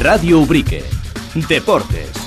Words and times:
Radio 0.00 0.40
Ubrique. 0.40 0.82
Deportes. 1.46 2.19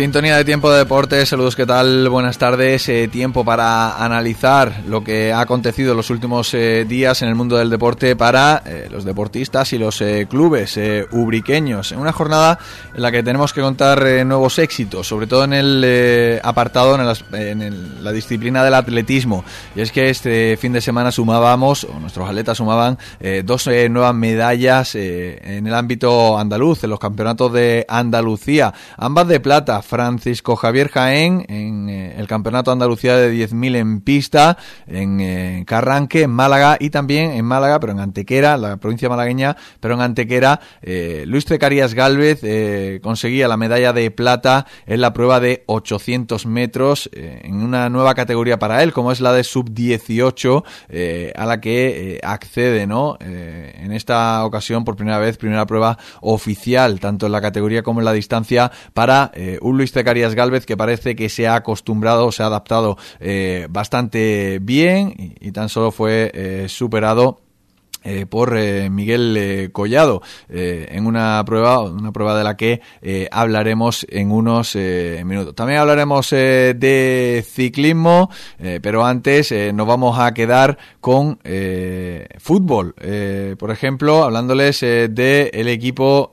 Sintonía 0.00 0.38
de 0.38 0.46
tiempo 0.46 0.70
de 0.72 0.78
deporte, 0.78 1.26
saludos, 1.26 1.54
¿qué 1.54 1.66
tal? 1.66 2.08
Buenas 2.08 2.38
tardes. 2.38 2.88
Eh, 2.88 3.06
tiempo 3.08 3.44
para 3.44 4.02
analizar 4.02 4.82
lo 4.86 5.04
que 5.04 5.30
ha 5.30 5.42
acontecido 5.42 5.90
en 5.90 5.98
los 5.98 6.08
últimos 6.08 6.54
eh, 6.54 6.86
días 6.88 7.20
en 7.20 7.28
el 7.28 7.34
mundo 7.34 7.58
del 7.58 7.68
deporte 7.68 8.16
para 8.16 8.62
eh, 8.64 8.88
los 8.90 9.04
deportistas 9.04 9.74
y 9.74 9.78
los 9.78 10.02
clubes 10.30 10.80
ubriqueños. 11.10 11.92
En 11.92 11.98
una 11.98 12.12
jornada 12.12 12.58
en 12.94 13.02
la 13.02 13.12
que 13.12 13.22
tenemos 13.22 13.52
que 13.52 13.60
contar 13.60 14.24
nuevos 14.24 14.58
éxitos, 14.58 15.06
sobre 15.06 15.26
todo 15.26 15.44
en 15.44 15.52
el 15.52 16.40
apartado, 16.42 16.94
en, 17.34 18.02
la 18.02 18.12
disciplina 18.12 18.64
del 18.64 18.72
atletismo. 18.72 19.44
Y 19.76 19.82
es 19.82 19.92
que 19.92 20.08
este 20.08 20.56
fin 20.56 20.72
de 20.72 20.80
semana 20.80 21.12
sumábamos, 21.12 21.84
o 21.84 22.00
nuestros 22.00 22.26
atletas 22.26 22.56
sumaban, 22.56 22.96
dos 23.44 23.66
nuevas 23.66 24.14
medallas 24.14 24.94
en 24.94 25.66
el 25.66 25.74
ámbito 25.74 26.38
andaluz, 26.38 26.84
en 26.84 26.90
los 26.90 26.98
campeonatos 26.98 27.52
de 27.52 27.84
Andalucía, 27.86 28.72
ambas 28.96 29.28
de 29.28 29.40
plata. 29.40 29.82
Francisco 29.90 30.54
Javier 30.54 30.88
Jaén 30.88 31.44
en 31.48 31.88
eh, 31.90 32.14
el 32.16 32.28
Campeonato 32.28 32.70
Andalucía 32.70 33.16
de 33.16 33.34
10.000 33.34 33.74
en 33.74 34.00
pista, 34.02 34.56
en 34.86 35.20
eh, 35.20 35.64
Carranque, 35.66 36.22
en 36.22 36.30
Málaga 36.30 36.76
y 36.78 36.90
también 36.90 37.32
en 37.32 37.44
Málaga, 37.44 37.80
pero 37.80 37.92
en 37.92 37.98
Antequera, 37.98 38.56
la 38.56 38.76
provincia 38.76 39.08
malagueña, 39.08 39.56
pero 39.80 39.94
en 39.94 40.00
Antequera, 40.00 40.60
eh, 40.80 41.24
Luis 41.26 41.44
Cecarías 41.44 41.94
Galvez 41.94 42.40
conseguía 43.02 43.48
la 43.48 43.56
medalla 43.56 43.92
de 43.92 44.12
plata 44.12 44.64
en 44.86 45.00
la 45.00 45.12
prueba 45.12 45.40
de 45.40 45.64
800 45.66 46.46
metros 46.46 47.10
en 47.12 47.56
una 47.56 47.88
nueva 47.88 48.14
categoría 48.14 48.60
para 48.60 48.84
él, 48.84 48.92
como 48.92 49.10
es 49.10 49.20
la 49.20 49.32
de 49.32 49.42
sub-18, 49.42 51.32
a 51.34 51.46
la 51.46 51.60
que 51.60 52.20
accede, 52.22 52.86
¿no? 52.86 53.16
en 53.20 53.92
esta 53.92 54.44
ocasión, 54.44 54.84
por 54.84 54.94
primera 54.94 55.18
vez, 55.18 55.36
primera 55.36 55.66
prueba 55.66 55.98
oficial, 56.20 57.00
tanto 57.00 57.26
en 57.26 57.32
la 57.32 57.40
categoría 57.40 57.82
como 57.82 58.00
en 58.00 58.04
la 58.04 58.12
distancia, 58.12 58.70
para 58.94 59.32
Luis 59.76 59.92
Tecarias 59.92 60.34
Galvez 60.34 60.66
que 60.66 60.76
parece 60.76 61.16
que 61.16 61.28
se 61.28 61.46
ha 61.46 61.54
acostumbrado, 61.54 62.32
se 62.32 62.42
ha 62.42 62.46
adaptado 62.46 62.96
eh, 63.20 63.66
bastante 63.70 64.58
bien 64.60 65.14
y, 65.40 65.52
tan 65.52 65.68
solo 65.68 65.90
fue 65.90 66.30
eh, 66.34 66.66
superado 66.68 67.40
eh, 68.02 68.24
por 68.26 68.56
eh, 68.56 68.88
Miguel 68.88 69.36
eh, 69.36 69.68
Collado. 69.72 70.22
En 70.48 71.06
una 71.06 71.42
prueba 71.44 71.80
una 71.80 72.12
prueba 72.12 72.36
de 72.36 72.44
la 72.44 72.56
que 72.56 72.80
hablaremos 73.30 74.06
en 74.08 74.32
unos 74.32 74.74
minutos. 74.74 75.54
También 75.54 75.80
hablaremos 75.80 76.30
de 76.30 77.44
ciclismo 77.46 78.30
pero 78.82 79.04
antes 79.04 79.52
nos 79.74 79.86
vamos 79.86 80.18
a 80.18 80.32
quedar 80.34 80.78
con 81.00 81.38
fútbol. 82.38 82.94
Por 83.58 83.70
ejemplo 83.70 84.24
hablándoles 84.24 84.80
del 84.80 85.50
el 85.52 85.68
equipo 85.68 86.30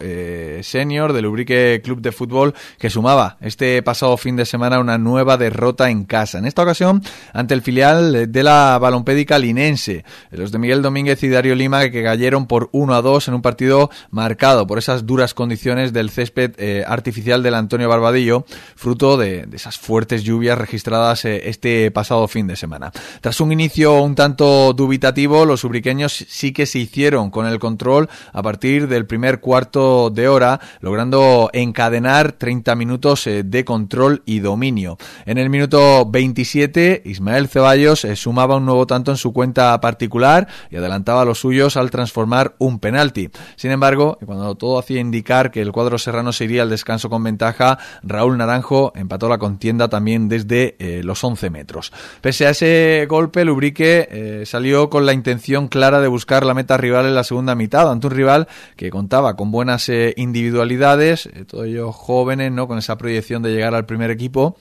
senior 0.61 1.13
del 1.13 1.25
Ubrique 1.25 1.81
Club 1.83 2.01
de 2.01 2.11
Fútbol 2.11 2.53
que 2.77 2.89
sumaba 2.89 3.37
este 3.41 3.81
pasado 3.83 4.17
fin 4.17 4.35
de 4.35 4.45
semana 4.45 4.79
una 4.79 4.97
nueva 4.97 5.37
derrota 5.37 5.89
en 5.89 6.05
casa. 6.05 6.39
En 6.39 6.45
esta 6.45 6.63
ocasión 6.63 7.01
ante 7.33 7.53
el 7.53 7.61
filial 7.61 8.31
de 8.31 8.43
la 8.43 8.77
balompédica 8.79 9.37
linense. 9.37 10.03
Los 10.31 10.51
de 10.51 10.59
Miguel 10.59 10.81
Domínguez 10.81 11.21
y 11.23 11.29
Darío 11.29 11.56
Lima 11.57 11.89
que 11.89 12.03
cayeron 12.03 12.47
por 12.47 12.69
1 12.71 12.95
a 12.95 13.01
2 13.01 13.27
en 13.27 13.33
un 13.33 13.41
partido 13.41 13.89
marcado 14.11 14.67
por 14.67 14.77
esas 14.77 15.05
duras 15.05 15.33
condiciones 15.33 15.93
del 15.93 16.09
césped 16.09 16.53
eh, 16.57 16.83
artificial 16.87 17.43
del 17.43 17.55
Antonio 17.55 17.89
Barbadillo, 17.89 18.45
fruto 18.75 19.17
de, 19.17 19.47
esas 19.53 19.77
fuertes 19.77 20.23
lluvias 20.23 20.57
registradas 20.57 21.25
eh, 21.25 21.49
este 21.49 21.91
pasado 21.91 22.27
fin 22.27 22.47
de 22.47 22.55
semana. 22.55 22.91
Tras 23.21 23.41
un 23.41 23.51
inicio 23.51 24.01
un 24.01 24.15
tanto 24.15 24.73
dubitativo, 24.73 25.45
los 25.45 25.63
ubriqueños 25.63 26.13
sí 26.13 26.53
que 26.53 26.65
se 26.65 26.79
hicieron 26.79 27.29
con 27.29 27.45
el 27.45 27.59
control 27.59 28.09
a 28.33 28.41
partir 28.41 28.87
del 28.87 29.05
primer 29.05 29.39
cuarto 29.39 30.09
de 30.09 30.27
hora, 30.27 30.59
logrando 30.79 31.49
encadenar 31.53 32.33
30 32.33 32.75
minutos 32.75 33.27
eh, 33.27 33.43
de 33.43 33.65
control 33.65 34.23
y 34.25 34.39
dominio. 34.39 34.97
En 35.25 35.37
el 35.37 35.49
minuto 35.49 36.05
27, 36.05 37.03
Ismael 37.05 37.47
Ceballos 37.47 38.05
sumaba 38.15 38.57
un 38.57 38.65
nuevo 38.65 38.87
tanto 38.87 39.11
en 39.11 39.17
su 39.17 39.33
cuenta 39.33 39.79
particular 39.81 40.47
y 40.69 40.75
adelantaba 40.75 41.25
los 41.25 41.43
suyos 41.47 41.77
al 41.77 41.91
transformar 41.91 42.55
un 42.57 42.79
penalti. 42.79 43.29
Sin 43.55 43.71
embargo, 43.71 44.17
cuando 44.25 44.55
todo 44.55 44.79
hacía 44.79 44.99
indicar 44.99 45.49
que 45.49 45.61
el 45.61 45.71
cuadro 45.71 45.97
serrano 45.97 46.33
se 46.33 46.43
iría 46.43 46.63
al 46.63 46.69
descanso 46.69 47.09
con 47.09 47.23
ventaja, 47.23 47.77
Raúl 48.03 48.37
Naranjo 48.37 48.91
empató 48.95 49.29
la 49.29 49.37
contienda 49.37 49.87
también 49.87 50.27
desde 50.27 50.75
eh, 50.79 51.03
los 51.05 51.23
11 51.23 51.49
metros. 51.49 51.93
Pese 52.19 52.47
a 52.47 52.49
ese 52.49 53.05
golpe, 53.07 53.45
Lubrique 53.45 54.09
eh, 54.11 54.43
salió 54.45 54.89
con 54.89 55.05
la 55.05 55.13
intención 55.13 55.69
clara 55.69 56.01
de 56.01 56.09
buscar 56.09 56.45
la 56.45 56.53
meta 56.53 56.75
rival 56.75 57.05
en 57.05 57.15
la 57.15 57.23
segunda 57.23 57.55
mitad, 57.55 57.89
ante 57.89 58.07
un 58.07 58.13
rival 58.13 58.49
que 58.75 58.89
contaba 58.89 59.37
con 59.37 59.49
buenas 59.49 59.87
eh, 59.87 60.13
individualidades, 60.17 61.29
todos 61.47 61.67
ellos 61.67 61.95
jóvenes, 61.95 62.51
¿no? 62.51 62.67
con 62.67 62.77
esa 62.77 62.97
proyección 62.97 63.41
de 63.41 63.53
llegar 63.53 63.73
al 63.73 63.85
primer 63.85 64.11
equipo 64.11 64.57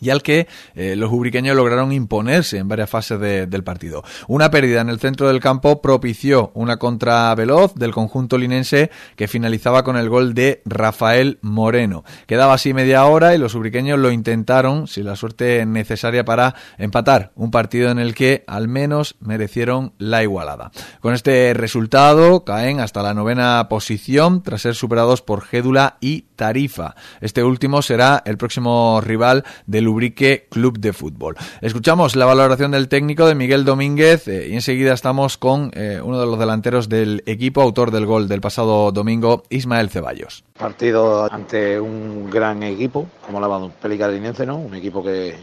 y 0.00 0.10
al 0.10 0.22
que 0.22 0.46
eh, 0.74 0.96
los 0.96 1.12
ubriqueños 1.12 1.56
lograron 1.56 1.92
imponerse 1.92 2.58
en 2.58 2.68
varias 2.68 2.90
fases 2.90 3.18
del 3.20 3.64
partido. 3.64 4.02
Una 4.28 4.50
pérdida 4.50 4.80
en 4.80 4.88
el 4.88 4.98
centro 4.98 5.28
del 5.28 5.40
campo 5.40 5.80
propició 5.80 6.50
una 6.54 6.78
contra 6.78 7.34
veloz 7.34 7.74
del 7.74 7.92
conjunto 7.92 8.38
linense 8.38 8.90
que 9.16 9.28
finalizaba 9.28 9.82
con 9.84 9.96
el 9.96 10.08
gol 10.08 10.34
de 10.34 10.62
Rafael 10.64 11.38
Moreno. 11.42 12.04
Quedaba 12.26 12.54
así 12.54 12.74
media 12.74 13.04
hora 13.04 13.34
y 13.34 13.38
los 13.38 13.54
ubriqueños 13.54 13.98
lo 13.98 14.10
intentaron 14.10 14.86
sin 14.86 15.06
la 15.06 15.16
suerte 15.16 15.64
necesaria 15.66 16.24
para 16.24 16.54
empatar, 16.78 17.32
un 17.34 17.50
partido 17.50 17.90
en 17.90 17.98
el 17.98 18.14
que 18.14 18.44
al 18.46 18.68
menos 18.68 19.16
merecieron 19.20 19.92
la 19.98 20.22
igualada. 20.22 20.70
Con 21.00 21.14
este 21.14 21.54
resultado 21.54 22.44
caen 22.44 22.80
hasta 22.80 23.02
la 23.02 23.14
novena 23.14 23.68
posición 23.68 24.42
tras 24.42 24.62
ser 24.62 24.74
superados 24.74 25.22
por 25.22 25.42
Gédula 25.42 25.98
y 26.00 26.22
Tarifa. 26.36 26.94
Este 27.20 27.42
último 27.42 27.82
será 27.82 28.22
el 28.24 28.36
próximo 28.36 29.00
rival 29.00 29.44
del 29.66 29.83
Lubrique 29.84 30.46
Club 30.50 30.78
de 30.78 30.92
Fútbol. 30.92 31.36
Escuchamos 31.60 32.16
la 32.16 32.26
valoración 32.26 32.72
del 32.72 32.88
técnico 32.88 33.26
de 33.26 33.34
Miguel 33.34 33.64
Domínguez 33.64 34.26
eh, 34.26 34.48
y 34.50 34.54
enseguida 34.54 34.94
estamos 34.94 35.38
con 35.38 35.70
eh, 35.74 36.00
uno 36.02 36.18
de 36.18 36.26
los 36.26 36.38
delanteros 36.38 36.88
del 36.88 37.22
equipo, 37.26 37.62
autor 37.62 37.90
del 37.90 38.06
gol 38.06 38.26
del 38.26 38.40
pasado 38.40 38.90
domingo, 38.90 39.44
Ismael 39.50 39.90
Ceballos. 39.90 40.44
Partido 40.58 41.32
ante 41.32 41.78
un 41.78 42.30
gran 42.30 42.62
equipo, 42.62 43.06
como 43.24 43.40
la 43.40 43.70
Pelica 43.80 44.08
¿no? 44.46 44.56
Un 44.56 44.74
equipo 44.74 45.02
que, 45.04 45.36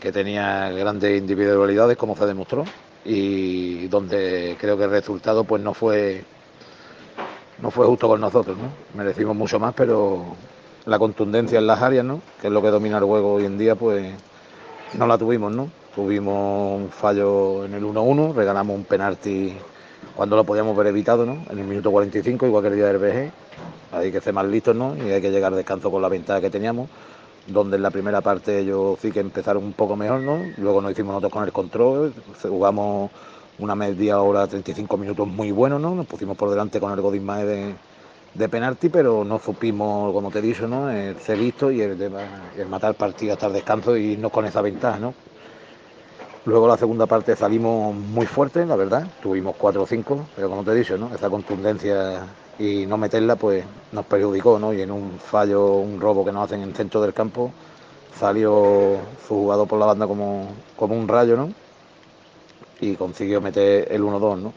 que 0.00 0.10
tenía 0.10 0.70
grandes 0.70 1.18
individualidades, 1.18 1.96
como 1.96 2.16
se 2.16 2.26
demostró, 2.26 2.64
y 3.04 3.86
donde 3.88 4.56
creo 4.60 4.76
que 4.76 4.84
el 4.84 4.90
resultado 4.90 5.44
pues 5.44 5.62
no 5.62 5.74
fue 5.74 6.24
no 7.60 7.70
fue 7.70 7.86
justo 7.86 8.08
con 8.08 8.20
nosotros, 8.20 8.56
¿no? 8.56 8.70
Merecimos 8.94 9.36
mucho 9.36 9.58
más, 9.58 9.74
pero 9.74 10.36
la 10.88 10.98
contundencia 10.98 11.58
en 11.58 11.66
las 11.66 11.82
áreas, 11.82 12.04
¿no? 12.04 12.22
que 12.40 12.46
es 12.46 12.52
lo 12.52 12.62
que 12.62 12.68
domina 12.68 12.96
el 12.96 13.04
juego 13.04 13.34
hoy 13.34 13.44
en 13.44 13.58
día, 13.58 13.74
pues 13.74 14.10
no 14.94 15.06
la 15.06 15.18
tuvimos, 15.18 15.52
¿no? 15.52 15.68
Tuvimos 15.94 16.80
un 16.80 16.88
fallo 16.88 17.66
en 17.66 17.74
el 17.74 17.84
1-1, 17.84 18.34
regalamos 18.34 18.74
un 18.74 18.84
penalti 18.84 19.54
cuando 20.16 20.36
lo 20.36 20.44
podíamos 20.44 20.74
haber 20.74 20.86
evitado, 20.86 21.26
¿no? 21.26 21.44
En 21.50 21.58
el 21.58 21.66
minuto 21.66 21.90
45, 21.90 22.46
igual 22.46 22.62
que 22.62 22.68
el 22.70 22.76
día 22.76 22.86
del 22.86 22.98
BG. 22.98 23.30
Hay 23.92 24.10
que 24.10 24.20
ser 24.22 24.32
más 24.32 24.46
listos, 24.46 24.74
¿no? 24.74 24.96
Y 24.96 25.10
hay 25.10 25.20
que 25.20 25.30
llegar 25.30 25.52
al 25.52 25.58
descanso 25.58 25.90
con 25.90 26.00
la 26.00 26.08
ventaja 26.08 26.40
que 26.40 26.48
teníamos, 26.48 26.88
donde 27.46 27.76
en 27.76 27.82
la 27.82 27.90
primera 27.90 28.22
parte 28.22 28.58
ellos 28.58 28.98
sí 29.02 29.12
que 29.12 29.20
empezaron 29.20 29.64
un 29.64 29.74
poco 29.74 29.94
mejor, 29.94 30.20
¿no? 30.20 30.40
Luego 30.56 30.80
nos 30.80 30.92
hicimos 30.92 31.12
nosotros 31.12 31.32
con 31.32 31.44
el 31.44 31.52
control, 31.52 32.14
jugamos 32.40 33.10
una 33.58 33.74
media 33.74 34.22
hora, 34.22 34.46
35 34.46 34.96
minutos 34.96 35.28
muy 35.28 35.50
buenos, 35.50 35.82
¿no? 35.82 35.94
Nos 35.94 36.06
pusimos 36.06 36.34
por 36.34 36.48
delante 36.48 36.80
con 36.80 36.92
el 36.92 37.00
Godismae 37.02 37.44
de 37.44 37.74
de 38.34 38.48
penalti, 38.48 38.88
pero 38.88 39.24
no 39.24 39.38
supimos, 39.38 40.12
como 40.12 40.30
te 40.30 40.38
he 40.38 40.42
dicho, 40.42 40.68
¿no? 40.68 40.90
el 40.90 41.18
ser 41.18 41.38
listo 41.38 41.70
y 41.70 41.80
el, 41.80 41.98
de, 41.98 42.10
el 42.56 42.66
matar 42.68 42.94
partido 42.94 43.32
hasta 43.32 43.46
el 43.46 43.54
descanso 43.54 43.96
y 43.96 44.12
irnos 44.12 44.30
con 44.30 44.44
esa 44.44 44.62
ventaja. 44.62 44.98
¿no? 44.98 45.14
Luego 46.44 46.68
la 46.68 46.76
segunda 46.76 47.06
parte 47.06 47.34
salimos 47.36 47.94
muy 47.94 48.26
fuertes, 48.26 48.66
la 48.66 48.76
verdad, 48.76 49.06
tuvimos 49.22 49.56
4 49.56 49.82
o 49.82 49.86
5, 49.86 50.26
pero 50.36 50.48
como 50.48 50.64
te 50.64 50.70
he 50.72 50.74
dicho, 50.74 50.96
¿no? 50.96 51.14
esa 51.14 51.28
contundencia 51.28 52.26
y 52.58 52.86
no 52.86 52.96
meterla 52.96 53.36
pues 53.36 53.64
nos 53.92 54.04
perjudicó, 54.06 54.58
¿no? 54.58 54.72
y 54.72 54.82
en 54.82 54.90
un 54.90 55.18
fallo, 55.18 55.74
un 55.74 56.00
robo 56.00 56.24
que 56.24 56.32
nos 56.32 56.44
hacen 56.44 56.62
en 56.62 56.74
centro 56.74 57.00
del 57.00 57.14
campo, 57.14 57.52
salió 58.18 58.98
su 59.26 59.34
jugador 59.34 59.68
por 59.68 59.78
la 59.78 59.86
banda 59.86 60.06
como, 60.06 60.48
como 60.76 60.96
un 60.96 61.08
rayo, 61.08 61.36
¿no? 61.36 61.52
y 62.80 62.94
consiguió 62.94 63.40
meter 63.40 63.88
el 63.90 64.02
1-2, 64.02 64.38
¿no? 64.38 64.52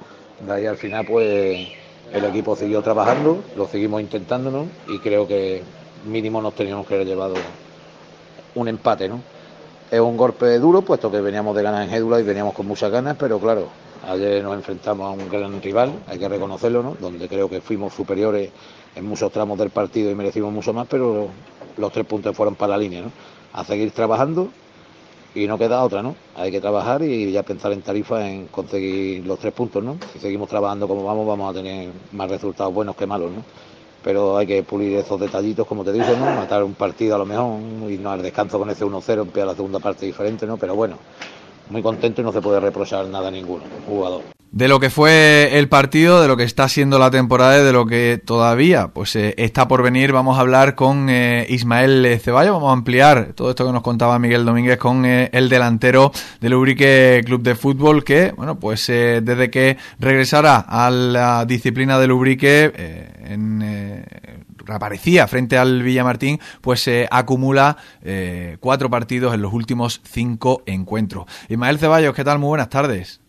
De 0.46 0.54
ahí 0.54 0.66
al 0.66 0.78
final 0.78 1.06
pues 1.06 1.68
el 2.14 2.26
equipo 2.26 2.56
siguió 2.56 2.82
trabajando, 2.82 3.44
lo 3.56 3.68
seguimos 3.68 4.02
intentando 4.02 4.66
y 4.88 5.00
creo 5.00 5.28
que 5.28 5.64
mínimo 6.06 6.42
nos 6.42 6.54
teníamos 6.54 6.86
que 6.86 6.96
haber 6.96 7.08
llevado 7.08 7.36
un 8.56 8.68
empate. 8.68 9.08
¿no? 9.08 9.22
Es 9.90 10.00
un 10.00 10.18
golpe 10.18 10.60
duro, 10.60 10.82
puesto 10.82 11.10
que 11.10 11.22
veníamos 11.22 11.56
de 11.56 11.64
ganas 11.64 11.86
en 11.86 11.92
Gédula 11.92 12.20
y 12.20 12.24
veníamos 12.24 12.54
con 12.54 12.68
muchas 12.68 12.92
ganas, 12.92 13.16
pero 13.18 13.40
claro, 13.40 13.68
ayer 14.08 14.44
nos 14.44 14.56
enfrentamos 14.56 15.08
a 15.08 15.12
un 15.12 15.30
gran 15.30 15.62
rival, 15.62 15.94
hay 16.08 16.20
que 16.20 16.28
reconocerlo, 16.28 16.84
¿no? 16.84 16.98
donde 17.00 17.28
creo 17.28 17.50
que 17.50 17.62
fuimos 17.62 17.94
superiores 17.94 18.52
en 18.96 19.06
muchos 19.06 19.32
tramos 19.32 19.58
del 19.58 19.70
partido 19.70 20.12
y 20.12 20.16
merecimos 20.16 20.52
mucho 20.52 20.74
más, 20.74 20.88
pero 20.90 21.30
los 21.78 21.94
tres 21.94 22.06
puntos 22.06 22.36
fueron 22.36 22.56
para 22.56 22.72
la 22.72 22.78
línea. 22.78 23.02
¿no? 23.04 23.12
A 23.54 23.64
seguir 23.64 23.92
trabajando 23.92 24.50
y 25.34 25.48
no 25.48 25.58
queda 25.58 25.84
otra, 25.84 26.02
¿no? 26.02 26.16
Hay 26.36 26.52
que 26.52 26.60
trabajar 26.60 27.02
y 27.04 27.32
ya 27.32 27.44
pensar 27.44 27.72
en 27.72 27.82
tarifa 27.82 28.28
en 28.28 28.48
conseguir 28.48 29.26
los 29.26 29.40
tres 29.40 29.54
puntos, 29.54 29.84
¿no? 29.84 29.98
Si 30.12 30.20
seguimos 30.20 30.50
trabajando 30.50 30.88
como 30.88 31.04
vamos, 31.04 31.26
vamos 31.26 31.52
a 31.52 31.54
tener 31.54 31.90
más 32.12 32.30
resultados 32.30 32.74
buenos 32.74 32.96
que 32.96 33.08
malos, 33.08 33.32
¿no? 33.32 33.44
Pero 34.04 34.38
hay 34.38 34.48
que 34.48 34.64
pulir 34.64 34.98
esos 34.98 35.20
detallitos, 35.20 35.68
como 35.68 35.84
te 35.84 35.94
digo, 35.94 36.08
¿no? 36.18 36.26
Matar 36.26 36.64
un 36.64 36.74
partido 36.74 37.16
a 37.16 37.20
lo 37.20 37.26
mejor, 37.26 37.60
no 37.60 38.12
al 38.12 38.22
descanso 38.22 38.58
con 38.58 38.70
ese 38.70 38.84
1-0, 38.84 39.22
empieza 39.22 39.46
la 39.46 39.56
segunda 39.56 39.80
parte 39.80 40.06
diferente, 40.06 40.46
¿no? 40.48 40.58
Pero 40.58 40.76
bueno, 40.76 40.98
muy 41.72 41.82
contento 41.82 42.22
y 42.22 42.24
no 42.24 42.32
se 42.32 42.42
puede 42.42 42.60
reprochar 42.60 43.06
nada 43.08 43.30
a 43.30 43.32
ninguno 43.32 43.64
jugador. 43.88 44.22
De 44.52 44.68
lo 44.68 44.82
que 44.82 44.90
fue 44.90 45.58
el 45.58 45.70
partido, 45.70 46.22
de 46.22 46.28
lo 46.28 46.36
que 46.36 46.44
está 46.44 46.68
siendo 46.68 47.00
la 47.00 47.10
temporada 47.10 47.62
y 47.62 47.64
de 47.64 47.72
lo 47.72 47.86
que 47.86 48.22
todavía 48.24 48.90
pues 48.90 49.16
eh, 49.16 49.34
está 49.38 49.70
por 49.70 49.82
venir, 49.82 50.12
vamos 50.12 50.38
a 50.38 50.42
hablar 50.42 50.76
con 50.76 51.10
eh, 51.10 51.46
Ismael 51.48 52.20
Ceballos, 52.20 52.56
vamos 52.56 52.70
a 52.70 52.74
ampliar 52.74 53.32
todo 53.34 53.52
esto 53.52 53.66
que 53.66 53.72
nos 53.72 53.82
contaba 53.82 54.20
Miguel 54.20 54.44
Domínguez 54.44 54.78
con 54.78 55.06
eh, 55.06 55.30
el 55.32 55.48
delantero 55.48 56.12
del 56.42 56.56
Ubrique 56.56 57.22
Club 57.26 57.44
de 57.44 57.56
Fútbol 57.56 58.04
que, 58.04 58.34
bueno, 58.36 58.60
pues 58.60 58.88
desde 58.88 59.50
que 59.50 59.78
regresara 60.00 60.58
a 60.58 60.92
la 60.92 61.46
disciplina 61.46 61.98
del 61.98 62.12
Ubrique 62.12 62.74
en 63.24 64.41
reaparecía 64.72 65.28
frente 65.28 65.58
al 65.58 65.84
Villamartín, 65.84 66.40
pues 66.62 66.82
se 66.82 67.08
acumula 67.10 67.78
cuatro 68.60 68.90
partidos 68.90 69.34
en 69.34 69.42
los 69.42 69.54
últimos 69.54 70.02
cinco 70.04 70.64
encuentros. 70.66 71.26
Ismael 71.50 71.78
Ceballos, 71.78 72.16
¿qué 72.16 72.24
tal? 72.24 72.40
Muy 72.40 72.50
buenas 72.50 72.70
tardes. 72.70 73.22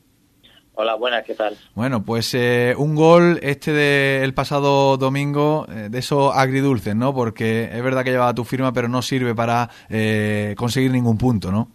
Hola, 0.74 0.94
buenas, 0.94 1.22
¿qué 1.24 1.34
tal? 1.34 1.54
Bueno, 1.74 2.02
pues 2.02 2.32
eh, 2.32 2.74
un 2.78 2.94
gol 2.94 3.38
este 3.42 3.72
del 3.72 4.32
pasado 4.32 4.96
domingo, 4.96 5.66
eh, 5.68 5.88
de 5.90 5.98
esos 5.98 6.34
agridulces, 6.34 6.96
¿no? 6.96 7.14
Porque 7.14 7.64
es 7.64 7.82
verdad 7.82 8.02
que 8.02 8.10
llevaba 8.10 8.34
tu 8.34 8.44
firma, 8.44 8.72
pero 8.72 8.88
no 8.88 9.02
sirve 9.02 9.34
para 9.34 9.68
eh, 9.90 10.54
conseguir 10.56 10.90
ningún 10.90 11.18
punto, 11.18 11.52
¿no? 11.52 11.70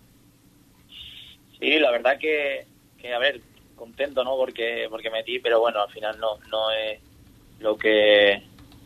Sí, 1.60 1.78
la 1.78 1.92
verdad 1.92 2.18
que, 2.18 2.66
a 3.14 3.20
ver, 3.20 3.40
contento, 3.76 4.24
¿no? 4.24 4.36
Porque 4.36 4.88
porque 4.90 5.12
metí, 5.12 5.38
pero 5.40 5.60
bueno, 5.60 5.80
al 5.84 5.90
final 5.90 6.20
no, 6.20 6.40
no 6.50 6.72
es 6.72 7.00
lo 7.60 7.78
que 7.78 8.42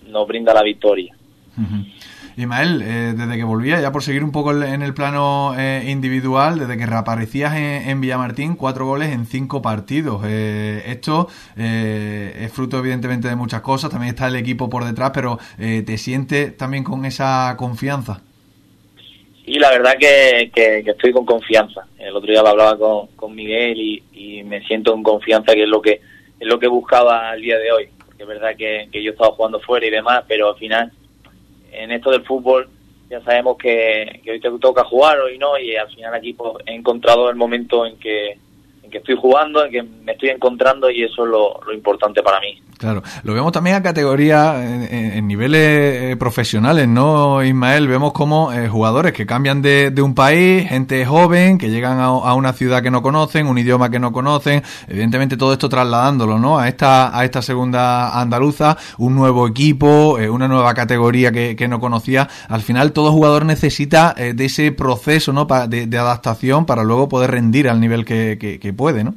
nos 0.07 0.27
brinda 0.27 0.53
la 0.53 0.63
victoria. 0.63 1.15
Ismael, 2.37 2.81
eh, 2.81 3.13
desde 3.15 3.37
que 3.37 3.43
volvía, 3.43 3.81
ya 3.81 3.91
por 3.91 4.03
seguir 4.03 4.23
un 4.23 4.31
poco 4.31 4.51
en 4.51 4.81
el 4.81 4.93
plano 4.93 5.53
eh, 5.57 5.83
individual, 5.87 6.59
desde 6.59 6.77
que 6.77 6.85
reaparecías 6.85 7.55
en, 7.55 8.01
Villamartín, 8.01 8.55
cuatro 8.55 8.85
goles 8.85 9.09
en 9.09 9.25
cinco 9.25 9.61
partidos. 9.61 10.23
Eh, 10.25 10.83
esto 10.87 11.27
es 11.55 12.51
fruto 12.53 12.79
evidentemente 12.79 13.27
de 13.27 13.35
muchas 13.35 13.61
cosas, 13.61 13.91
también 13.91 14.13
está 14.13 14.27
el 14.27 14.35
equipo 14.35 14.69
por 14.69 14.85
detrás, 14.85 15.11
pero 15.13 15.37
¿te 15.57 15.97
sientes 15.97 16.55
también 16.57 16.83
con 16.83 17.05
esa 17.05 17.55
confianza? 17.57 18.21
Sí, 19.45 19.53
la 19.53 19.71
verdad 19.71 19.95
que, 19.99 20.51
estoy 20.85 21.11
con 21.11 21.25
confianza. 21.25 21.85
El 21.97 22.15
otro 22.15 22.31
día 22.31 22.41
lo 22.41 22.49
hablaba 22.49 22.77
con, 22.77 23.35
Miguel 23.35 23.77
y, 23.79 24.43
me 24.43 24.61
siento 24.65 24.91
con 24.91 25.03
confianza, 25.03 25.53
que 25.53 25.63
es 25.63 25.69
lo 25.69 25.81
que 25.81 26.01
es 26.39 26.47
lo 26.47 26.59
que 26.59 26.67
buscaba 26.67 27.29
al 27.29 27.41
día 27.41 27.57
de 27.57 27.71
hoy. 27.71 27.89
Porque 28.21 28.35
es 28.35 28.39
verdad 28.39 28.55
que, 28.55 28.89
que 28.91 29.03
yo 29.03 29.11
estaba 29.11 29.33
jugando 29.33 29.59
fuera 29.59 29.85
y 29.85 29.89
demás, 29.89 30.23
pero 30.27 30.49
al 30.49 30.55
final 30.55 30.91
en 31.71 31.91
esto 31.91 32.11
del 32.11 32.23
fútbol 32.23 32.69
ya 33.09 33.21
sabemos 33.21 33.57
que, 33.57 34.21
hoy 34.29 34.39
te 34.39 34.49
toca 34.59 34.83
jugar, 34.83 35.19
hoy 35.19 35.37
no, 35.37 35.57
y 35.57 35.75
al 35.75 35.89
final 35.89 36.13
aquí 36.13 36.33
pues, 36.33 36.53
he 36.65 36.73
encontrado 36.73 37.29
el 37.29 37.35
momento 37.35 37.85
en 37.85 37.97
que, 37.97 38.37
que 38.91 38.99
estoy 38.99 39.15
jugando, 39.15 39.65
en 39.65 39.71
que 39.71 39.83
me 39.83 40.11
estoy 40.11 40.29
encontrando 40.29 40.89
y 40.89 41.03
eso 41.03 41.25
es 41.25 41.31
lo 41.31 41.73
importante 41.73 42.21
para 42.21 42.39
mí. 42.39 42.61
Claro, 42.81 43.03
lo 43.21 43.35
vemos 43.35 43.51
también 43.51 43.75
a 43.75 43.83
categoría 43.83 44.55
en, 44.59 45.27
niveles 45.27 45.61
eh, 45.61 46.17
profesionales, 46.17 46.87
¿no, 46.87 47.43
Ismael? 47.43 47.87
Vemos 47.87 48.11
como 48.11 48.51
eh, 48.51 48.67
jugadores 48.67 49.13
que 49.13 49.27
cambian 49.27 49.61
de, 49.61 49.93
un 50.01 50.15
país, 50.15 50.67
gente 50.67 51.05
joven, 51.05 51.59
que 51.59 51.69
llegan 51.69 51.99
a, 51.99 52.33
una 52.33 52.53
ciudad 52.53 52.81
que 52.81 52.89
no 52.89 53.03
conocen, 53.03 53.45
un 53.45 53.59
idioma 53.59 53.91
que 53.91 53.99
no 53.99 54.11
conocen, 54.11 54.63
evidentemente 54.87 55.37
todo 55.37 55.53
esto 55.53 55.69
trasladándolo, 55.69 56.39
¿no? 56.39 56.57
A 56.57 56.67
esta, 56.67 57.15
a 57.15 57.23
esta 57.23 57.43
segunda 57.43 58.19
andaluza, 58.19 58.75
un 58.97 59.13
nuevo 59.13 59.47
equipo, 59.47 60.17
eh, 60.17 60.27
una 60.27 60.47
nueva 60.47 60.73
categoría 60.73 61.31
que, 61.31 61.67
no 61.69 61.79
conocía. 61.79 62.29
Al 62.49 62.61
final 62.61 62.93
todo 62.93 63.11
jugador 63.11 63.45
necesita 63.45 64.15
de 64.15 64.43
ese 64.43 64.71
proceso, 64.71 65.31
¿no? 65.33 65.45
de, 65.45 65.97
adaptación 65.99 66.65
para 66.65 66.83
luego 66.83 67.07
poder 67.07 67.29
rendir 67.29 67.69
al 67.69 67.79
nivel 67.79 68.05
que, 68.05 68.73
puede, 68.81 69.03
¿no? 69.03 69.13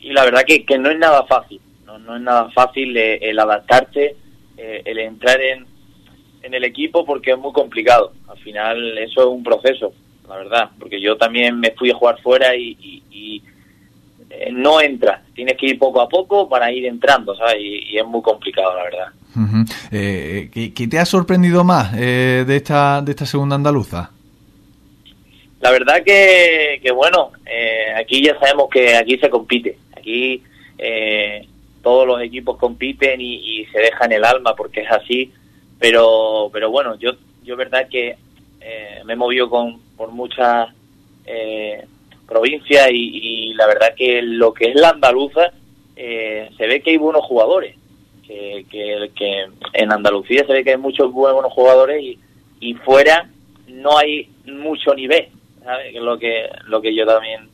Y 0.00 0.12
la 0.12 0.24
verdad 0.24 0.44
que, 0.46 0.64
que 0.64 0.78
no 0.78 0.88
es 0.88 0.98
nada 0.98 1.24
fácil 1.26 1.60
no 2.06 2.16
es 2.16 2.22
nada 2.22 2.50
fácil 2.50 2.96
eh, 2.96 3.18
el 3.20 3.38
adaptarte, 3.38 4.16
eh, 4.56 4.82
el 4.84 4.98
entrar 4.98 5.40
en, 5.40 5.66
en 6.42 6.54
el 6.54 6.64
equipo 6.64 7.04
porque 7.04 7.32
es 7.32 7.38
muy 7.38 7.52
complicado. 7.52 8.12
Al 8.28 8.38
final 8.38 8.98
eso 8.98 9.20
es 9.20 9.26
un 9.26 9.42
proceso, 9.42 9.92
la 10.28 10.36
verdad, 10.36 10.70
porque 10.78 11.00
yo 11.00 11.16
también 11.16 11.58
me 11.58 11.72
fui 11.72 11.90
a 11.90 11.94
jugar 11.94 12.20
fuera 12.22 12.54
y, 12.56 13.42
eh, 14.28 14.50
no 14.52 14.80
entra, 14.80 15.22
tienes 15.34 15.56
que 15.56 15.66
ir 15.66 15.78
poco 15.78 16.00
a 16.00 16.08
poco 16.08 16.48
para 16.48 16.72
ir 16.72 16.86
entrando, 16.86 17.34
¿sabes? 17.36 17.58
Y, 17.60 17.96
es 17.96 18.06
muy 18.06 18.22
complicado, 18.22 18.74
la 18.76 18.82
verdad. 18.82 19.08
¿qué, 19.90 20.88
te 20.88 20.98
ha 20.98 21.04
sorprendido 21.04 21.62
más 21.62 21.92
de, 21.94 22.56
esta, 22.56 23.02
de 23.02 23.10
esta 23.12 23.26
segunda 23.26 23.54
andaluza? 23.56 24.10
La 25.66 25.72
verdad 25.72 26.04
que, 26.04 26.78
que 26.80 26.92
bueno, 26.92 27.32
aquí 27.96 28.22
ya 28.22 28.38
sabemos 28.38 28.70
que 28.70 28.94
aquí 28.94 29.18
se 29.18 29.28
compite. 29.28 29.76
Aquí 29.96 30.40
eh, 30.78 31.44
todos 31.82 32.06
los 32.06 32.22
equipos 32.22 32.56
compiten 32.56 33.20
y, 33.20 33.66
se 33.72 33.80
dejan 33.80 34.12
el 34.12 34.24
alma 34.24 34.54
porque 34.54 34.82
es 34.82 34.90
así, 34.92 35.32
pero 35.80 36.50
pero 36.52 36.70
bueno, 36.70 36.94
yo 37.00 37.14
yo 37.42 37.56
verdad 37.56 37.88
que 37.88 38.14
eh, 38.60 39.02
me 39.04 39.14
he 39.14 39.16
movido 39.16 39.50
con, 39.50 39.80
por 39.96 40.12
muchas 40.12 40.68
eh, 41.26 41.84
provincias 42.28 42.88
y, 42.92 43.52
la 43.54 43.66
verdad 43.66 43.94
que 43.96 44.22
lo 44.22 44.54
que 44.54 44.66
es 44.66 44.76
la 44.76 44.90
andaluza 44.90 45.52
eh, 45.96 46.48
se 46.56 46.66
ve 46.68 46.80
que 46.80 46.90
hay 46.90 46.96
buenos 46.96 47.24
jugadores, 47.24 47.74
que, 48.24 48.66
que, 48.70 49.46
en 49.72 49.92
Andalucía 49.92 50.46
se 50.46 50.52
ve 50.52 50.62
que 50.62 50.70
hay 50.70 50.76
muchos 50.76 51.12
buenos 51.12 51.52
jugadores 51.52 52.00
y, 52.00 52.20
y 52.60 52.74
fuera 52.74 53.28
no 53.68 53.98
hay 53.98 54.28
mucho 54.44 54.94
nivel, 54.94 55.28
¿sabes? 55.66 55.94
Lo 55.94 56.18
que, 56.18 56.48
lo 56.68 56.80
que 56.80 56.94
yo 56.94 57.04
también 57.04 57.48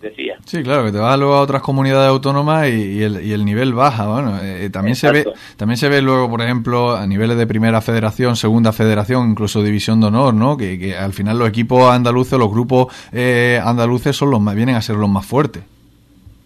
decía. 0.00 0.38
Sí, 0.46 0.62
claro, 0.62 0.84
que 0.84 0.92
te 0.92 0.98
vas 0.98 1.18
luego 1.18 1.34
a 1.34 1.40
otras 1.42 1.60
comunidades 1.60 2.08
autónomas 2.08 2.68
y, 2.68 3.02
el, 3.02 3.24
y 3.24 3.32
el, 3.32 3.44
nivel 3.44 3.74
baja. 3.74 4.06
Bueno, 4.06 4.38
eh, 4.42 4.64
eh, 4.64 4.70
también 4.70 4.96
se 4.96 5.10
ve 5.10 5.26
también 5.56 5.76
se 5.76 5.88
ve 5.88 6.00
luego, 6.00 6.30
por 6.30 6.40
ejemplo, 6.40 6.96
a 6.96 7.06
niveles 7.06 7.36
de 7.36 7.46
primera 7.46 7.80
federación, 7.80 8.36
segunda 8.36 8.72
federación, 8.72 9.30
incluso 9.30 9.62
división 9.62 10.00
de 10.00 10.06
honor, 10.06 10.34
¿no? 10.34 10.56
Que, 10.56 10.96
al 10.96 11.12
final 11.12 11.38
los 11.38 11.48
equipos 11.48 11.90
andaluces, 11.92 12.38
los 12.38 12.50
grupos 12.50 12.94
eh, 13.12 13.60
andaluces 13.62 14.16
son 14.16 14.30
los 14.30 14.40
más 14.40 14.54
vienen 14.54 14.76
a 14.76 14.82
ser 14.82 14.96
los 14.96 15.10
más 15.10 15.26
fuertes. 15.26 15.62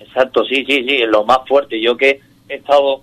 Exacto, 0.01 0.45
sí, 0.45 0.65
sí, 0.67 0.85
sí, 0.87 0.99
los 1.07 1.25
más 1.25 1.39
fuertes. 1.47 1.81
Yo 1.81 1.97
que 1.97 2.21
he 2.49 2.55
estado 2.57 3.03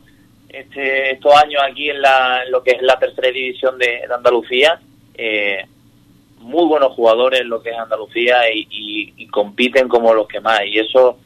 este, 0.49 1.13
estos 1.13 1.33
años 1.35 1.61
aquí 1.69 1.89
en, 1.89 2.01
la, 2.01 2.43
lo 2.49 2.61
que 2.61 2.71
es 2.71 2.81
la 2.81 2.99
tercera 2.99 3.31
división 3.31 3.77
de, 3.77 4.03
de 4.07 4.13
Andalucía. 4.13 4.79
Eh, 5.15 5.65
muy 6.39 6.65
buenos 6.67 6.93
jugadores 6.93 7.45
lo 7.45 7.61
que 7.61 7.69
es 7.69 7.77
Andalucía 7.77 8.37
y, 8.51 9.27
compiten 9.27 9.87
como 9.87 10.13
los 10.13 10.27
que 10.27 10.41
más. 10.41 10.61
Y 10.65 10.79
eso, 10.79 11.17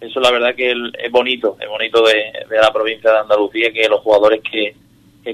eso 0.00 0.20
la 0.20 0.30
verdad 0.30 0.54
que 0.54 0.72
es 0.72 1.12
bonito, 1.12 1.56
es 1.60 1.68
bonito 1.68 2.02
de, 2.04 2.60
la 2.60 2.72
provincia 2.72 3.10
de 3.10 3.18
Andalucía 3.18 3.72
que 3.72 3.88
los 3.88 4.00
jugadores 4.00 4.40
que, 4.42 4.74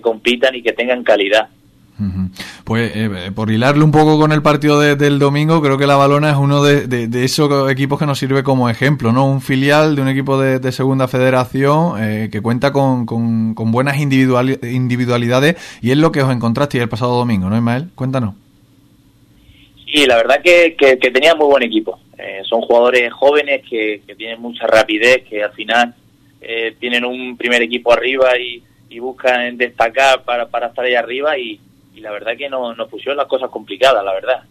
compitan 0.00 0.54
y 0.54 0.62
que 0.62 0.74
tengan 0.74 1.02
calidad. 1.02 1.48
Pues 2.62 2.92
eh, 2.94 3.32
por 3.34 3.50
hilarle 3.50 3.82
un 3.82 3.90
poco 3.90 4.20
con 4.20 4.30
el 4.30 4.42
partido 4.42 4.78
del 4.78 5.18
domingo, 5.18 5.60
creo 5.62 5.78
que 5.78 5.86
la 5.86 5.96
Balona 5.96 6.30
es 6.30 6.36
uno 6.36 6.62
de, 6.62 7.08
esos 7.24 7.70
equipos 7.72 7.98
que 7.98 8.06
nos 8.06 8.18
sirve 8.18 8.44
como 8.44 8.68
ejemplo, 8.68 9.10
¿no? 9.10 9.26
Un 9.26 9.40
filial 9.40 9.96
de 9.96 10.02
un 10.02 10.08
equipo 10.08 10.38
de, 10.38 10.70
segunda 10.70 11.08
federación 11.08 11.94
eh, 11.98 12.28
que 12.30 12.42
cuenta 12.42 12.72
con, 12.72 13.06
con, 13.06 13.54
con 13.54 13.72
buenas 13.72 13.98
individualidades 13.98 15.56
y 15.80 15.90
es 15.90 15.96
lo 15.96 16.12
que 16.12 16.22
os 16.22 16.30
encontraste 16.30 16.78
el 16.78 16.90
pasado 16.90 17.16
domingo, 17.16 17.48
¿no, 17.48 17.56
Ismael? 17.56 17.88
Cuéntanos. 17.94 18.34
Y 19.90 20.04
la 20.04 20.16
verdad 20.16 20.42
que, 20.42 20.76
que, 20.76 20.96
tenía 21.10 21.34
muy 21.34 21.46
buen 21.46 21.62
equipo. 21.62 21.98
Eh, 22.18 22.42
son 22.44 22.60
jugadores 22.60 23.10
jóvenes 23.10 23.62
que, 23.68 24.02
tienen 24.18 24.40
mucha 24.40 24.66
rapidez, 24.66 25.24
que 25.24 25.42
al 25.42 25.52
final 25.52 25.94
eh, 26.42 26.76
tienen 26.78 27.06
un 27.06 27.38
primer 27.38 27.62
equipo 27.62 27.92
arriba 27.92 28.38
y, 28.38 28.62
buscan 29.00 29.56
destacar 29.56 30.24
para, 30.24 30.48
para 30.48 30.66
estar 30.68 30.84
ahí 30.84 30.94
arriba 30.94 31.38
y, 31.38 31.60
la 31.96 32.10
verdad 32.10 32.36
que 32.36 32.48
nos 32.48 32.88
pusieron 32.88 33.16
las 33.16 33.26
cosas 33.26 33.50
complicadas, 33.50 34.04
la 34.04 34.12
verdad. 34.12 34.42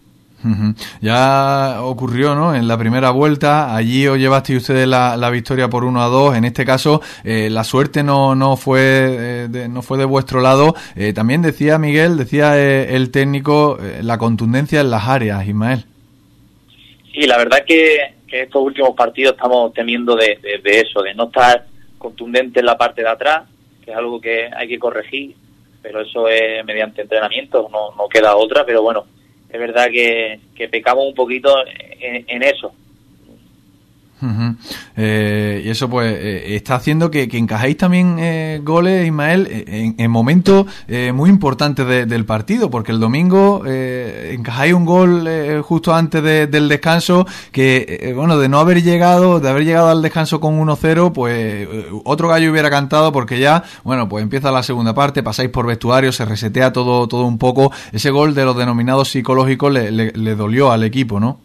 Ya 1.01 1.81
ocurrió, 1.81 2.35
¿no? 2.35 2.53
En 2.55 2.67
la 2.67 2.77
primera 2.77 3.09
vuelta, 3.09 3.75
allí 3.75 4.07
os 4.07 4.17
llevasteis 4.17 4.59
ustedes 4.59 4.87
la, 4.87 5.17
la 5.17 5.29
victoria 5.29 5.67
por 5.67 5.83
1 5.83 6.01
a 6.01 6.07
2. 6.07 6.35
En 6.37 6.45
este 6.45 6.65
caso, 6.65 7.01
eh, 7.23 7.49
la 7.49 7.63
suerte 7.63 8.03
no, 8.03 8.35
no, 8.35 8.55
fue, 8.55 8.79
eh, 8.81 9.47
de, 9.49 9.67
no 9.67 9.81
fue 9.81 9.97
de 9.97 10.05
vuestro 10.05 10.41
lado. 10.41 10.75
Eh, 10.95 11.13
también 11.13 11.41
decía 11.41 11.77
Miguel, 11.79 12.17
decía 12.17 12.57
el 12.57 13.11
técnico, 13.11 13.77
la 14.01 14.17
contundencia 14.17 14.81
en 14.81 14.91
las 14.91 15.07
áreas, 15.07 15.47
Ismael. 15.47 15.85
Sí, 17.13 17.25
la 17.25 17.37
verdad 17.37 17.63
que, 17.65 18.15
que 18.27 18.43
estos 18.43 18.61
últimos 18.61 18.95
partidos 18.95 19.33
estamos 19.33 19.73
temiendo 19.73 20.15
de, 20.15 20.39
de, 20.63 20.79
eso, 20.79 21.01
de 21.01 21.15
no 21.15 21.25
estar 21.25 21.65
contundente 21.97 22.59
en 22.59 22.67
la 22.67 22.77
parte 22.77 23.01
de 23.01 23.09
atrás, 23.09 23.47
que 23.83 23.91
es 23.91 23.97
algo 23.97 24.21
que 24.21 24.49
hay 24.55 24.67
que 24.67 24.77
corregir, 24.77 25.35
pero 25.81 26.01
eso 26.01 26.27
es 26.27 26.63
mediante 26.63 27.01
entrenamiento, 27.01 27.67
no, 27.71 27.95
no 27.97 28.07
queda 28.07 28.35
otra, 28.35 28.63
pero 28.63 28.83
bueno 28.83 29.05
es 29.49 29.59
verdad 29.59 29.89
que, 29.91 30.39
que 30.55 30.67
pecamos 30.67 31.05
un 31.05 31.15
poquito 31.15 31.55
en 31.99 32.43
eso. 32.43 32.73
Eh, 34.95 35.61
y 35.65 35.69
eso 35.69 35.89
pues 35.89 36.11
eh, 36.13 36.55
está 36.55 36.75
haciendo 36.75 37.11
que, 37.11 37.27
que 37.27 37.37
encajáis 37.37 37.77
también 37.77 38.17
eh, 38.19 38.59
goles, 38.63 39.05
Ismael, 39.05 39.47
en, 39.67 39.95
en 39.97 40.11
momentos 40.11 40.65
muy 41.13 41.29
importantes 41.29 42.07
del 42.07 42.25
partido, 42.25 42.69
porque 42.69 42.91
el 42.91 42.99
domingo 42.99 43.63
encajáis 43.65 44.73
un 44.73 44.85
gol 44.85 45.27
justo 45.63 45.93
antes 45.93 46.23
del 46.23 46.69
descanso, 46.69 47.25
que 47.51 48.13
bueno, 48.15 48.37
de 48.37 48.49
no 48.49 48.59
haber 48.59 48.81
llegado, 48.81 49.39
de 49.39 49.49
haber 49.49 49.65
llegado 49.65 49.89
al 49.89 50.01
descanso 50.01 50.39
con 50.39 50.59
1-0, 50.59 51.11
pues 51.11 51.67
otro 52.03 52.29
gallo 52.29 52.51
hubiera 52.51 52.69
cantado 52.69 53.11
porque 53.11 53.39
ya, 53.39 53.63
bueno, 53.83 54.09
pues 54.09 54.23
empieza 54.23 54.51
la 54.51 54.63
segunda 54.63 54.93
parte, 54.93 55.23
pasáis 55.23 55.49
por 55.49 55.67
vestuario, 55.67 56.11
se 56.11 56.25
resetea 56.25 56.71
todo, 56.73 57.07
todo 57.07 57.25
un 57.25 57.37
poco, 57.37 57.71
ese 57.91 58.09
gol 58.09 58.33
de 58.33 58.45
los 58.45 58.57
denominados 58.57 59.09
psicológicos 59.09 59.71
le, 59.71 59.91
le 59.91 60.35
dolió 60.35 60.71
al 60.71 60.83
equipo, 60.83 61.19
¿no? 61.19 61.39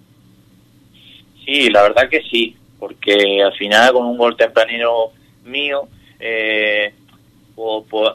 Sí, 1.45 1.69
la 1.71 1.83
verdad 1.83 2.09
que 2.09 2.23
sí 2.31 2.57
porque 2.83 3.41
al 3.41 3.53
final 3.53 3.93
con 3.93 4.07
un 4.07 4.19
gol 4.19 4.37
tempranero 4.37 5.13
mío, 5.45 5.87
eh, 6.19 6.93
pues, 7.55 7.85
pues 7.89 8.11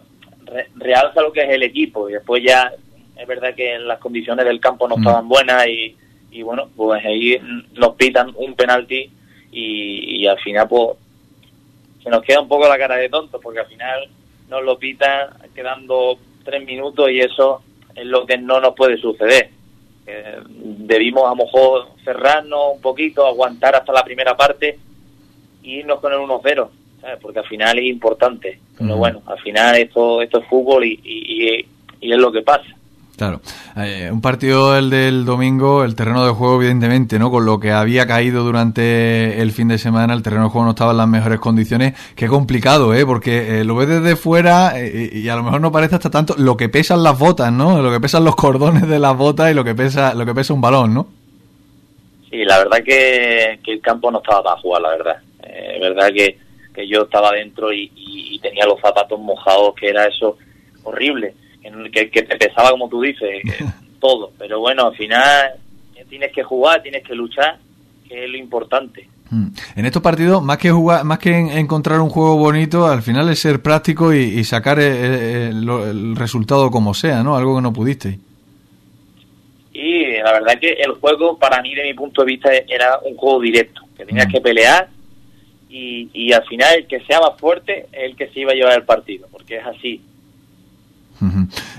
realza 0.75 1.21
lo 1.21 1.31
que 1.31 1.43
es 1.43 1.50
el 1.51 1.63
equipo 1.63 2.09
y 2.09 2.13
después 2.13 2.43
ya 2.43 2.74
es 3.15 3.25
verdad 3.25 3.55
que 3.55 3.79
las 3.79 3.97
condiciones 4.00 4.45
del 4.45 4.59
campo 4.59 4.86
no 4.86 4.97
mm. 4.97 5.00
estaban 5.00 5.29
buenas 5.29 5.67
y, 5.67 5.95
y 6.31 6.41
bueno, 6.41 6.67
pues 6.75 7.05
ahí 7.05 7.39
nos 7.75 7.95
pitan 7.95 8.33
un 8.36 8.55
penalti 8.55 9.09
y, 9.53 10.27
al 10.27 10.38
final 10.39 10.67
pues 10.67 10.97
se 12.03 12.09
nos 12.09 12.21
queda 12.24 12.41
un 12.41 12.50
poco 12.50 12.67
la 12.67 12.77
cara 12.77 12.97
de 12.97 13.07
tonto 13.07 13.39
porque 13.39 13.62
al 13.62 13.67
final 13.67 14.09
nos 14.50 14.65
lo 14.65 14.77
pitan 14.77 15.29
quedando 15.55 16.19
tres 16.43 16.65
minutos 16.65 17.09
y 17.09 17.21
eso 17.21 17.62
es 17.95 18.05
lo 18.05 18.25
que 18.25 18.38
no 18.38 18.59
nos 18.59 18.75
puede 18.75 18.97
suceder. 18.97 19.50
Eh, 20.07 20.39
debimos 20.47 21.25
a 21.25 21.35
lo 21.35 21.43
mejor 21.43 21.89
cerrarnos 22.03 22.75
un 22.75 22.81
poquito, 22.81 23.25
aguantar 23.25 23.75
hasta 23.75 23.91
la 23.91 24.03
primera 24.03 24.37
parte 24.37 24.79
e 25.63 25.67
irnos 25.67 25.99
con 25.99 26.13
el 26.13 26.19
1-0, 26.19 26.69
porque 27.21 27.39
al 27.39 27.45
final 27.45 27.77
es 27.77 27.85
importante. 27.85 28.59
Pero 28.77 28.95
bueno, 28.95 29.21
al 29.25 29.39
final 29.39 29.75
esto, 29.75 30.21
esto 30.21 30.39
es 30.39 30.47
fútbol 30.47 30.85
y, 30.85 31.67
y 31.99 32.11
es 32.13 32.17
lo 32.17 32.31
que 32.31 32.41
pasa. 32.41 32.76
Claro, 33.17 33.41
eh, 33.75 34.12
un 34.12 34.21
partido 34.21 34.77
el 34.77 34.91
del 34.91 35.25
domingo, 35.25 35.83
el 35.83 35.95
terreno 35.95 36.24
de 36.24 36.31
juego 36.33 36.62
evidentemente, 36.62 37.17
¿no? 37.17 37.31
Con 37.31 37.47
lo 37.47 37.59
que 37.59 37.71
había 37.71 38.05
caído 38.05 38.43
durante 38.43 39.41
el 39.41 39.51
fin 39.51 39.69
de 39.69 39.79
semana, 39.79 40.13
el 40.13 40.21
terreno 40.21 40.43
de 40.43 40.50
juego 40.51 40.65
no 40.65 40.71
estaba 40.71 40.91
en 40.91 40.97
las 40.97 41.07
mejores 41.07 41.39
condiciones. 41.39 41.95
Qué 42.15 42.27
complicado, 42.27 42.93
¿eh? 42.93 43.07
Porque 43.07 43.62
eh, 43.62 43.63
lo 43.63 43.75
ves 43.75 43.88
desde 43.88 44.15
fuera 44.17 44.79
eh, 44.79 45.09
y 45.12 45.27
a 45.29 45.36
lo 45.36 45.41
mejor 45.41 45.62
no 45.62 45.71
parece 45.71 45.95
hasta 45.95 46.12
tanto 46.12 46.36
lo 46.38 46.55
que 46.57 46.69
pesan 46.69 47.01
las 47.01 47.17
botas, 47.17 47.51
¿no? 47.51 47.81
Lo 47.81 47.91
que 47.91 48.00
pesan 48.00 48.24
los 48.24 48.36
cordones 48.36 48.88
de 48.88 49.00
las 49.00 49.17
botas 49.17 49.50
y 49.50 49.55
lo 49.55 49.63
que 49.63 49.74
pesa 49.74 50.13
lo 50.13 50.24
que 50.24 50.36
pesa 50.36 50.53
un 50.53 50.62
balón, 50.62 50.93
¿no? 50.93 51.07
Sí, 52.29 52.45
la 52.45 52.59
verdad 52.59 52.83
que, 52.86 53.59
el 53.65 53.81
campo 53.81 54.12
no 54.12 54.19
estaba 54.19 54.43
para 54.43 54.62
jugar, 54.62 54.83
la 54.83 54.89
verdad. 54.89 55.17
Es 55.41 55.79
verdad 55.81 56.09
que, 56.13 56.38
yo 56.88 57.01
estaba 57.01 57.31
dentro 57.31 57.74
y, 57.74 57.91
y 57.95 58.38
tenía 58.38 58.67
los 58.67 58.79
zapatos 58.79 59.19
mojados, 59.19 59.74
que 59.74 59.89
era 59.89 60.05
eso 60.05 60.38
horrible 60.83 61.33
que, 61.91 62.09
que 62.09 62.24
te 62.24 62.38
pesaba, 62.38 62.71
como 62.71 62.89
tú 62.89 63.01
dices, 63.01 63.41
todo. 64.00 64.31
Pero 64.38 64.59
bueno, 64.59 64.88
al 64.88 64.95
final 64.95 65.53
tienes 66.09 66.31
que 66.31 66.43
jugar, 66.43 66.81
tienes 66.81 67.03
que 67.03 67.15
luchar, 67.15 67.57
que 68.07 68.25
es 68.25 68.29
lo 68.29 68.38
importante. 68.38 69.07
Mm. 69.29 69.47
En 69.75 69.86
estos 69.86 70.01
partidos, 70.01 70.41
más 70.41 70.57
que 70.57 70.71
jugar, 70.71 71.03
más 71.03 71.19
que 71.19 71.36
encontrar 71.36 72.00
un 72.00 72.09
juego 72.09 72.38
bonito, 72.38 72.88
al 72.88 73.01
final 73.01 73.29
es 73.29 73.39
ser 73.39 73.62
práctico 73.62 74.13
y, 74.13 74.43
sacar 74.43 74.79
el, 74.79 76.15
resultado 76.15 76.71
como 76.71 76.93
sea, 76.93 77.24
¿no? 77.24 77.36
Algo 77.36 77.55
que 77.55 77.62
no 77.62 77.74
pudiste. 77.74 78.19
Y 79.74 80.17
la 80.17 80.31
verdad 80.31 80.59
que 80.59 80.74
el 80.74 80.93
juego, 80.93 81.38
para 81.38 81.62
mí, 81.62 81.75
de 81.75 81.83
mi 81.83 81.93
punto 81.93 82.24
de 82.24 82.27
vista, 82.27 82.50
era 82.51 83.00
un 83.03 83.15
juego 83.15 83.41
directo, 83.41 83.81
que 83.97 84.05
tenías 84.05 84.27
mm. 84.27 84.31
que 84.31 84.41
pelear 84.41 84.89
y, 85.69 86.09
y 86.13 86.31
al 86.31 86.45
final 86.45 86.75
el 86.75 86.88
que 86.88 87.01
sea 87.01 87.19
más 87.19 87.38
fuerte 87.38 87.88
es 87.91 88.03
el 88.03 88.15
que 88.15 88.29
se 88.29 88.39
iba 88.39 88.53
a 88.53 88.55
llevar 88.55 88.77
el 88.77 88.83
partido, 88.83 89.27
porque 89.31 89.57
es 89.57 89.65
así. 89.65 90.01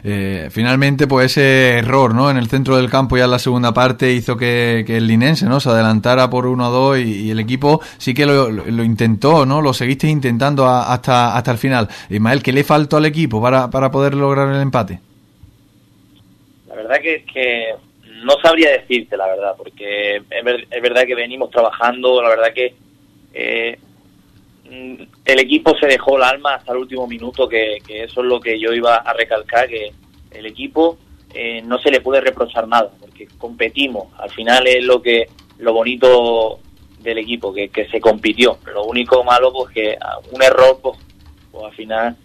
Eh, 0.04 0.49
finalmente, 0.50 1.07
pues 1.07 1.33
ese 1.33 1.78
error 1.78 2.14
¿no? 2.14 2.30
en 2.30 2.37
el 2.37 2.49
centro 2.49 2.76
del 2.76 2.90
campo 2.90 3.16
ya 3.16 3.25
en 3.25 3.30
la 3.30 3.38
segunda 3.38 3.73
parte 3.73 4.12
hizo 4.12 4.37
que, 4.37 4.85
el 4.88 5.07
linense 5.07 5.47
¿no? 5.47 5.61
se 5.61 5.68
adelantara 5.68 6.28
por 6.28 6.47
1-2 6.47 7.04
y, 7.04 7.30
el 7.30 7.40
equipo 7.40 7.80
sí 7.99 8.14
que 8.14 8.26
lo, 8.26 8.49
intentó, 8.85 9.47
¿no? 9.47 9.61
lo 9.61 9.73
seguiste 9.73 10.09
intentando 10.09 10.66
hasta, 10.66 11.37
hasta 11.37 11.50
el 11.50 11.59
final. 11.59 11.88
Ismael, 12.11 12.42
¿qué 12.42 12.52
le 12.52 12.64
faltó 12.64 12.97
al 12.97 13.07
equipo 13.07 13.40
para, 13.40 13.71
para 13.71 13.90
poder 13.90 14.14
lograr 14.14 14.54
el 14.54 14.61
empate? 14.61 15.00
La 16.68 16.75
verdad 16.75 16.97
que, 17.00 17.25
que 17.25 17.75
no 18.25 18.35
sabría 18.42 18.71
decirte, 18.73 19.16
la 19.16 19.26
verdad, 19.26 19.54
porque 19.57 20.16
es, 20.16 20.83
verdad 20.83 21.04
que 21.07 21.14
venimos 21.14 21.50
trabajando, 21.50 22.23
la 22.23 22.28
verdad 22.28 22.52
que 22.54 22.75
eh, 23.33 23.78
el 24.71 25.39
equipo 25.41 25.77
se 25.79 25.87
dejó 25.87 26.17
el 26.17 26.23
alma 26.25 26.55
hasta 26.55 26.73
el 26.73 26.79
último 26.79 27.07
minuto, 27.07 27.49
que, 27.49 27.79
eso 27.89 28.21
es 28.21 28.27
lo 28.27 28.41
que 28.41 28.59
yo 28.59 28.73
iba 28.73 28.97
a 28.97 29.13
recalcar, 29.13 29.69
que 29.69 29.93
el 30.31 30.47
equipo 30.47 30.99
eh, 31.35 31.63
no 31.63 31.79
se 31.79 31.91
le 31.91 32.01
puede 32.01 32.21
reprochar 32.21 32.69
nada, 32.69 32.91
porque 33.01 33.29
competimos, 33.39 34.09
al 34.19 34.31
final 34.31 34.67
es 34.67 34.85
lo 34.85 35.01
que 35.01 35.29
lo 35.59 35.73
bonito 35.73 36.61
del 37.01 37.19
equipo, 37.19 37.53
que, 37.53 37.71
se 37.91 38.01
compitió. 38.01 38.59
Lo 38.73 38.85
único 38.85 39.25
malo, 39.25 39.53
pues 39.53 39.73
que 39.73 39.97
un 40.33 40.43
error, 40.43 40.79
pues, 40.83 40.99
pues 41.51 41.65
al 41.65 41.73
final 41.73 42.17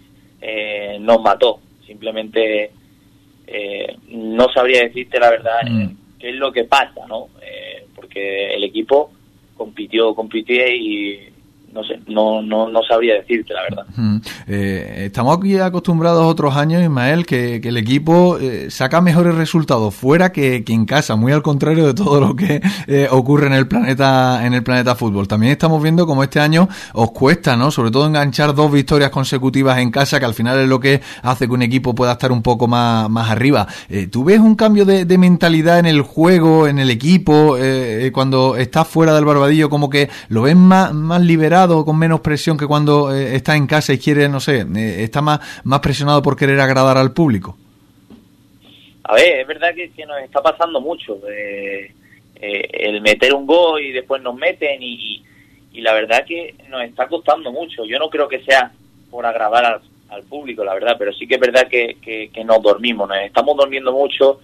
eh, 0.41 0.97
nos 0.99 1.21
mató. 1.21 1.59
Simplemente 1.85 2.71
eh, 3.47 3.97
no 4.09 4.51
sabría 4.53 4.83
decirte 4.83 5.19
la 5.19 5.29
verdad 5.29 5.59
mm. 5.69 6.17
qué 6.19 6.29
es 6.29 6.35
lo 6.35 6.51
que 6.51 6.65
pasa, 6.65 7.05
¿no? 7.07 7.29
porque 7.95 8.53
el 8.53 8.63
equipo 8.63 9.11
compitió, 9.55 10.13
compitió 10.13 10.67
y 10.67 11.32
no 11.73 11.83
sé, 11.83 11.99
no, 12.07 12.41
no, 12.41 12.69
no 12.69 12.83
sabría 12.83 13.15
decirte 13.15 13.53
la 13.53 13.63
verdad. 13.63 13.85
Eh, 14.47 15.05
estamos 15.07 15.37
aquí 15.37 15.57
acostumbrados 15.57 16.23
otros 16.25 16.55
años, 16.55 16.83
Ismael, 16.83 17.25
que, 17.25 17.55
el 17.63 17.77
equipo 17.77 18.37
eh, 18.37 18.69
saca 18.69 19.01
mejores 19.01 19.33
resultados 19.33 19.95
fuera 19.95 20.31
que, 20.31 20.63
que, 20.63 20.73
en 20.73 20.85
casa, 20.85 21.15
muy 21.15 21.31
al 21.31 21.41
contrario 21.41 21.87
de 21.87 21.93
todo 21.95 22.19
lo 22.19 22.35
que 22.35 22.61
eh, 22.87 23.07
ocurre 23.09 23.47
en 23.47 23.53
el 23.53 23.67
planeta 23.67 24.45
en 24.45 24.53
el 24.53 24.61
planeta 24.61 24.95
fútbol. 24.95 25.27
También 25.27 25.53
estamos 25.53 25.81
viendo 25.81 26.05
como 26.05 26.21
este 26.21 26.39
año 26.39 26.67
os 26.93 27.11
cuesta, 27.11 27.55
¿no? 27.55 27.71
Sobre 27.71 27.89
todo 27.89 28.05
enganchar 28.05 28.53
dos 28.53 28.71
victorias 28.71 29.09
consecutivas 29.09 29.79
en 29.79 29.89
casa, 29.89 30.19
que 30.19 30.25
al 30.25 30.35
final 30.35 30.59
es 30.59 30.69
lo 30.69 30.79
que 30.79 31.01
hace 31.23 31.47
que 31.47 31.53
un 31.53 31.63
equipo 31.63 31.95
pueda 31.95 32.11
estar 32.11 32.31
un 32.31 32.43
poco 32.43 32.67
más, 32.67 33.09
más 33.09 33.31
arriba. 33.31 33.67
¿Tú 34.11 34.23
ves 34.23 34.39
un 34.39 34.55
cambio 34.55 34.85
de, 34.85 35.05
de, 35.05 35.17
mentalidad 35.17 35.79
en 35.79 35.85
el 35.85 36.01
juego, 36.01 36.67
en 36.67 36.77
el 36.77 36.91
equipo, 36.91 37.57
cuando 38.11 38.57
estás 38.57 38.87
fuera 38.87 39.15
del 39.15 39.25
barbadillo, 39.25 39.69
como 39.69 39.89
que 39.89 40.09
lo 40.27 40.43
ves 40.43 40.55
más, 40.55 40.93
más 40.93 41.21
liberado? 41.21 41.62
Con 41.67 41.97
menos 41.97 42.21
presión 42.21 42.57
que 42.57 42.67
cuando 42.67 43.13
eh, 43.13 43.35
está 43.35 43.55
en 43.55 43.67
casa 43.67 43.93
y 43.93 43.99
quiere, 43.99 44.29
no 44.29 44.39
sé, 44.39 44.61
eh, 44.61 45.03
está 45.03 45.21
más, 45.21 45.39
más 45.63 45.79
presionado 45.79 46.21
por 46.21 46.35
querer 46.35 46.59
agradar 46.59 46.97
al 46.97 47.13
público? 47.13 47.57
A 49.03 49.15
ver, 49.15 49.41
es 49.41 49.47
verdad 49.47 49.73
que, 49.75 49.91
que 49.91 50.05
nos 50.05 50.19
está 50.21 50.41
pasando 50.41 50.79
mucho. 50.79 51.19
Eh, 51.29 51.91
el 52.39 53.01
meter 53.01 53.33
un 53.33 53.45
gol 53.45 53.81
y 53.81 53.91
después 53.91 54.21
nos 54.21 54.35
meten 54.35 54.81
y, 54.81 55.23
la 55.75 55.93
verdad 55.93 56.25
que 56.25 56.55
nos 56.69 56.83
está 56.83 57.07
costando 57.07 57.51
mucho. 57.51 57.85
Yo 57.85 57.97
no 57.97 58.09
creo 58.09 58.27
que 58.27 58.43
sea 58.43 58.71
por 59.09 59.25
agradar 59.25 59.81
al, 60.09 60.23
público, 60.23 60.63
la 60.63 60.75
verdad, 60.75 60.95
pero 60.99 61.11
sí 61.11 61.25
que 61.25 61.35
es 61.35 61.41
verdad 61.41 61.67
que, 61.67 61.97
que, 61.99 62.43
nos 62.43 62.61
dormimos, 62.61 63.09
nos 63.09 63.17
estamos 63.17 63.57
durmiendo 63.57 63.91
mucho, 63.91 64.41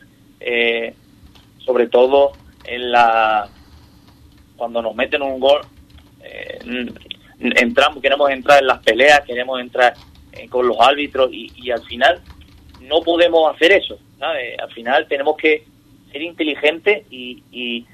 sobre 1.60 1.88
todo 1.88 2.32
en 2.66 2.92
la 2.92 3.48
cuando 4.60 4.82
nos 4.82 4.94
meten 4.94 5.22
un 5.22 5.40
gol, 5.40 5.62
eh, 6.24 6.60
entramos, 7.40 8.02
queremos 8.02 8.30
entrar 8.30 8.60
en 8.60 8.68
las 8.68 8.80
peleas, 8.80 9.22
queremos 9.22 9.60
entrar 9.60 9.94
eh, 10.34 10.48
con 10.50 10.68
los 10.68 10.78
árbitros 10.80 11.30
y, 11.32 11.72
al 11.72 11.84
final 11.84 12.22
no 12.82 13.02
podemos 13.02 13.54
hacer 13.54 13.72
eso. 13.72 14.00
Al 14.20 14.72
final 14.72 15.08
tenemos 15.08 15.38
que 15.38 15.64
ser 16.12 16.22
inteligentes 16.22 17.04
y, 17.10 17.44
y, 17.52 17.86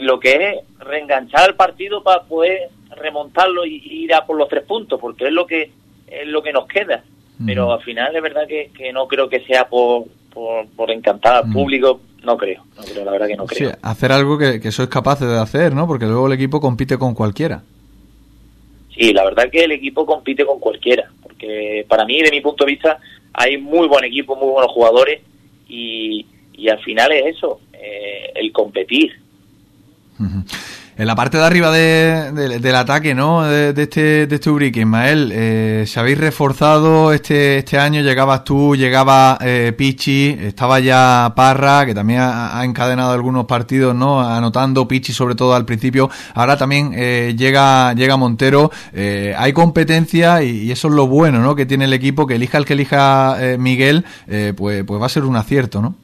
lo 0.00 0.18
que 0.18 0.32
es 0.32 0.78
reenganchar 0.78 1.50
el 1.50 1.54
partido 1.54 2.02
para 2.02 2.22
poder 2.22 2.70
remontarlo 2.96 3.66
y, 3.66 3.82
ir 3.84 4.14
a 4.14 4.24
por 4.24 4.38
los 4.38 4.48
tres 4.48 4.64
puntos, 4.64 4.98
porque 4.98 5.26
es 5.26 5.32
lo 5.32 5.46
que 5.46 5.70
es 6.06 6.26
lo 6.26 6.42
que 6.42 6.52
nos 6.52 6.66
queda. 6.66 7.04
Pero 7.44 7.72
al 7.72 7.82
final 7.82 8.14
es 8.14 8.22
verdad 8.22 8.46
que, 8.46 8.92
no 8.92 9.08
creo 9.08 9.28
que 9.28 9.40
sea 9.40 9.68
por, 9.68 10.04
por, 10.32 10.90
encantar 10.90 11.44
al 11.44 11.52
público, 11.52 12.00
no 12.24 12.36
creo, 12.36 12.64
no 12.76 12.82
creo, 12.82 13.04
la 13.04 13.12
verdad 13.12 13.26
que 13.26 13.36
no 13.36 13.46
creo. 13.46 13.72
hacer 13.82 14.12
algo 14.12 14.38
que, 14.38 14.60
que 14.60 14.72
sois 14.72 14.88
capaces 14.88 15.28
de 15.28 15.38
hacer, 15.38 15.74
¿no? 15.74 15.86
Porque 15.86 16.06
luego 16.06 16.26
el 16.26 16.32
equipo 16.34 16.60
compite 16.60 16.98
con 16.98 17.14
cualquiera. 17.14 17.62
Sí, 18.94 19.12
la 19.12 19.24
verdad 19.24 19.50
que 19.50 19.64
el 19.64 19.72
equipo 19.72 20.04
compite 20.04 20.44
con 20.44 20.60
cualquiera, 20.60 21.10
porque 21.22 21.84
para 21.88 22.04
mí, 22.04 22.20
de 22.22 22.30
mi 22.30 22.40
punto 22.40 22.64
de 22.64 22.72
vista, 22.72 22.98
hay 23.32 23.56
muy 23.56 23.88
buen 23.88 24.04
equipo, 24.04 24.36
muy 24.36 24.50
buenos 24.50 24.70
jugadores 24.70 25.20
y, 25.68 26.26
y 26.52 26.68
al 26.68 26.78
final 26.80 27.10
es 27.12 27.36
eso, 27.36 27.60
eh, 27.72 28.32
el 28.34 28.52
competir. 28.52 29.12
En 30.94 31.06
la 31.06 31.14
parte 31.14 31.38
de 31.38 31.44
arriba 31.44 31.72
del 31.72 32.74
ataque, 32.74 33.14
¿no? 33.14 33.44
De, 33.44 33.70
este, 33.82 34.26
de 34.26 34.34
este 34.34 34.50
Ubrique, 34.50 34.80
Ismael, 34.80 35.30
eh, 35.32 35.84
se 35.86 35.98
habéis 35.98 36.18
reforzado 36.18 37.14
este, 37.14 37.56
este 37.56 37.78
año, 37.78 38.02
llegabas 38.02 38.44
tú, 38.44 38.76
llegaba 38.76 39.38
eh, 39.40 39.72
Pichi, 39.74 40.36
estaba 40.38 40.80
ya 40.80 41.32
Parra, 41.34 41.86
que 41.86 41.94
también 41.94 42.20
ha, 42.20 42.62
encadenado 42.62 43.12
algunos 43.12 43.46
partidos, 43.46 43.94
¿no? 43.94 44.20
Anotando 44.20 44.86
Pichi 44.86 45.14
sobre 45.14 45.34
todo 45.34 45.54
al 45.54 45.64
principio, 45.64 46.10
ahora 46.34 46.58
también 46.58 46.92
eh, 46.94 47.34
llega, 47.38 47.94
llega 47.94 48.18
Montero, 48.18 48.70
eh, 48.92 49.34
hay 49.34 49.54
competencia 49.54 50.42
y, 50.42 50.70
eso 50.70 50.88
es 50.88 50.94
lo 50.94 51.06
bueno, 51.06 51.40
¿no? 51.40 51.56
Que 51.56 51.64
tiene 51.64 51.86
el 51.86 51.94
equipo, 51.94 52.26
que 52.26 52.34
elija 52.34 52.58
el 52.58 52.66
que 52.66 52.74
elija 52.74 53.38
Miguel, 53.58 54.04
pues, 54.56 54.84
pues 54.84 55.00
va 55.00 55.06
a 55.06 55.08
ser 55.08 55.24
un 55.24 55.36
acierto, 55.36 55.80
¿no? 55.80 55.94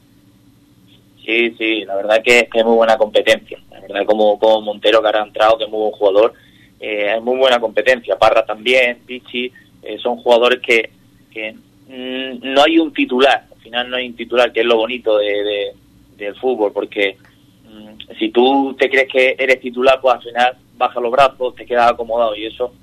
Sí, 1.23 1.53
sí, 1.59 1.85
la 1.85 1.95
verdad 1.95 2.23
que 2.23 2.49
es 2.51 2.65
muy 2.65 2.75
buena 2.75 2.97
competencia 2.97 3.59
como, 4.05 4.39
como 4.39 4.61
Montero 4.61 5.01
que 5.01 5.07
ha 5.07 5.23
entrado, 5.23 5.57
que 5.57 5.65
es 5.65 5.69
muy 5.69 5.79
buen 5.79 5.91
jugador, 5.91 6.33
eh, 6.79 7.13
es 7.15 7.21
muy 7.21 7.37
buena 7.37 7.59
competencia. 7.59 8.17
Parra 8.17 8.45
también, 8.45 8.99
Pichi, 9.05 9.51
eh, 9.83 9.97
son 9.99 10.17
jugadores 10.17 10.59
que, 10.61 10.89
que 11.31 11.53
mm, 11.53 12.53
no 12.53 12.63
hay 12.63 12.79
un 12.79 12.93
titular, 12.93 13.45
al 13.51 13.61
final 13.61 13.89
no 13.89 13.97
hay 13.97 14.07
un 14.07 14.15
titular, 14.15 14.51
que 14.51 14.61
es 14.61 14.65
lo 14.65 14.77
bonito 14.77 15.17
de, 15.17 15.73
del 16.17 16.35
fútbol, 16.35 16.71
porque 16.71 17.17
mm, 17.65 18.13
si 18.17 18.29
tú 18.29 18.75
te 18.77 18.89
crees 18.89 19.07
que 19.11 19.35
eres 19.37 19.59
titular, 19.59 19.99
pues 20.01 20.15
al 20.15 20.21
final 20.21 20.57
baja 20.77 20.99
los 20.99 21.11
brazos, 21.11 21.55
te 21.55 21.65
quedas 21.65 21.91
acomodado 21.91 22.35
y 22.35 22.45
eso 22.45 22.73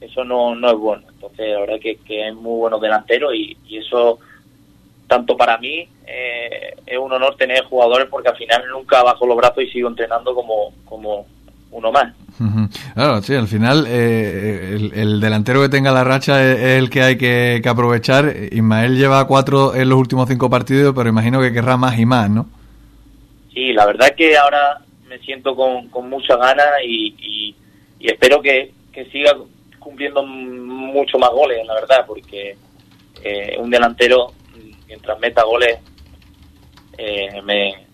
eso 0.00 0.24
no, 0.24 0.54
no 0.54 0.70
es 0.70 0.76
bueno. 0.76 1.02
Entonces, 1.08 1.48
la 1.52 1.60
verdad 1.60 1.80
que, 1.80 1.96
que 1.96 2.28
es 2.28 2.34
muy 2.34 2.58
bueno 2.58 2.78
delantero 2.78 3.34
y, 3.34 3.56
y 3.66 3.78
eso 3.78 4.18
tanto 5.06 5.36
para 5.36 5.58
mí 5.58 5.88
eh, 6.06 6.74
es 6.86 6.98
un 6.98 7.12
honor 7.12 7.36
tener 7.36 7.64
jugadores 7.64 8.08
porque 8.10 8.28
al 8.28 8.36
final 8.36 8.62
nunca 8.70 9.02
bajo 9.02 9.26
los 9.26 9.36
brazos 9.36 9.64
y 9.64 9.70
sigo 9.70 9.88
entrenando 9.88 10.34
como, 10.34 10.72
como 10.84 11.26
uno 11.70 11.92
más. 11.92 12.12
Claro, 12.94 13.22
sí, 13.22 13.34
al 13.34 13.48
final 13.48 13.86
eh, 13.88 14.90
el, 14.94 15.20
delantero 15.20 15.62
que 15.62 15.68
tenga 15.68 15.90
la 15.90 16.04
racha 16.04 16.42
es, 16.44 16.78
el 16.78 16.90
que 16.90 17.02
hay 17.02 17.16
que, 17.16 17.62
aprovechar. 17.66 18.34
Ismael 18.50 18.96
lleva 18.96 19.26
cuatro 19.26 19.74
en 19.74 19.88
los 19.88 19.98
últimos 19.98 20.28
cinco 20.28 20.50
partidos, 20.50 20.94
pero 20.94 21.08
imagino 21.08 21.40
que 21.40 21.52
querrá 21.52 21.76
más 21.76 21.98
y 21.98 22.04
más, 22.04 22.28
¿no? 22.28 22.46
Sí, 23.54 23.72
la 23.72 23.86
verdad 23.86 24.14
que 24.14 24.36
ahora 24.36 24.80
me 25.08 25.18
siento 25.20 25.56
con, 25.56 25.88
con 25.88 26.10
muchas 26.10 26.38
ganas 26.38 26.66
y, 26.84 27.14
y, 27.18 27.56
espero 28.00 28.42
que, 28.42 28.72
que, 28.92 29.06
siga 29.06 29.32
cumpliendo 29.78 30.22
mucho 30.24 31.18
más 31.18 31.30
goles, 31.30 31.66
la 31.66 31.74
verdad, 31.74 32.04
porque 32.06 32.56
eh, 33.22 33.56
un 33.58 33.70
delantero 33.70 34.32
mientras 34.96 35.18
meta 35.20 35.42
goles, 35.44 35.78
eh, 36.96 37.42
me, 37.42 37.86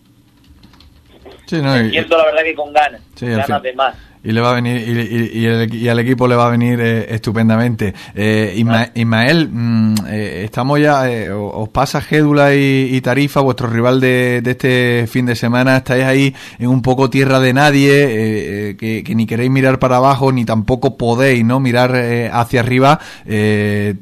siento 1.46 2.16
la 2.16 2.24
verdad 2.26 2.42
que 2.44 2.54
con 2.54 2.72
ganas, 2.72 3.02
ganas 3.20 3.62
de 3.62 3.72
más 3.74 3.96
y 4.24 4.32
le 4.32 4.40
va 4.40 4.52
a 4.52 4.54
venir 4.54 5.32
y, 5.34 5.88
al 5.88 5.98
equipo 5.98 6.28
le 6.28 6.36
va 6.36 6.46
a 6.46 6.50
venir 6.50 6.80
eh, 6.80 7.06
estupendamente. 7.14 7.92
Eh, 8.14 8.54
Ismael 8.56 9.48
mm, 9.50 9.94
eh, 10.08 10.42
estamos 10.44 10.80
ya 10.80 11.04
os 11.34 11.68
pasa 11.70 12.00
Gédula 12.00 12.54
y, 12.54 13.00
Tarifa 13.00 13.40
vuestro 13.40 13.68
rival 13.68 14.00
de, 14.00 14.42
este 14.44 15.06
fin 15.08 15.26
de 15.26 15.34
semana 15.34 15.78
estáis 15.78 16.04
ahí 16.04 16.34
en 16.58 16.68
un 16.68 16.82
poco 16.82 17.10
tierra 17.10 17.40
de 17.40 17.52
nadie 17.52 18.76
que, 18.78 19.02
ni 19.14 19.26
queréis 19.26 19.50
mirar 19.50 19.80
para 19.80 19.96
abajo 19.96 20.30
ni 20.30 20.44
tampoco 20.44 20.96
podéis 20.96 21.44
no 21.44 21.58
mirar 21.58 21.96
hacia 22.32 22.60
arriba. 22.60 23.00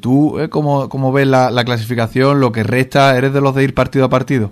Tú 0.01 0.37
¿cómo, 0.51 0.87
cómo 0.87 1.11
ves 1.11 1.27
la, 1.27 1.49
la 1.49 1.65
clasificación 1.65 2.39
lo 2.39 2.51
que 2.51 2.63
resta 2.63 3.17
eres 3.17 3.33
de 3.33 3.41
los 3.41 3.55
de 3.55 3.63
ir 3.63 3.73
partido 3.73 4.05
a 4.05 4.09
partido 4.09 4.51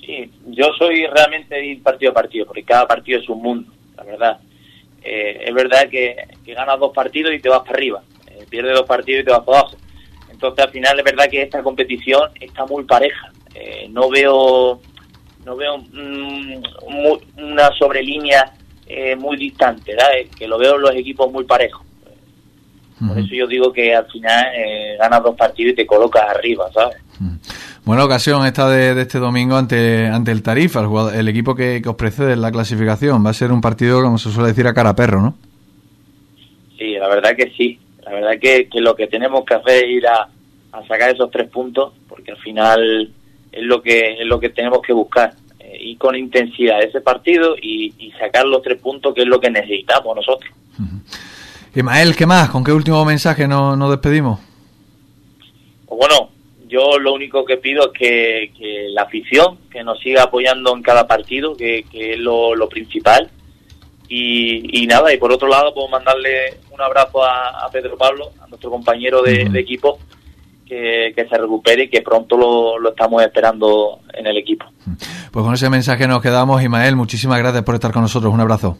sí 0.00 0.30
yo 0.48 0.66
soy 0.76 1.06
realmente 1.06 1.54
de 1.54 1.66
ir 1.66 1.82
partido 1.82 2.10
a 2.10 2.14
partido 2.14 2.46
porque 2.46 2.64
cada 2.64 2.86
partido 2.86 3.20
es 3.20 3.28
un 3.28 3.42
mundo 3.42 3.72
la 4.04 4.10
verdad. 4.12 4.40
Eh, 5.02 5.44
es 5.46 5.54
verdad 5.54 5.88
que, 5.88 6.16
ganas 6.46 6.78
dos 6.78 6.92
partidos 6.92 7.34
y 7.34 7.40
te 7.40 7.48
vas 7.48 7.60
para 7.60 7.72
arriba, 7.72 8.02
eh, 8.28 8.46
pierdes 8.48 8.74
dos 8.74 8.86
partidos 8.86 9.22
y 9.22 9.24
te 9.24 9.30
vas 9.30 9.40
para 9.40 9.60
abajo. 9.60 9.76
Entonces 10.30 10.64
al 10.64 10.70
final 10.70 10.98
es 10.98 11.04
verdad 11.04 11.28
que 11.28 11.42
esta 11.42 11.62
competición 11.62 12.30
está 12.40 12.66
muy 12.66 12.84
pareja. 12.84 13.32
Eh, 13.54 13.86
no 13.90 14.08
veo 14.08 14.80
no 15.44 15.56
veo 15.56 15.78
mm, 15.78 16.62
una 17.38 17.70
sobrelínea 17.76 18.52
muy 19.16 19.38
distante, 19.38 19.96
que 20.36 20.46
lo 20.46 20.58
veo 20.58 20.76
en 20.76 20.82
los 20.82 20.94
equipos 20.94 21.32
muy 21.32 21.44
parejos. 21.44 21.82
Por 23.08 23.18
eso 23.18 23.34
yo 23.34 23.46
digo 23.46 23.72
que 23.72 23.94
al 23.94 24.04
final 24.10 24.46
ganas 24.98 25.22
dos 25.22 25.34
partidos 25.34 25.72
y 25.72 25.76
te 25.76 25.86
colocas 25.86 26.24
arriba, 26.28 26.70
¿sabes? 26.72 26.98
Buena 27.84 28.04
ocasión 28.04 28.46
esta 28.46 28.68
de, 28.68 29.00
este 29.00 29.18
domingo 29.18 29.56
ante, 29.56 30.06
ante 30.06 30.30
el 30.30 30.42
Tarifa, 30.42 30.82
el, 31.14 31.26
equipo 31.26 31.56
que, 31.56 31.82
os 31.84 31.96
precede 31.96 32.34
en 32.34 32.40
la 32.40 32.52
clasificación. 32.52 33.26
Va 33.26 33.30
a 33.30 33.34
ser 33.34 33.50
un 33.50 33.60
partido, 33.60 34.00
como 34.00 34.18
se 34.18 34.30
suele 34.30 34.50
decir, 34.50 34.68
a 34.68 34.74
cara 34.74 34.94
perro, 34.94 35.20
¿no? 35.20 35.34
Sí, 36.78 36.92
la 36.94 37.08
verdad 37.08 37.34
que 37.36 37.50
sí. 37.56 37.80
La 38.04 38.12
verdad 38.12 38.38
que, 38.40 38.68
que 38.68 38.80
lo 38.80 38.94
que 38.94 39.08
tenemos 39.08 39.44
que 39.44 39.54
hacer 39.54 39.84
es 39.84 39.90
ir 39.90 40.06
a, 40.06 40.28
sacar 40.86 41.10
esos 41.10 41.28
tres 41.32 41.50
puntos, 41.50 41.92
porque 42.08 42.30
al 42.30 42.38
final 42.38 43.10
es 43.50 43.62
lo 43.64 43.82
que, 43.82 44.12
es 44.12 44.26
lo 44.26 44.38
que 44.38 44.50
tenemos 44.50 44.80
que 44.80 44.92
buscar. 44.92 45.34
Eh, 45.58 45.78
ir 45.80 45.98
con 45.98 46.14
intensidad 46.14 46.80
ese 46.82 47.00
partido 47.00 47.56
y, 47.60 48.12
sacar 48.20 48.46
los 48.46 48.62
tres 48.62 48.80
puntos, 48.80 49.12
que 49.12 49.22
es 49.22 49.26
lo 49.26 49.40
que 49.40 49.50
necesitamos 49.50 50.14
nosotros. 50.14 50.52
Ismael, 51.74 52.14
¿qué 52.14 52.26
más? 52.26 52.48
¿Con 52.50 52.62
qué 52.62 52.70
último 52.70 53.04
mensaje 53.04 53.48
nos, 53.48 53.76
nos 53.76 53.90
despedimos? 53.90 54.38
Pues 55.86 55.98
bueno, 55.98 56.31
yo 56.72 56.98
lo 56.98 57.12
único 57.12 57.44
que 57.44 57.58
pido 57.58 57.92
es 57.92 57.98
que, 57.98 58.86
la 58.94 59.02
afición, 59.02 59.58
que 59.70 59.84
nos 59.84 60.00
siga 60.00 60.22
apoyando 60.24 60.74
en 60.74 60.82
cada 60.82 61.06
partido, 61.06 61.54
que, 61.54 61.84
es 61.92 62.18
lo, 62.18 62.68
principal. 62.68 63.30
Y, 64.08 64.86
nada, 64.86 65.12
y 65.12 65.18
por 65.18 65.32
otro 65.32 65.48
lado, 65.48 65.72
puedo 65.74 65.88
mandarle 65.88 66.58
un 66.70 66.80
abrazo 66.80 67.22
a, 67.22 67.68
Pedro 67.70 67.96
Pablo, 67.96 68.30
a 68.42 68.46
nuestro 68.46 68.70
compañero 68.70 69.22
de, 69.22 69.42
equipo, 69.58 69.98
que, 70.66 71.14
se 71.14 71.38
recupere 71.38 71.84
y 71.84 71.88
que 71.88 72.00
pronto 72.00 72.36
lo, 72.36 72.78
lo, 72.78 72.90
estamos 72.90 73.22
esperando 73.22 74.00
en 74.14 74.26
el 74.26 74.38
equipo. 74.38 74.64
Pues 75.30 75.44
con 75.44 75.54
ese 75.54 75.68
mensaje 75.68 76.08
nos 76.08 76.22
quedamos, 76.22 76.62
Ismael. 76.62 76.96
Muchísimas 76.96 77.38
gracias 77.38 77.62
por 77.64 77.74
estar 77.74 77.92
con 77.92 78.02
nosotros. 78.02 78.32
Un 78.32 78.40
abrazo. 78.40 78.78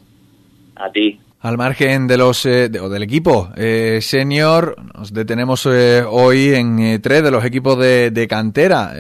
A 0.77 0.91
ti. 0.91 1.21
Al 1.43 1.59
margen 1.59 2.07
de 2.07 2.17
los 2.17 2.47
eh, 2.47 2.71
o 2.81 2.89
del 2.89 3.03
equipo 3.03 3.51
eh, 3.57 3.99
senior, 4.01 4.77
nos 4.97 5.13
detenemos 5.13 5.67
eh, 5.67 6.05
hoy 6.09 6.55
en 6.55 6.79
eh, 6.79 6.99
tres 7.01 7.25
de 7.25 7.33
los 7.33 7.45
equipos 7.45 7.77
de, 7.81 8.27
cantera, 8.31 8.95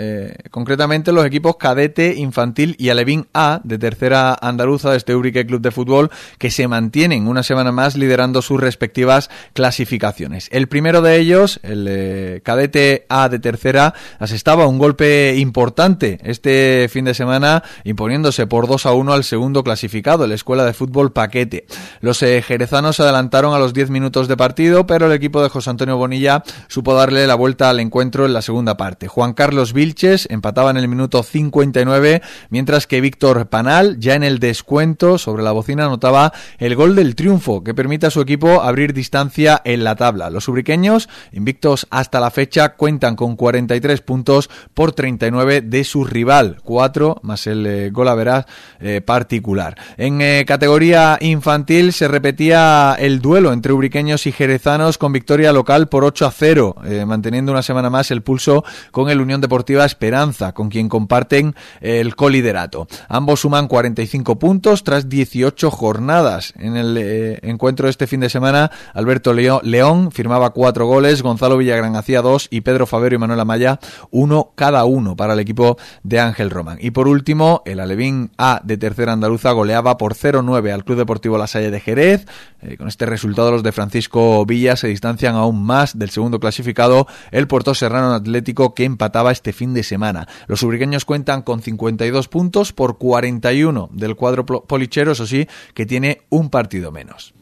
concretamente 0.50 1.12
los 1.12 1.24
equipos 1.24 1.57
cadete, 1.57 2.16
infantil 2.16 2.74
y 2.81 2.88
alevín 2.88 3.28
A 3.33 3.61
de 3.62 3.78
tercera 3.78 4.37
andaluza 4.40 4.90
de 4.90 4.96
este 4.96 5.14
Urique 5.14 5.46
Club 5.46 5.61
de 5.61 5.70
Fútbol 5.70 6.11
que 6.38 6.50
se 6.50 6.66
mantienen 6.66 7.28
una 7.28 7.44
semana 7.44 7.70
más 7.70 7.96
liderando 7.96 8.42
sus 8.42 8.61
respectivas 8.61 9.31
clasificaciones. 9.52 10.48
El 10.50 10.66
primero 10.66 11.00
de 11.00 11.18
ellos, 11.18 11.61
el 11.62 12.42
cadete 12.42 13.07
A 13.09 13.28
de 13.28 13.38
tercera, 13.38 13.94
asestaba 14.18 14.66
un 14.66 14.78
golpe 14.78 15.37
importante 15.37 16.18
este 16.24 16.88
fin 16.90 17.05
de 17.05 17.14
semana 17.14 17.62
imponiéndose 17.85 18.48
por 18.48 18.66
2 18.66 18.87
a 18.87 18.92
1 18.94 19.12
al 19.12 19.22
segundo 19.22 19.62
clasificado, 19.62 20.26
la 20.26 20.35
Escuela 20.35 20.64
de 20.64 20.72
Fútbol 20.72 21.12
Paquete. 21.12 21.66
Los 22.00 22.32
jerezanos 22.40 22.97
se 22.97 23.03
adelantaron 23.03 23.53
a 23.53 23.59
los 23.59 23.75
10 23.75 23.90
minutos 23.90 24.29
de 24.29 24.37
partido, 24.37 24.87
pero 24.87 25.07
el 25.07 25.12
equipo 25.12 25.42
de 25.42 25.51
José 25.51 25.68
Antonio 25.68 25.99
Bonilla 25.99 26.42
supo 26.68 26.95
darle 26.95 27.27
la 27.27 27.35
vuelta 27.35 27.68
al 27.68 27.81
encuentro 27.81 28.25
en 28.25 28.33
la 28.33 28.40
segunda 28.40 28.77
parte. 28.77 29.09
Juan 29.09 29.35
Carlos 29.35 29.73
Vilches 29.73 30.27
empataba 30.31 30.71
en 30.71 30.77
el 30.77 30.88
minuto 30.88 31.23
59, 31.23 32.23
mientras 32.49 32.87
que 32.87 33.01
Víctor 33.01 33.49
Panal, 33.49 33.99
ya 33.99 34.14
en 34.14 34.23
el 34.23 34.38
descuento 34.38 35.18
sobre 35.18 35.42
la 35.42 35.53
bocina, 35.53 35.85
anotaba 35.85 36.33
el 36.59 36.77
gol 36.77 36.95
del 36.95 37.14
triunfo, 37.14 37.62
que 37.62 37.75
permite 37.75 38.07
a 38.07 38.11
su 38.11 38.21
equipo 38.21 38.62
abrir 38.62 38.95
distancia 38.95 39.61
en 39.64 39.85
la 39.85 39.97
tabla. 39.97 40.31
Los 40.31 40.49
ubriqueños, 40.49 41.09
invictos 41.33 41.87
hasta 41.90 42.21
la 42.21 42.31
fecha, 42.31 42.75
cuentan 42.77 43.16
con 43.16 43.37
43 43.37 44.01
puntos 44.01 44.49
por 44.73 44.92
39 44.92 45.61
de 45.61 45.85
su 45.85 46.05
rival, 46.05 46.59
4 46.62 47.21
más 47.23 47.47
el 47.47 47.66
eh, 47.66 47.90
gol 47.90 48.09
a 48.09 48.14
veraz 48.14 48.47
eh, 48.81 49.01
particular. 49.01 49.77
En 49.97 50.21
eh, 50.21 50.45
categoría 50.47 51.18
infantil 51.21 51.92
se 51.92 52.09
repetía 52.22 52.94
el 53.00 53.20
duelo 53.20 53.52
entre 53.52 53.72
ubriqueños 53.72 54.28
y 54.28 54.32
jerezanos 54.32 54.96
con 54.96 55.12
victoria 55.12 55.52
local 55.52 55.88
por 55.88 56.04
8 56.04 56.26
a 56.26 56.30
0, 56.30 56.76
eh, 56.85 57.04
manteniendo 57.04 57.50
una 57.50 57.62
semana 57.62 57.90
más 57.90 58.12
el 58.12 58.22
pulso 58.22 58.62
con 58.92 59.11
el 59.11 59.20
Unión 59.20 59.40
Deportiva 59.40 59.85
Esperanza, 59.85 60.52
con 60.52 60.68
quien 60.68 60.88
comparten 60.88 61.56
el 61.80 62.14
coliderato. 62.14 62.87
Ambos 63.08 63.40
suman 63.40 63.66
45 63.66 64.38
puntos 64.38 64.85
tras 64.85 65.08
18 65.08 65.68
jornadas. 65.72 66.54
En 66.56 66.76
el 66.76 66.96
eh, 66.96 67.40
encuentro 67.42 67.88
este 67.88 68.06
fin 68.06 68.20
de 68.20 68.30
semana, 68.30 68.70
Alberto 68.94 69.32
León 69.32 70.12
firmaba 70.12 70.50
4 70.50 70.87
goles, 70.87 71.22
Gonzalo 71.22 71.56
Villagrán 71.56 71.96
hacía 71.96 72.22
2 72.22 72.46
y 72.52 72.61
Pedro 72.61 72.87
Favero 72.87 73.16
y 73.16 73.18
Manuel 73.18 73.40
Amaya 73.40 73.80
uno 74.12 74.52
cada 74.54 74.85
uno 74.85 75.16
para 75.16 75.32
el 75.32 75.40
equipo 75.40 75.76
de 76.04 76.20
Ángel 76.20 76.50
Román. 76.50 76.78
Y 76.80 76.92
por 76.92 77.08
último, 77.08 77.62
el 77.64 77.80
Alevín 77.80 78.30
A 78.38 78.61
de 78.62 78.76
tercera 78.76 79.12
andaluza 79.12 79.50
goleaba 79.50 79.98
por 79.98 80.14
0-9 80.14 80.72
al 80.72 80.85
Club 80.85 80.98
Deportivo 80.98 81.37
La 81.37 81.48
Salle 81.48 81.72
de 81.72 81.80
Jerez 81.80 82.12
10. 82.18 82.27
Eh, 82.62 82.77
con 82.77 82.88
este 82.88 83.07
resultado 83.07 83.51
los 83.51 83.62
de 83.62 83.72
Francisco 83.72 84.44
Villa 84.46 84.77
se 84.77 84.88
distancian 84.88 85.35
aún 85.35 85.64
más 85.64 85.98
del 85.98 86.11
segundo 86.11 86.38
clasificado, 86.38 87.07
el 87.31 87.48
Puerto 87.48 87.75
Serrano 87.75 88.12
Atlético 88.12 88.75
que 88.75 88.85
empataba 88.85 89.33
este 89.33 89.53
fin 89.53 89.75
de 89.75 89.83
semana. 89.83 90.29
Los 90.46 90.62
ubriqueños 90.62 91.05
cuentan 91.05 91.42
con 91.42 91.62
52 91.62 92.29
puntos 92.29 92.72
por 92.72 92.98
41 92.98 93.90
del 93.92 94.16
cuadro 94.16 94.44
polichero, 94.44 95.12
eso 95.12 95.27
sí, 95.27 95.48
que 95.75 95.87
tiene 95.87 96.22
un 96.29 96.51
partido 96.51 96.92
menos. 96.92 97.35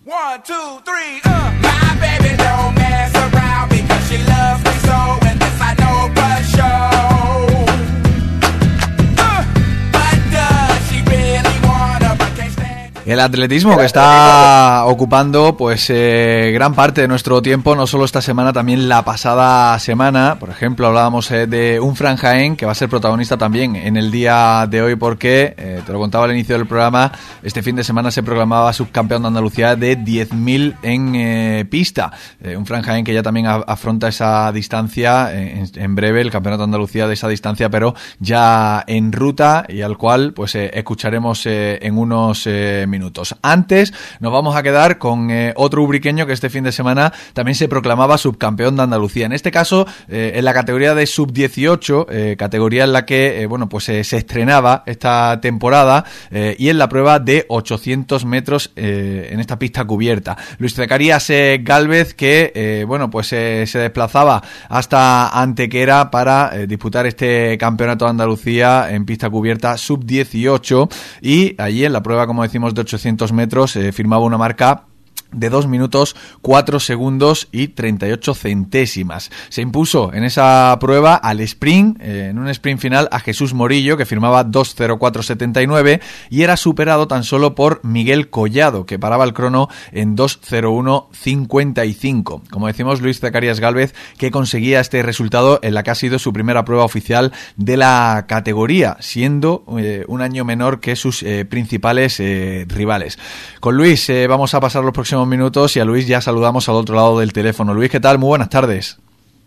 El 13.10 13.18
atletismo 13.18 13.76
que 13.76 13.86
está 13.86 14.84
ocupando 14.86 15.56
pues 15.56 15.90
eh, 15.90 16.52
gran 16.54 16.74
parte 16.74 17.00
de 17.00 17.08
nuestro 17.08 17.42
tiempo, 17.42 17.74
no 17.74 17.88
solo 17.88 18.04
esta 18.04 18.22
semana, 18.22 18.52
también 18.52 18.88
la 18.88 19.04
pasada 19.04 19.76
semana. 19.80 20.36
Por 20.38 20.48
ejemplo, 20.48 20.86
hablábamos 20.86 21.28
eh, 21.32 21.48
de 21.48 21.80
un 21.80 21.96
Fran 21.96 22.16
Jaén 22.16 22.54
que 22.54 22.66
va 22.66 22.70
a 22.70 22.74
ser 22.76 22.88
protagonista 22.88 23.36
también 23.36 23.74
en 23.74 23.96
el 23.96 24.12
día 24.12 24.64
de 24.70 24.80
hoy 24.80 24.94
porque, 24.94 25.54
eh, 25.58 25.82
te 25.84 25.92
lo 25.92 25.98
contaba 25.98 26.26
al 26.26 26.30
inicio 26.30 26.56
del 26.56 26.68
programa, 26.68 27.10
este 27.42 27.64
fin 27.64 27.74
de 27.74 27.82
semana 27.82 28.12
se 28.12 28.22
proclamaba 28.22 28.72
subcampeón 28.72 29.22
de 29.22 29.28
Andalucía 29.28 29.74
de 29.74 29.98
10.000 29.98 30.76
en 30.82 31.66
pista. 31.66 32.12
un 32.56 32.64
Fran 32.64 32.82
Jaén 32.82 33.04
que 33.04 33.12
ya 33.12 33.24
también 33.24 33.46
afronta 33.48 34.06
esa 34.06 34.52
distancia 34.52 35.32
en, 35.32 35.96
breve, 35.96 36.20
el 36.20 36.30
campeonato 36.30 36.60
de 36.62 36.66
Andalucía 36.66 37.08
de 37.08 37.14
esa 37.14 37.26
distancia, 37.26 37.70
pero 37.70 37.92
ya 38.20 38.84
en 38.86 39.10
ruta 39.10 39.64
y 39.68 39.82
al 39.82 39.98
cual 39.98 40.32
pues 40.32 40.54
escucharemos 40.54 41.44
en 41.46 41.98
unos 41.98 42.46
minutos. 42.46 42.99
Antes 43.42 43.92
nos 44.20 44.32
vamos 44.32 44.56
a 44.56 44.62
quedar 44.62 44.98
con 44.98 45.30
eh, 45.30 45.52
otro 45.56 45.82
ubriqueño 45.82 46.26
que 46.26 46.32
este 46.32 46.50
fin 46.50 46.64
de 46.64 46.72
semana 46.72 47.12
también 47.32 47.54
se 47.54 47.68
proclamaba 47.68 48.18
subcampeón 48.18 48.76
de 48.76 48.82
Andalucía. 48.82 49.26
En 49.26 49.32
este 49.32 49.50
caso, 49.50 49.86
eh, 50.08 50.32
en 50.34 50.44
la 50.44 50.52
categoría 50.52 50.94
de 50.94 51.06
sub-18, 51.06 52.06
eh, 52.10 52.36
categoría 52.38 52.84
en 52.84 52.92
la 52.92 53.06
que 53.06 53.46
bueno 53.46 53.68
pues 53.68 53.84
se 53.84 54.00
estrenaba 54.00 54.82
esta 54.86 55.40
temporada 55.40 56.04
y 56.30 56.68
en 56.68 56.78
la 56.78 56.88
prueba 56.88 57.18
de 57.18 57.46
800 57.48 58.24
metros 58.24 58.72
en 58.76 59.40
esta 59.40 59.58
pista 59.58 59.84
cubierta. 59.84 60.36
Luis 60.58 60.74
Zacarías 60.74 61.30
Galvez 61.60 62.14
que 62.14 62.84
bueno 62.86 63.10
pues 63.10 63.28
se 63.28 63.66
desplazaba 63.66 64.42
hasta 64.68 65.28
Antequera 65.28 66.10
para 66.10 66.50
disputar 66.66 67.06
este 67.06 67.56
campeonato 67.58 68.04
de 68.04 68.10
Andalucía 68.10 68.90
en 68.90 69.04
pista 69.04 69.30
cubierta 69.30 69.76
sub-18 69.76 70.88
y 71.20 71.54
allí 71.60 71.84
en 71.84 71.92
la 71.92 72.02
prueba 72.02 72.26
como 72.26 72.42
decimos 72.42 72.74
de 72.74 72.82
800 72.92 73.32
metros 73.32 73.76
eh, 73.76 73.92
firmaba 73.92 74.24
una 74.24 74.38
marca 74.38 74.86
de 75.32 75.50
2 75.50 75.66
minutos 75.66 76.16
4 76.42 76.80
segundos 76.80 77.48
y 77.52 77.68
38 77.68 78.34
centésimas. 78.34 79.30
Se 79.48 79.62
impuso 79.62 80.12
en 80.12 80.24
esa 80.24 80.76
prueba 80.80 81.14
al 81.14 81.38
sprint, 81.40 82.00
eh, 82.00 82.30
en 82.30 82.38
un 82.38 82.48
sprint 82.48 82.80
final, 82.80 83.08
a 83.10 83.20
Jesús 83.20 83.54
Morillo, 83.54 83.96
que 83.96 84.06
firmaba 84.06 84.44
2.04.79 84.44 86.00
y 86.30 86.42
era 86.42 86.56
superado 86.56 87.06
tan 87.08 87.24
solo 87.24 87.54
por 87.54 87.80
Miguel 87.84 88.30
Collado, 88.30 88.86
que 88.86 88.98
paraba 88.98 89.24
el 89.24 89.32
crono 89.32 89.68
en 89.92 90.16
2.01.55. 90.16 92.42
Como 92.50 92.66
decimos, 92.66 93.00
Luis 93.00 93.20
Zacarias 93.20 93.60
Galvez, 93.60 93.94
que 94.18 94.30
conseguía 94.30 94.80
este 94.80 95.02
resultado 95.02 95.60
en 95.62 95.74
la 95.74 95.82
que 95.82 95.90
ha 95.90 95.94
sido 95.94 96.18
su 96.18 96.32
primera 96.32 96.64
prueba 96.64 96.84
oficial 96.84 97.32
de 97.56 97.76
la 97.76 98.24
categoría, 98.28 98.96
siendo 99.00 99.64
eh, 99.78 100.04
un 100.08 100.22
año 100.22 100.44
menor 100.44 100.80
que 100.80 100.96
sus 100.96 101.22
eh, 101.22 101.44
principales 101.44 102.20
rivales. 102.68 103.18
Con 103.60 103.76
Luis 103.76 104.10
vamos 104.28 104.54
a 104.54 104.60
pasar 104.60 104.84
los 104.84 104.92
próximos 104.92 105.19
minutos 105.26 105.76
y 105.76 105.80
a 105.80 105.84
Luis 105.84 106.06
ya 106.06 106.20
saludamos 106.20 106.68
al 106.68 106.76
otro 106.76 106.94
lado 106.94 107.18
del 107.20 107.32
teléfono. 107.32 107.74
Luis, 107.74 107.90
¿qué 107.90 108.00
tal? 108.00 108.18
Muy 108.18 108.28
buenas 108.28 108.48
tardes. 108.48 108.98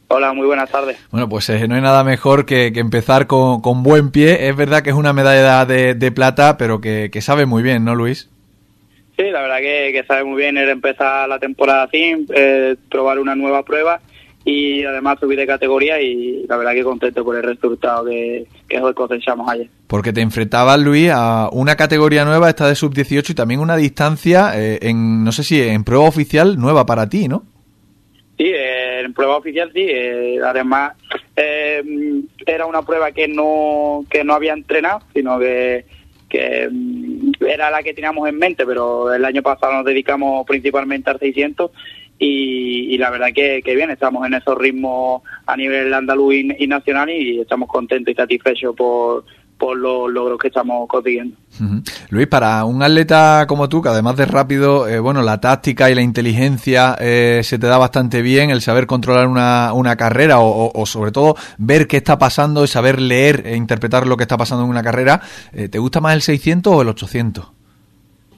Hola, 0.07 0.33
muy 0.33 0.45
buenas 0.45 0.69
tardes. 0.69 0.97
Bueno, 1.12 1.27
pues 1.27 1.49
eh, 1.49 1.67
no 1.67 1.75
hay 1.75 1.81
nada 1.81 2.03
mejor 2.03 2.45
que, 2.45 2.67
empezar 2.67 3.25
con, 3.27 3.62
buen 3.83 4.12
pie. 4.12 4.47
Es 4.47 4.55
verdad 4.55 4.83
que 4.83 4.91
es 4.91 4.95
una 4.95 5.13
medalla 5.13 5.65
de, 5.65 6.12
plata, 6.12 6.57
pero 6.57 6.81
que, 6.81 7.09
sabe 7.21 7.45
muy 7.45 7.63
bien, 7.63 7.83
¿no, 7.83 7.95
Luis? 7.95 8.29
Sí, 9.17 9.23
la 9.31 9.41
verdad 9.41 9.59
que, 9.59 10.03
sabe 10.07 10.23
muy 10.23 10.41
bien. 10.41 10.57
Era 10.57 10.71
empezar 10.71 11.27
la 11.27 11.39
temporada 11.39 11.83
así, 11.83 12.25
eh, 12.36 12.75
probar 12.89 13.19
una 13.19 13.36
nueva 13.36 13.63
prueba 13.63 14.01
y 14.45 14.84
además 14.84 15.19
subir 15.19 15.39
de 15.39 15.47
categoría 15.47 16.01
y 16.01 16.45
la 16.47 16.58
verdad 16.58 16.73
que 16.73 16.84
contento 16.84 17.23
por 17.23 17.36
el 17.36 17.43
resultado 17.43 18.06
que, 18.06 18.45
que 18.67 18.79
cosechamos 18.93 19.49
ayer. 19.49 19.67
Porque 19.88 20.12
te 20.12 20.21
enfrentabas, 20.21 20.79
Luis, 20.79 21.12
a 21.13 21.49
una 21.51 21.75
categoría 21.75 22.25
nueva, 22.25 22.49
esta 22.49 22.67
de 22.67 22.75
sub-18 22.75 23.29
y 23.29 23.36
también 23.36 23.62
una 23.62 23.77
distancia, 23.77 24.51
eh, 24.56 24.79
en 24.82 25.23
no 25.23 25.32
sé 25.32 25.43
si 25.43 25.62
en 25.62 25.84
prueba 25.84 26.06
oficial 26.06 26.60
nueva 26.60 26.86
para 26.86 27.08
ti, 27.08 27.27
¿no? 27.27 27.43
Sí, 28.38 28.51
en 28.53 29.13
prueba 29.13 29.38
oficial 29.38 29.71
sí. 29.73 29.86
Eh, 29.88 30.39
además, 30.43 30.93
eh, 31.36 31.82
era 32.45 32.65
una 32.65 32.82
prueba 32.82 33.12
que 33.12 33.27
no, 33.27 34.06
que 34.10 34.23
no 34.23 34.34
había 34.34 34.53
entrenado, 34.53 35.01
sino 35.13 35.39
que, 35.39 35.86
que 36.27 36.67
mm, 36.69 37.32
era 37.47 37.69
la 37.69 37.84
que 37.84 37.93
teníamos 37.93 38.27
en 38.27 38.38
mente, 38.38 38.65
pero 38.65 39.13
el 39.13 39.23
año 39.23 39.41
pasado 39.41 39.73
nos 39.73 39.86
dedicamos 39.86 40.45
principalmente 40.45 41.10
al 41.12 41.19
600 41.19 41.71
y, 42.25 42.97
la 42.97 43.09
verdad 43.09 43.27
que, 43.33 43.62
bien, 43.65 43.89
estamos 43.89 44.25
en 44.25 44.36
esos 44.36 44.57
ritmos 44.57 45.21
a 45.45 45.57
nivel 45.57 45.93
andaluz 45.93 46.36
y, 46.36 46.67
nacional 46.67 47.09
y 47.09 47.41
estamos 47.41 47.67
contentos 47.67 48.13
y 48.13 48.15
satisfechos 48.15 48.75
por, 48.75 49.25
por 49.57 49.77
los 49.77 50.09
logros 50.09 50.39
que 50.39 50.47
estamos 50.47 50.88
consiguiendo. 50.88 51.36
Luis, 52.09 52.27
para 52.27 52.63
un 52.63 52.81
atleta 52.81 53.45
como 53.47 53.67
tú, 53.67 53.81
que 53.81 53.89
además 53.89 54.15
de 54.15 54.25
rápido, 54.25 54.88
eh, 54.88 54.99
bueno, 54.99 55.21
la 55.21 55.41
táctica 55.41 55.89
y 55.89 55.95
la 55.95 56.01
inteligencia 56.01 56.95
eh, 56.99 57.41
se 57.43 57.59
te 57.59 57.67
da 57.67 57.77
bastante 57.77 58.21
bien, 58.21 58.49
el 58.49 58.62
saber 58.62 58.88
controlar 58.88 59.27
una, 59.27 59.73
una 59.73 59.95
carrera 59.97 60.38
o, 60.39 60.86
sobre 60.86 61.12
todo 61.12 61.36
ver 61.57 61.88
qué 61.88 61.97
está 61.97 62.17
pasando 62.17 62.63
y 62.63 62.67
saber 62.67 63.01
leer 63.01 63.43
e 63.45 63.55
interpretar 63.55 64.07
lo 64.07 64.15
que 64.15 64.23
está 64.23 64.38
pasando 64.38 64.63
en 64.63 64.69
una 64.69 64.83
carrera, 64.83 65.21
eh, 65.51 65.67
¿te 65.67 65.79
gusta 65.79 65.99
más 65.99 66.13
el 66.13 66.21
600 66.21 66.73
o 66.73 66.81
el 66.81 66.88
800? 66.89 67.62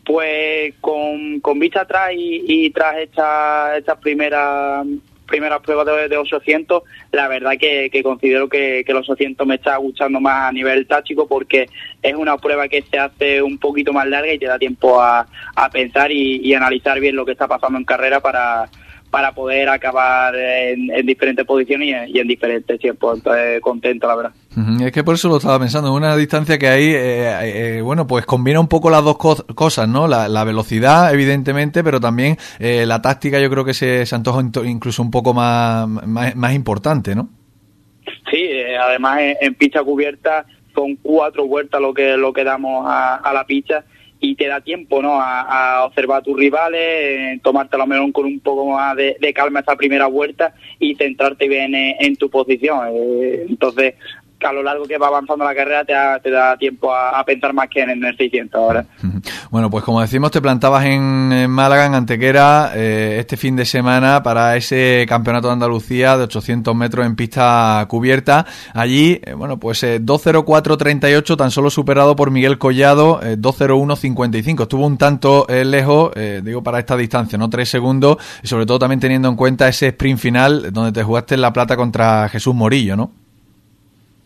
Pues 0.05 0.75
con, 0.81 1.39
con 1.39 1.59
vista 1.59 1.81
atrás 1.81 2.11
y, 2.13 2.69
tras 2.69 2.97
estas 2.97 3.77
esta 3.77 3.99
primeras 3.99 4.85
primeras 5.25 5.59
pruebas 5.61 5.87
de, 5.87 6.07
de, 6.07 6.17
800, 6.17 6.83
la 7.11 7.27
verdad 7.27 7.53
que, 7.59 7.89
considero 8.03 8.47
que, 8.47 8.83
que, 8.85 8.93
los 8.93 9.09
800 9.09 9.47
me 9.47 9.55
está 9.55 9.75
gustando 9.77 10.19
más 10.19 10.49
a 10.49 10.51
nivel 10.51 10.85
táctico 10.85 11.27
porque 11.27 11.67
es 12.01 12.13
una 12.13 12.37
prueba 12.37 12.67
que 12.67 12.83
se 12.83 12.99
hace 12.99 13.41
un 13.41 13.57
poquito 13.57 13.91
más 13.91 14.07
larga 14.07 14.31
y 14.31 14.37
te 14.37 14.45
da 14.45 14.59
tiempo 14.59 15.01
a, 15.01 15.27
a 15.55 15.69
pensar 15.69 16.11
y, 16.11 16.53
analizar 16.53 16.99
bien 16.99 17.15
lo 17.15 17.25
que 17.25 17.31
está 17.31 17.47
pasando 17.47 17.79
en 17.79 17.85
carrera 17.85 18.19
para, 18.19 18.69
para 19.15 19.31
poder 19.31 19.69
acabar 19.69 20.35
en, 20.35 21.05
diferentes 21.05 21.45
posiciones 21.45 22.09
y 22.09 22.19
en, 22.19 22.27
diferentes 22.27 22.77
tiempos. 22.77 23.19
Entonces, 23.19 23.61
contento, 23.61 24.09
la 24.09 24.15
verdad. 24.17 24.31
Es 24.85 24.91
que 24.91 25.05
por 25.05 25.15
eso 25.15 25.29
lo 25.29 25.37
estaba 25.37 25.57
pensando, 25.57 25.87
en 25.87 25.93
una 25.93 26.17
distancia 26.17 26.57
que 26.57 26.67
hay, 26.67 26.87
eh, 26.87 27.77
eh, 27.77 27.81
bueno, 27.81 28.07
pues 28.07 28.25
combina 28.25 28.59
un 28.59 28.67
poco 28.67 28.89
las 28.89 29.05
dos 29.05 29.15
cosas, 29.15 29.87
¿no? 29.87 30.09
La, 30.09 30.43
velocidad, 30.43 31.13
evidentemente, 31.13 31.81
pero 31.81 32.01
también 32.01 32.35
eh, 32.59 32.85
la 32.85 33.01
táctica 33.01 33.39
yo 33.39 33.49
creo 33.49 33.63
que 33.63 33.73
se, 33.73 34.05
se 34.05 34.15
antoja 34.15 34.41
incluso 34.65 35.01
un 35.01 35.11
poco 35.11 35.33
más, 35.33 35.87
más, 35.87 36.53
importante, 36.53 37.15
¿no? 37.15 37.29
Sí, 38.29 38.49
además 38.77 39.19
en, 39.39 39.55
pista 39.55 39.81
cubierta 39.81 40.45
son 40.73 40.97
cuatro 40.97 41.47
vueltas 41.47 41.79
lo 41.79 41.93
que, 41.93 42.17
lo 42.17 42.33
que 42.33 42.43
damos 42.43 42.85
a, 42.85 43.15
a 43.15 43.31
la 43.31 43.45
pista 43.45 43.85
y 44.25 44.35
te 44.35 44.47
da 44.47 44.61
tiempo 44.61 45.01
¿no? 45.01 45.19
a, 45.21 45.85
observar 45.85 46.19
a 46.19 46.23
tus 46.23 46.37
rivales, 46.37 47.41
tomarte 47.41 47.77
lo 47.77 47.85
mejor 47.85 48.11
con 48.11 48.25
un 48.25 48.39
poco 48.39 48.65
más 48.71 48.95
de, 48.95 49.33
calma 49.33 49.59
esa 49.59 49.75
primera 49.75 50.07
vuelta 50.07 50.53
y 50.79 50.95
centrarte 50.95 51.47
bien 51.47 51.75
en, 51.75 52.15
tu 52.15 52.29
posición. 52.29 52.89
Eh, 52.91 53.45
entonces, 53.49 53.95
a 54.43 54.53
lo 54.53 54.63
largo 54.63 54.85
que 54.85 54.97
va 54.97 55.07
avanzando 55.07 55.45
la 55.45 55.55
carrera 55.55 55.83
te 56.21 56.29
da, 56.29 56.57
tiempo 56.57 56.93
a, 56.93 57.23
pensar 57.25 57.53
más 57.53 57.67
que 57.69 57.81
en, 57.81 58.03
el 58.03 58.15
600 58.17 58.59
ahora. 58.59 58.85
Bueno, 59.49 59.69
pues 59.69 59.83
como 59.83 60.01
decimos, 60.01 60.31
te 60.31 60.41
plantabas 60.41 60.85
en, 60.85 61.49
Málaga, 61.49 61.85
en 61.85 61.93
Antequera, 61.93 62.71
eh, 62.75 63.17
este 63.19 63.37
fin 63.37 63.55
de 63.55 63.63
semana 63.63 64.21
para 64.21 64.57
ese 64.57 65.05
campeonato 65.07 65.47
de 65.47 65.53
Andalucía 65.53 66.17
de 66.17 66.23
800 66.23 66.75
metros 66.75 67.05
en 67.05 67.15
pista 67.15 67.85
cubierta. 67.87 68.45
Allí, 68.73 69.21
eh, 69.23 69.33
bueno, 69.33 69.57
pues 69.57 69.81
eh, 69.83 70.01
2.04.38, 70.01 71.37
tan 71.37 71.51
solo 71.51 71.69
superado 71.69 72.15
por 72.15 72.31
Miguel 72.31 72.57
Collado, 72.57 73.21
2.01.55. 73.21 74.63
Estuvo 74.63 74.85
un 74.85 74.97
tanto 74.97 75.47
lejos, 75.49 76.11
digo, 76.43 76.61
para 76.61 76.79
esta 76.79 76.97
distancia, 76.97 77.37
¿no? 77.37 77.49
Tres 77.49 77.69
segundos, 77.69 78.17
y 78.43 78.47
sobre 78.47 78.65
todo 78.65 78.79
también 78.79 78.99
teniendo 78.99 79.29
en 79.29 79.35
cuenta 79.35 79.67
ese 79.69 79.87
sprint 79.87 80.19
final 80.19 80.73
donde 80.73 80.91
te 80.91 81.03
jugaste 81.03 81.37
La 81.37 81.53
Plata 81.53 81.77
contra 81.77 82.27
Jesús 82.29 82.53
Morillo, 82.53 82.97
¿no? 82.97 83.24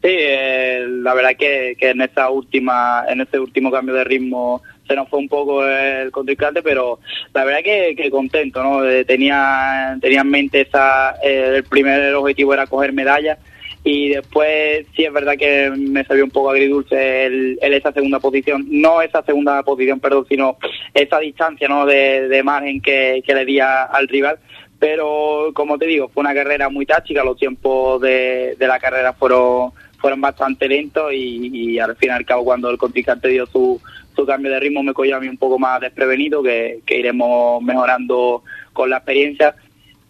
Sí, 0.01 0.07
eh, 0.11 0.85
la 0.87 1.13
verdad 1.13 1.35
que, 1.37 1.75
que 1.77 1.89
en 1.89 2.01
esta 2.01 2.29
última, 2.29 3.03
en 3.09 3.21
este 3.21 3.37
último 3.37 3.69
cambio 3.69 3.95
de 3.95 4.05
ritmo 4.05 4.61
se 4.87 4.95
nos 4.95 5.09
fue 5.09 5.19
un 5.19 5.27
poco 5.29 5.65
el 5.65 6.09
contrincante, 6.11 6.63
pero 6.63 6.99
la 7.33 7.43
verdad 7.43 7.61
que, 7.63 7.93
que 7.95 8.09
contento, 8.09 8.63
¿no? 8.63 8.83
Eh, 8.89 9.05
tenía, 9.05 9.97
tenía 10.01 10.21
en 10.21 10.29
mente 10.29 10.61
esa, 10.61 11.15
eh, 11.23 11.53
el 11.57 11.63
primer 11.63 12.15
objetivo 12.15 12.53
era 12.53 12.65
coger 12.65 12.93
medallas 12.93 13.37
y 13.83 14.09
después 14.09 14.85
sí 14.95 15.05
es 15.05 15.13
verdad 15.13 15.37
que 15.37 15.71
me 15.75 16.03
salió 16.03 16.23
un 16.23 16.31
poco 16.31 16.49
agridulce 16.49 17.25
el, 17.25 17.59
esa 17.61 17.91
segunda 17.91 18.19
posición, 18.19 18.65
no 18.69 19.01
esa 19.01 19.23
segunda 19.23 19.63
posición, 19.63 19.99
perdón, 19.99 20.25
sino 20.27 20.57
esa 20.93 21.19
distancia 21.19 21.67
¿no? 21.67 21.85
de, 21.85 22.41
margen 22.43 22.81
que, 22.81 23.23
le 23.25 23.45
di 23.45 23.59
al 23.59 24.07
rival, 24.07 24.39
pero 24.79 25.51
como 25.53 25.77
te 25.77 25.85
digo, 25.85 26.09
fue 26.09 26.21
una 26.21 26.33
carrera 26.33 26.69
muy 26.69 26.85
táctica, 26.85 27.23
los 27.23 27.37
tiempos 27.37 28.01
de, 28.01 28.55
la 28.59 28.79
carrera 28.79 29.13
fueron 29.13 29.71
fueron 29.99 30.21
bastante 30.21 30.67
lentos 30.67 31.11
y, 31.13 31.77
al 31.79 31.95
fin 31.95 32.09
y 32.09 32.13
al 32.13 32.25
cabo 32.25 32.45
cuando 32.45 32.69
el 32.69 32.77
contrincante 32.77 33.27
dio 33.27 33.45
su, 33.45 33.79
su 34.15 34.25
cambio 34.25 34.51
de 34.51 34.59
ritmo 34.59 34.83
me 34.83 34.93
cogió 34.93 35.17
a 35.17 35.19
mí 35.19 35.27
un 35.27 35.37
poco 35.37 35.59
más 35.59 35.81
desprevenido, 35.81 36.41
que, 36.41 36.81
iremos 36.87 37.61
mejorando 37.61 38.43
con 38.73 38.89
la 38.89 38.97
experiencia 38.97 39.55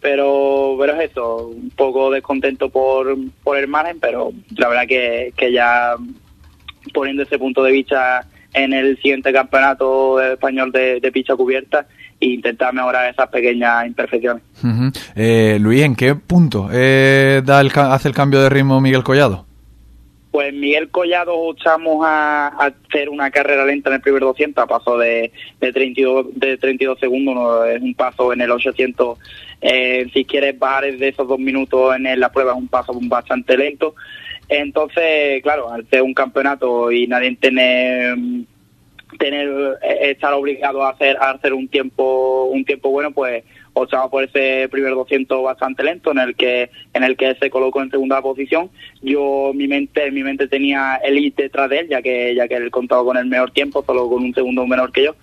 pero 0.00 0.76
pero 0.78 0.94
es 0.94 1.10
eso, 1.10 1.48
un 1.48 1.70
poco 1.70 2.10
descontento 2.10 2.70
por, 2.70 3.14
por 3.44 3.58
el 3.58 3.68
margen, 3.68 4.00
pero 4.00 4.32
la 4.56 4.68
verdad 4.68 4.86
que, 4.88 5.34
que 5.36 5.52
ya 5.52 5.94
poniendo 6.94 7.22
ese 7.22 7.38
punto 7.38 7.62
de 7.62 7.72
vista 7.72 8.26
en 8.54 8.72
el 8.72 8.96
siguiente 8.96 9.32
campeonato 9.32 10.20
español 10.20 10.72
de, 10.72 11.00
de 11.00 11.12
picha 11.12 11.36
cubierta 11.36 11.86
e 12.20 12.26
intentar 12.26 12.72
mejorar 12.72 13.10
esas 13.10 13.28
pequeñas 13.28 13.86
imperfecciones. 13.86 14.42
eh, 15.14 15.58
Luis, 15.60 15.82
¿en 15.82 15.96
qué 15.96 16.14
punto 16.14 16.68
eh, 16.72 17.42
da 17.44 17.60
el, 17.60 17.70
hace 17.74 18.08
el 18.08 18.14
cambio 18.14 18.40
de 18.40 18.48
ritmo 18.48 18.80
Miguel 18.80 19.02
Collado? 19.02 19.46
Pues 20.30 20.54
Miguel 20.54 20.90
Collado 20.90 21.52
echamos 21.52 22.04
a, 22.06 22.48
hacer 22.48 23.08
una 23.08 23.30
carrera 23.30 23.64
lenta 23.64 23.90
en 23.90 23.96
el 23.96 24.00
primer 24.00 24.22
200 24.22 24.62
a 24.62 24.66
paso 24.66 24.96
de, 24.96 25.32
de, 25.60 25.72
32, 25.72 26.26
de 26.34 26.56
32 26.56 27.00
segundos, 27.00 27.68
es 27.68 27.82
un 27.82 27.94
paso 27.94 28.32
en 28.32 28.40
el 28.40 28.50
800. 28.50 29.18
Eh, 29.62 30.08
si 30.12 30.24
quieres 30.24 30.58
bajar 30.58 30.96
de 30.96 31.08
esos 31.08 31.28
dos 31.28 31.38
minutos 31.38 31.94
en 31.94 32.18
la 32.18 32.32
prueba 32.32 32.52
es 32.52 32.58
un 32.58 32.68
paso 32.68 32.92
bastante 33.02 33.56
lento. 33.56 33.94
Entonces, 34.48 35.42
claro, 35.42 35.70
al 35.70 35.88
ser 35.88 36.02
un 36.02 36.14
campeonato 36.14 36.90
y 36.90 37.06
nadie 37.06 37.36
tiene 37.36 38.46
tener 39.18 39.78
eh, 39.82 40.10
estar 40.10 40.32
obligado 40.32 40.84
a 40.84 40.90
hacer 40.90 41.16
a 41.16 41.30
hacer 41.30 41.52
un 41.52 41.68
tiempo 41.68 42.44
un 42.44 42.64
tiempo 42.64 42.90
bueno 42.90 43.10
pues 43.10 43.44
optaba 43.72 44.08
por 44.10 44.24
ese 44.24 44.68
primer 44.70 44.94
200 44.94 45.42
bastante 45.42 45.82
lento 45.82 46.10
en 46.10 46.18
el 46.18 46.34
que 46.34 46.70
en 46.92 47.04
el 47.04 47.16
que 47.16 47.34
se 47.36 47.50
colocó 47.50 47.82
en 47.82 47.90
segunda 47.90 48.20
posición. 48.22 48.70
Yo 49.02 49.52
mi 49.54 49.68
mente 49.68 50.10
mi 50.10 50.22
mente 50.22 50.48
tenía 50.48 50.96
elite 50.96 51.44
detrás 51.44 51.70
de 51.70 51.80
él 51.80 51.88
ya 51.88 52.02
que 52.02 52.34
ya 52.34 52.48
que 52.48 52.56
él 52.56 52.70
contaba 52.70 53.04
con 53.04 53.16
el 53.16 53.26
mejor 53.26 53.50
tiempo 53.52 53.84
solo 53.84 54.08
con 54.08 54.22
un 54.22 54.34
segundo 54.34 54.66
menor 54.66 54.92
que 54.92 55.04
yo. 55.04 55.14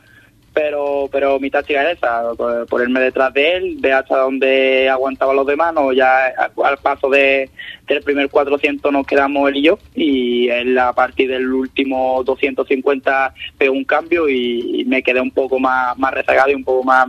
Pero 0.54 1.08
pero 1.12 1.40
mi 1.40 1.52
táctica 1.52 1.92
es 1.92 1.98
esa 1.98 2.34
ponerme 2.68 3.00
detrás 3.00 3.32
de 3.34 3.58
él 3.58 3.78
ver 3.80 3.94
hasta 3.94 4.18
dónde 4.18 4.90
aguantaban 4.90 5.36
los 5.36 5.46
demás 5.46 5.72
no 5.72 5.94
ya 5.94 6.34
al 6.64 6.78
paso 6.80 7.10
de 7.10 7.50
del 7.88 8.02
primer 8.02 8.28
400 8.30 8.92
nos 8.92 9.06
quedamos 9.06 9.50
él 9.50 9.58
y 9.58 9.62
yo 9.62 9.78
y 9.94 10.50
él 10.50 10.76
a 10.80 10.94
partir 10.94 11.30
del 11.30 11.54
último 11.54 12.24
250 12.24 13.36
pegó 13.56 13.74
un 13.74 13.84
cambio 13.84 14.28
y, 14.28 14.84
me 14.88 15.04
quedé 15.04 15.22
un 15.22 15.32
poco 15.32 15.60
más 15.60 15.96
más 16.00 16.12
rezagado 16.12 16.50
y 16.50 16.56
un 16.56 16.64
poco 16.64 16.84
más 16.84 17.08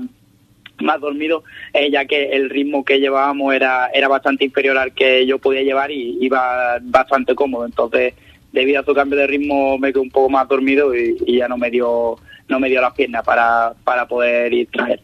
más 0.83 1.01
dormido, 1.01 1.45
eh, 1.73 1.91
ya 1.91 2.05
que 2.05 2.31
el 2.31 2.51
ritmo 2.51 2.85
que 2.85 3.01
llevábamos 3.01 3.55
era, 3.55 3.89
era 3.89 4.09
bastante 4.09 4.45
inferior 4.45 4.79
al 4.79 4.93
que 4.93 5.27
yo 5.27 5.39
podía 5.39 5.63
llevar 5.63 5.91
y 5.91 6.19
iba 6.21 6.79
bastante 6.83 7.35
cómodo. 7.35 7.67
Entonces, 7.67 8.15
debido 8.53 8.81
a 8.81 8.85
su 8.85 8.95
cambio 8.95 9.19
de 9.19 9.27
ritmo, 9.27 9.79
me 9.79 9.93
quedé 9.93 10.01
un 10.01 10.11
poco 10.11 10.31
más 10.31 10.49
dormido 10.49 10.95
y, 10.95 11.17
ya 11.27 11.49
no 11.49 11.57
me 11.57 11.71
dio 11.71 12.17
no 12.49 12.59
me 12.59 12.71
dio 12.71 12.81
las 12.81 12.95
piernas 12.95 13.23
para, 13.25 13.75
para 13.85 14.09
poder 14.09 14.51
ir 14.55 14.69
traer. 14.71 15.03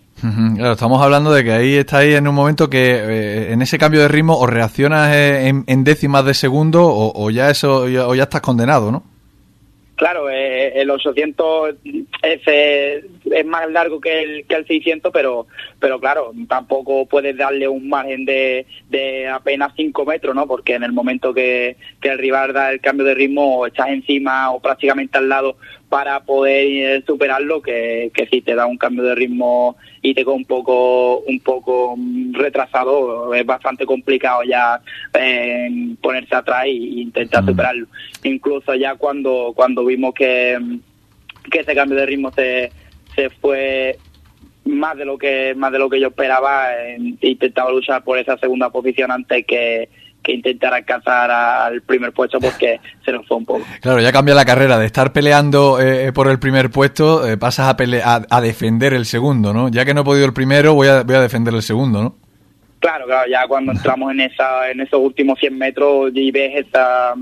Claro, 0.56 0.72
estamos 0.72 1.02
hablando 1.02 1.32
de 1.32 1.44
que 1.44 1.52
ahí 1.52 1.74
está 1.74 1.98
ahí 1.98 2.14
en 2.14 2.26
un 2.26 2.34
momento 2.34 2.70
que 2.70 2.94
eh, 2.94 3.52
en 3.52 3.60
ese 3.60 3.76
cambio 3.76 4.00
de 4.00 4.08
ritmo 4.08 4.38
o 4.38 4.46
reaccionas 4.46 5.14
eh, 5.14 5.48
en, 5.48 5.84
décimas 5.84 6.24
de 6.24 6.32
segundo 6.32 6.82
o, 6.86 7.30
ya 7.30 7.50
eso 7.50 7.82
o 7.82 8.14
ya 8.14 8.22
estás 8.22 8.40
condenado, 8.40 8.90
¿no? 8.90 9.02
Claro, 9.96 10.28
eh, 10.28 10.72
el 10.80 10.90
800 10.90 11.76
es, 12.22 13.46
más 13.46 13.70
largo 13.70 14.00
que 14.00 14.22
el, 14.22 14.46
que 14.46 14.56
el 14.56 14.66
600, 14.66 15.12
pero, 15.12 15.46
pero 15.78 16.00
claro, 16.00 16.32
tampoco 16.48 17.06
puedes 17.06 17.36
darle 17.36 17.68
un 17.68 17.88
margen 17.88 18.24
de, 18.24 18.66
de 18.88 19.28
apenas 19.28 19.72
5 19.76 20.04
metros, 20.04 20.34
¿no? 20.34 20.48
Porque 20.48 20.74
en 20.74 20.82
el 20.82 20.92
momento 20.92 21.32
que, 21.32 21.76
que 22.00 22.08
el 22.08 22.18
rival 22.18 22.52
da 22.52 22.72
el 22.72 22.80
cambio 22.80 23.06
de 23.06 23.14
ritmo, 23.14 23.66
estás 23.66 23.88
encima 23.88 24.50
o 24.50 24.60
prácticamente 24.60 25.18
al 25.18 25.28
lado 25.28 25.58
para 25.94 26.24
poder 26.24 27.04
superarlo, 27.06 27.62
que, 27.62 28.10
que 28.12 28.26
si 28.26 28.42
te 28.42 28.56
da 28.56 28.66
un 28.66 28.76
cambio 28.76 29.04
de 29.04 29.14
ritmo 29.14 29.76
y 30.02 30.12
te 30.12 30.24
queda 30.24 30.34
un 30.34 30.44
poco, 30.44 31.20
un 31.20 31.38
poco 31.38 31.94
retrasado, 32.32 33.32
es 33.32 33.46
bastante 33.46 33.86
complicado 33.86 34.42
ya 34.42 34.80
eh, 35.16 35.94
ponerse 36.02 36.34
atrás 36.34 36.64
e 36.64 36.72
intentar 36.72 37.46
superarlo. 37.46 37.86
Incluso 38.24 38.74
ya 38.74 38.96
cuando, 38.96 39.52
cuando 39.54 39.84
vimos 39.84 40.14
que, 40.14 40.58
que 41.48 41.60
ese 41.60 41.76
cambio 41.76 41.96
de 41.96 42.06
ritmo 42.06 42.32
se, 42.32 42.72
se 43.14 43.30
fue 43.30 43.96
más 44.64 44.96
de 44.96 45.04
lo 45.04 45.16
que 45.16 45.54
más 45.54 45.70
de 45.70 45.78
lo 45.78 45.88
que 45.88 46.00
yo 46.00 46.08
esperaba 46.08 46.74
eh, 46.74 46.98
intentaba 47.20 47.70
luchar 47.70 48.02
por 48.02 48.18
esa 48.18 48.36
segunda 48.38 48.68
posición 48.70 49.12
antes 49.12 49.46
que 49.46 49.88
que 50.24 50.32
intentar 50.32 50.74
alcanzar 50.74 51.30
al 51.30 51.82
primer 51.82 52.12
puesto 52.12 52.40
porque 52.40 52.80
se 53.04 53.12
nos 53.12 53.26
fue 53.28 53.36
un 53.36 53.44
poco. 53.44 53.64
Claro, 53.80 54.00
ya 54.00 54.10
cambia 54.10 54.34
la 54.34 54.44
carrera 54.44 54.78
de 54.78 54.86
estar 54.86 55.12
peleando 55.12 55.80
eh, 55.80 56.12
por 56.12 56.28
el 56.28 56.40
primer 56.40 56.70
puesto, 56.70 57.28
eh, 57.28 57.36
pasas 57.36 57.68
a, 57.68 57.76
pele 57.76 58.02
a, 58.04 58.40
defender 58.40 58.94
el 58.94 59.06
segundo, 59.06 59.52
¿no? 59.52 59.68
Ya 59.68 59.84
que 59.84 59.94
no 59.94 60.00
he 60.00 60.04
podido 60.04 60.26
el 60.26 60.32
primero, 60.32 60.74
voy 60.74 60.88
a, 60.88 61.02
voy 61.02 61.14
a 61.14 61.20
defender 61.20 61.54
el 61.54 61.62
segundo, 61.62 62.02
¿no? 62.02 62.16
Claro, 62.80 63.06
claro, 63.06 63.30
ya 63.30 63.46
cuando 63.46 63.72
entramos 63.76 64.10
en 64.12 64.20
esa 64.22 64.70
en 64.70 64.80
esos 64.80 65.00
últimos 65.00 65.38
100 65.38 65.56
metros 65.56 66.10
y 66.14 66.30
ves 66.30 66.66
esa 66.66 67.14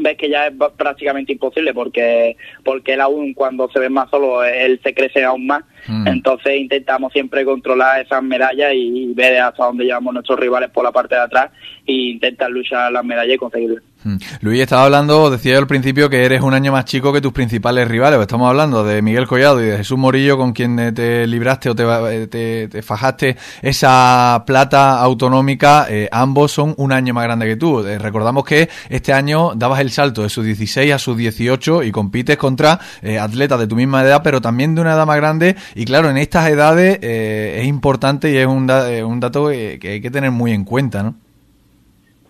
ves 0.00 0.16
que 0.16 0.30
ya 0.30 0.46
es 0.46 0.54
prácticamente 0.76 1.32
imposible 1.32 1.74
porque 1.74 2.36
porque 2.64 2.94
él 2.94 3.00
aún 3.00 3.34
cuando 3.34 3.68
se 3.70 3.78
ve 3.80 3.88
más 3.88 4.08
solo 4.10 4.44
él 4.44 4.80
se 4.82 4.94
crece 4.94 5.24
aún 5.24 5.46
más 5.46 5.64
mm. 5.86 6.06
entonces 6.06 6.56
intentamos 6.56 7.12
siempre 7.12 7.44
controlar 7.44 8.00
esas 8.00 8.22
medallas 8.22 8.72
y 8.74 9.12
ver 9.14 9.40
hasta 9.40 9.64
dónde 9.64 9.84
llevamos 9.84 10.14
nuestros 10.14 10.38
rivales 10.38 10.70
por 10.70 10.84
la 10.84 10.92
parte 10.92 11.14
de 11.14 11.22
atrás 11.22 11.50
e 11.86 11.92
intentar 11.92 12.50
luchar 12.50 12.92
las 12.92 13.04
medallas 13.04 13.34
y 13.34 13.38
conseguirlas 13.38 13.82
mm. 14.04 14.16
Luis 14.40 14.60
estaba 14.60 14.84
hablando 14.84 15.30
decía 15.30 15.54
yo 15.54 15.58
al 15.58 15.66
principio 15.66 16.08
que 16.10 16.24
eres 16.24 16.42
un 16.42 16.54
año 16.54 16.72
más 16.72 16.84
chico 16.84 17.12
que 17.12 17.20
tus 17.20 17.32
principales 17.32 17.88
rivales 17.88 18.20
estamos 18.20 18.48
hablando 18.48 18.84
de 18.84 19.02
Miguel 19.02 19.26
Collado 19.26 19.62
y 19.62 19.66
de 19.66 19.76
Jesús 19.78 19.98
Morillo 19.98 20.36
con 20.36 20.52
quien 20.52 20.78
eh, 20.78 20.92
te 20.92 21.26
libraste 21.26 21.70
o 21.70 21.74
te, 21.74 22.26
te, 22.68 22.82
fajaste 22.82 23.36
esa 23.62 24.42
plata 24.46 25.00
autonómica 25.00 25.86
eh, 25.88 26.08
ambos 26.10 26.52
son 26.52 26.74
un 26.76 26.92
año 26.92 27.14
más 27.14 27.24
grande 27.24 27.46
que 27.46 27.56
tú 27.56 27.86
eh, 27.86 27.98
recordamos 27.98 28.44
que 28.44 28.68
este 28.88 29.12
año 29.12 29.52
dabas 29.54 29.80
el 29.80 29.90
salto 29.90 30.22
de 30.22 30.28
sus 30.28 30.44
16 30.44 30.92
a 30.92 30.98
sus 30.98 31.16
18 31.16 31.82
y 31.82 31.92
compites 31.92 32.36
contra 32.36 32.80
eh, 33.02 33.18
atletas 33.18 33.58
de 33.58 33.66
tu 33.66 33.76
misma 33.76 34.02
edad, 34.02 34.22
pero 34.22 34.40
también 34.40 34.74
de 34.74 34.80
una 34.80 34.94
edad 34.94 35.06
más 35.06 35.16
grande. 35.16 35.56
Y 35.74 35.84
claro, 35.84 36.10
en 36.10 36.16
estas 36.16 36.48
edades 36.48 36.98
eh, 37.02 37.58
es 37.60 37.66
importante 37.66 38.30
y 38.30 38.36
es 38.36 38.46
un, 38.46 38.70
un 38.70 39.20
dato 39.20 39.48
que, 39.48 39.78
hay 39.82 40.00
que 40.00 40.10
tener 40.10 40.30
muy 40.30 40.52
en 40.52 40.64
cuenta, 40.64 41.02
¿no? 41.02 41.14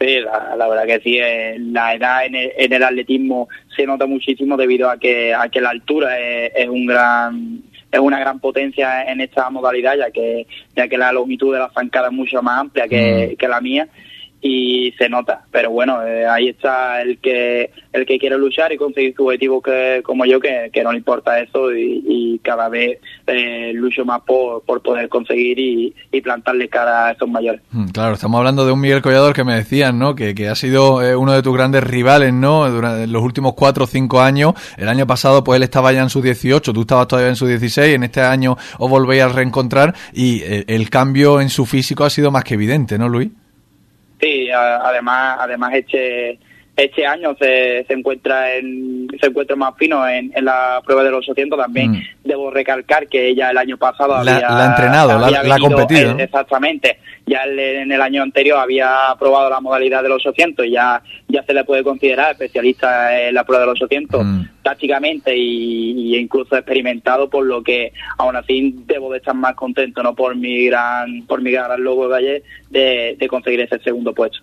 Sí, 0.00 0.20
la, 0.20 0.68
verdad 0.68 0.86
que 0.86 1.00
sí, 1.00 1.18
eh, 1.18 1.56
la 1.58 1.94
edad 1.94 2.24
en 2.24 2.72
el, 2.72 2.82
atletismo 2.82 3.48
se 3.74 3.84
nota 3.84 4.06
muchísimo 4.06 4.56
debido 4.56 4.88
a 4.88 4.96
que, 4.96 5.34
a 5.34 5.48
que 5.48 5.60
la 5.60 5.70
altura 5.70 6.18
es, 6.20 6.68
un 6.68 6.86
gran 6.86 7.62
es 7.90 7.98
una 7.98 8.20
gran 8.20 8.38
potencia 8.38 9.10
en 9.10 9.20
esta 9.20 9.48
modalidad 9.50 9.96
ya 9.96 10.10
que 10.10 10.46
ya 10.76 10.86
que 10.86 10.98
la 10.98 11.10
longitud 11.10 11.54
de 11.54 11.60
la 11.60 11.70
zancada 11.70 12.08
es 12.08 12.12
mucho 12.12 12.42
más 12.42 12.60
amplia 12.60 12.86
que, 12.86 13.30
mm. 13.32 13.36
que 13.38 13.48
la 13.48 13.60
mía 13.60 13.88
y 14.40 14.92
se 14.98 15.08
nota. 15.08 15.44
Pero 15.50 15.70
bueno 15.70 16.04
eh, 16.06 16.26
ahí 16.26 16.48
está 16.48 17.02
el 17.02 17.18
que 17.18 17.70
el 17.92 18.06
que 18.06 18.18
quiere 18.18 18.38
luchar 18.38 18.72
y 18.72 18.76
conseguir 18.76 19.14
su 19.16 19.24
objetivo 19.24 19.60
que 19.60 20.02
como 20.04 20.24
yo 20.24 20.38
que, 20.40 20.70
no 20.82 20.92
le 20.92 20.98
importa 20.98 21.40
eso 21.40 21.74
y, 21.74 22.40
cada 22.42 22.68
vez 22.68 23.00
eh, 23.26 23.72
lucho 23.74 24.04
más 24.04 24.20
por, 24.22 24.62
por 24.62 24.80
poder 24.80 25.08
conseguir 25.08 25.58
y, 25.58 25.94
plantarle 26.22 26.68
cara 26.68 27.06
a 27.06 27.12
esos 27.12 27.28
mayores. 27.28 27.62
Mm, 27.70 27.88
claro 27.88 28.14
estamos 28.14 28.38
hablando 28.38 28.66
de 28.66 28.72
un 28.72 28.80
Miguel 28.80 29.02
Collador 29.02 29.34
que 29.34 29.44
me 29.44 29.54
decían 29.54 29.98
no 29.98 30.14
que, 30.14 30.34
que 30.34 30.48
ha 30.48 30.54
sido 30.54 31.02
eh, 31.02 31.16
uno 31.16 31.32
de 31.32 31.42
tus 31.42 31.54
grandes 31.54 31.84
rivales 31.84 32.32
no 32.34 32.70
durante 32.70 33.06
los 33.06 33.22
últimos 33.22 33.54
cuatro 33.54 33.84
o 33.84 33.86
cinco 33.86 34.20
años. 34.20 34.54
El 34.76 34.88
año 34.88 35.06
pasado 35.06 35.42
pues 35.44 35.56
él 35.56 35.62
estaba 35.62 35.92
ya 35.92 36.02
en 36.02 36.10
su 36.10 36.20
18 36.20 36.72
tú 36.72 36.82
estabas 36.82 37.08
todavía 37.08 37.30
en 37.30 37.36
su 37.36 37.46
16 37.46 37.94
en 37.94 38.02
este 38.02 38.20
año 38.20 38.56
os 38.78 38.90
volvéis 38.90 39.22
a 39.22 39.28
reencontrar 39.28 39.94
y 40.12 40.42
el 40.44 40.90
cambio 40.90 41.40
en 41.40 41.50
su 41.50 41.66
físico 41.66 42.04
ha 42.04 42.10
sido 42.10 42.30
más 42.30 42.44
que 42.44 42.54
evidente 42.54 42.98
no 42.98 43.08
Luis 43.08 43.30
Sí, 44.20 44.50
además, 44.50 45.36
además 45.40 45.74
este 45.74 46.38
este 46.78 47.04
año 47.04 47.34
se, 47.40 47.84
se 47.88 47.92
encuentra 47.92 48.54
en, 48.54 49.08
se 49.20 49.26
encuentra 49.26 49.56
más 49.56 49.74
fino 49.76 50.06
en, 50.06 50.30
en 50.34 50.44
la 50.44 50.80
prueba 50.84 51.02
de 51.02 51.10
los 51.10 51.28
800 51.28 51.58
también 51.58 51.90
mm. 51.90 52.02
debo 52.22 52.52
recalcar 52.52 53.08
que 53.08 53.30
ella 53.30 53.50
el 53.50 53.58
año 53.58 53.76
pasado 53.76 54.14
había, 54.14 54.40
la 54.40 54.64
ha 54.64 54.66
entrenado 54.66 55.18
la, 55.18 55.54
ha 55.56 55.58
competido 55.58 56.16
exactamente 56.18 57.00
ya 57.28 57.44
en 57.44 57.92
el 57.92 58.00
año 58.00 58.22
anterior 58.22 58.58
había 58.58 59.14
probado 59.18 59.50
la 59.50 59.60
modalidad 59.60 60.02
de 60.02 60.08
los 60.08 60.24
800 60.24 60.66
y 60.66 60.70
ya 60.72 61.02
ya 61.28 61.42
se 61.44 61.52
le 61.52 61.64
puede 61.64 61.84
considerar 61.84 62.32
especialista 62.32 63.28
en 63.28 63.34
la 63.34 63.44
prueba 63.44 63.60
de 63.60 63.66
los 63.66 63.82
800 63.82 64.24
mm. 64.24 64.40
tácticamente 64.62 65.36
y, 65.36 66.16
incluso 66.16 66.56
experimentado, 66.56 67.28
por 67.28 67.44
lo 67.44 67.62
que 67.62 67.92
aún 68.16 68.34
así 68.34 68.74
debo 68.86 69.12
de 69.12 69.18
estar 69.18 69.34
más 69.34 69.54
contento, 69.54 70.02
no 70.02 70.14
por 70.14 70.34
mi 70.34 70.64
gran, 70.66 71.26
por 71.26 71.42
mi 71.42 71.50
gran 71.50 71.82
logro 71.84 72.08
de 72.08 72.16
ayer, 72.16 72.42
de, 72.70 73.28
conseguir 73.28 73.60
ese 73.60 73.78
segundo 73.80 74.14
puesto. 74.14 74.38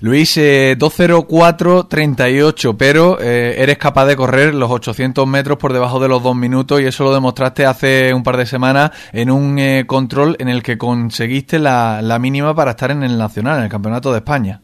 Luis, 0.00 0.36
eh, 0.36 0.76
2.04.38, 0.78 2.76
pero 2.78 3.20
eh, 3.20 3.56
eres 3.58 3.78
capaz 3.78 4.06
de 4.06 4.14
correr 4.14 4.54
los 4.54 4.70
800 4.70 5.26
metros 5.26 5.58
por 5.58 5.72
debajo 5.72 5.98
de 5.98 6.06
los 6.08 6.22
dos 6.22 6.36
minutos 6.36 6.80
y 6.80 6.84
eso 6.84 7.02
lo 7.02 7.12
demostraste 7.12 7.66
hace 7.66 8.14
un 8.14 8.22
par 8.22 8.36
de 8.36 8.46
semanas 8.46 8.92
en 9.12 9.28
un 9.28 9.58
eh, 9.58 9.86
control 9.88 10.36
en 10.38 10.48
el 10.48 10.62
que 10.62 10.78
conseguiste 10.78 11.58
la, 11.58 12.00
la 12.00 12.11
mínima 12.18 12.54
para 12.54 12.72
estar 12.72 12.90
en 12.90 13.02
el 13.02 13.18
Nacional, 13.18 13.58
en 13.58 13.64
el 13.64 13.70
Campeonato 13.70 14.12
de 14.12 14.18
España. 14.18 14.60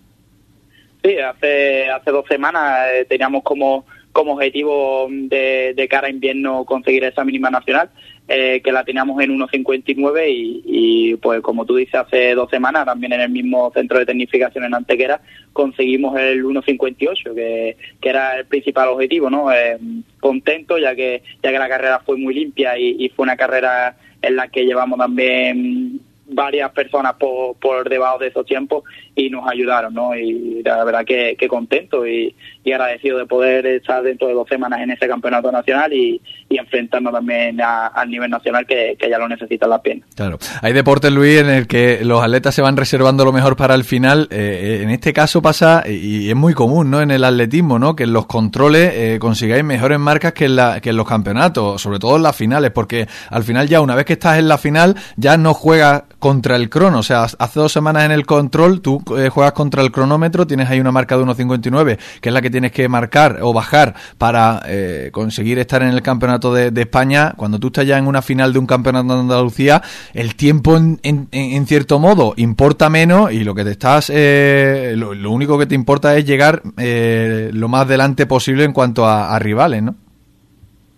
Sí, 1.02 1.16
hace, 1.18 1.88
hace 1.88 2.10
dos 2.10 2.26
semanas 2.28 2.88
eh, 2.92 3.06
teníamos 3.08 3.42
como, 3.42 3.86
como 4.12 4.32
objetivo 4.32 5.06
de, 5.08 5.72
de, 5.76 5.88
cara 5.88 6.08
a 6.08 6.10
invierno 6.10 6.64
conseguir 6.64 7.04
esa 7.04 7.24
mínima 7.24 7.50
nacional, 7.50 7.90
eh, 8.26 8.60
que 8.62 8.72
la 8.72 8.84
teníamos 8.84 9.22
en 9.22 9.38
1.59 9.38 10.28
y, 10.28 10.62
y, 10.66 11.16
pues 11.16 11.40
como 11.40 11.64
tú 11.64 11.76
dices, 11.76 11.94
hace 11.94 12.34
dos 12.34 12.50
semanas 12.50 12.84
también 12.84 13.12
en 13.12 13.20
el 13.20 13.30
mismo 13.30 13.70
centro 13.72 13.98
de 13.98 14.06
tecnificación 14.06 14.64
en 14.64 14.74
Antequera 14.74 15.20
conseguimos 15.52 16.18
el 16.18 16.44
1.58, 16.44 17.34
que, 17.34 17.76
que 18.00 18.08
era 18.08 18.38
el 18.38 18.46
principal 18.46 18.88
objetivo, 18.88 19.30
¿no? 19.30 19.52
Eh, 19.52 19.78
contento 20.20 20.78
ya 20.78 20.94
que, 20.96 21.22
ya 21.42 21.52
que 21.52 21.58
la 21.58 21.68
carrera 21.68 22.00
fue 22.04 22.16
muy 22.16 22.34
limpia 22.34 22.76
y 22.76 23.08
fue 23.14 23.22
una 23.22 23.36
carrera 23.36 23.96
en 24.20 24.36
la 24.36 24.48
que 24.48 24.64
llevamos 24.64 24.98
también 24.98 26.00
varias 26.28 26.70
personas 26.72 27.14
por, 27.14 27.56
por 27.56 27.88
debajo 27.88 28.18
de 28.18 28.28
esos 28.28 28.44
tiempos 28.44 28.84
y 29.14 29.30
nos 29.30 29.48
ayudaron, 29.50 29.94
¿no? 29.94 30.14
Y 30.14 30.62
la 30.62 30.84
verdad 30.84 31.04
que, 31.04 31.36
que 31.38 31.48
contento 31.48 32.06
y, 32.06 32.34
y, 32.62 32.72
agradecido 32.72 33.18
de 33.18 33.26
poder 33.26 33.66
estar 33.66 34.02
dentro 34.02 34.28
de 34.28 34.34
dos 34.34 34.48
semanas 34.48 34.80
en 34.80 34.90
ese 34.90 35.08
campeonato 35.08 35.50
nacional 35.50 35.92
y, 35.92 36.20
y 36.48 36.58
enfrentarnos 36.58 37.12
también 37.12 37.60
al 37.60 38.10
nivel 38.10 38.30
nacional 38.30 38.66
que, 38.66 38.96
que, 38.98 39.08
ya 39.08 39.18
lo 39.18 39.28
necesitan 39.28 39.70
las 39.70 39.80
piernas. 39.80 40.08
Claro. 40.14 40.38
Hay 40.62 40.72
deportes, 40.72 41.10
Luis, 41.10 41.40
en 41.40 41.48
el 41.48 41.66
que 41.66 42.00
los 42.04 42.22
atletas 42.22 42.54
se 42.54 42.62
van 42.62 42.76
reservando 42.76 43.24
lo 43.24 43.32
mejor 43.32 43.56
para 43.56 43.74
el 43.74 43.84
final. 43.84 44.28
Eh, 44.30 44.80
en 44.82 44.90
este 44.90 45.12
caso 45.12 45.42
pasa, 45.42 45.84
y 45.88 46.28
es 46.28 46.36
muy 46.36 46.54
común, 46.54 46.90
¿no? 46.90 47.00
En 47.00 47.10
el 47.10 47.24
atletismo, 47.24 47.78
¿no? 47.78 47.96
Que 47.96 48.04
en 48.04 48.12
los 48.12 48.26
controles 48.26 48.92
eh, 48.94 49.18
consigáis 49.18 49.64
mejores 49.64 49.98
marcas 49.98 50.32
que 50.32 50.44
en, 50.44 50.56
la, 50.56 50.80
que 50.80 50.90
en 50.90 50.96
los 50.96 51.08
campeonatos, 51.08 51.80
sobre 51.80 51.98
todo 51.98 52.16
en 52.16 52.22
las 52.22 52.36
finales, 52.36 52.70
porque 52.70 53.06
al 53.30 53.42
final 53.42 53.68
ya 53.68 53.80
una 53.80 53.94
vez 53.94 54.04
que 54.04 54.12
estás 54.12 54.38
en 54.38 54.48
la 54.48 54.58
final 54.58 54.96
ya 55.16 55.36
no 55.36 55.54
juegas 55.54 56.04
contra 56.18 56.56
el 56.56 56.68
crono. 56.68 56.98
O 56.98 57.02
sea, 57.02 57.24
hace 57.24 57.60
dos 57.60 57.72
semanas 57.72 58.04
en 58.04 58.10
el 58.10 58.26
control 58.26 58.80
tú 58.80 59.02
eh, 59.16 59.28
juegas 59.28 59.52
contra 59.52 59.82
el 59.82 59.92
cronómetro, 59.92 60.46
tienes 60.46 60.68
ahí 60.68 60.80
una 60.80 60.92
marca 60.92 61.16
de 61.16 61.24
1.59, 61.24 61.98
que 62.20 62.28
es 62.28 62.32
la 62.32 62.42
que 62.42 62.50
tienes 62.50 62.72
que 62.72 62.88
marcar 62.88 63.38
o 63.42 63.52
bajar 63.52 63.94
para 64.18 64.62
eh, 64.66 65.10
conseguir 65.12 65.58
estar 65.58 65.82
en 65.82 65.88
el 65.88 66.02
campeonato 66.02 66.52
de, 66.52 66.78
España. 66.78 67.34
Cuando 67.36 67.58
tú 67.58 67.68
estás 67.68 67.86
ya 67.86 67.98
en 67.98 68.06
una 68.06 68.22
final 68.22 68.52
de 68.52 68.58
un 68.60 68.66
campeonato 68.66 69.14
de 69.14 69.20
Andalucía, 69.20 69.82
el 70.14 70.36
tiempo 70.36 70.76
en, 70.76 71.00
en, 71.02 71.66
cierto 71.66 71.98
modo 71.98 72.34
importa 72.36 72.88
menos 72.88 73.32
y 73.32 73.42
lo 73.42 73.54
que 73.54 73.64
te 73.64 73.72
estás, 73.72 74.10
eh, 74.14 74.94
lo, 74.96 75.30
único 75.30 75.58
que 75.58 75.66
te 75.66 75.74
importa 75.74 76.16
es 76.16 76.24
llegar 76.24 76.62
lo 76.64 77.68
más 77.68 77.88
delante 77.88 78.26
posible 78.26 78.64
en 78.64 78.72
cuanto 78.72 79.06
a 79.06 79.36
rivales, 79.40 79.82
¿no? 79.82 79.96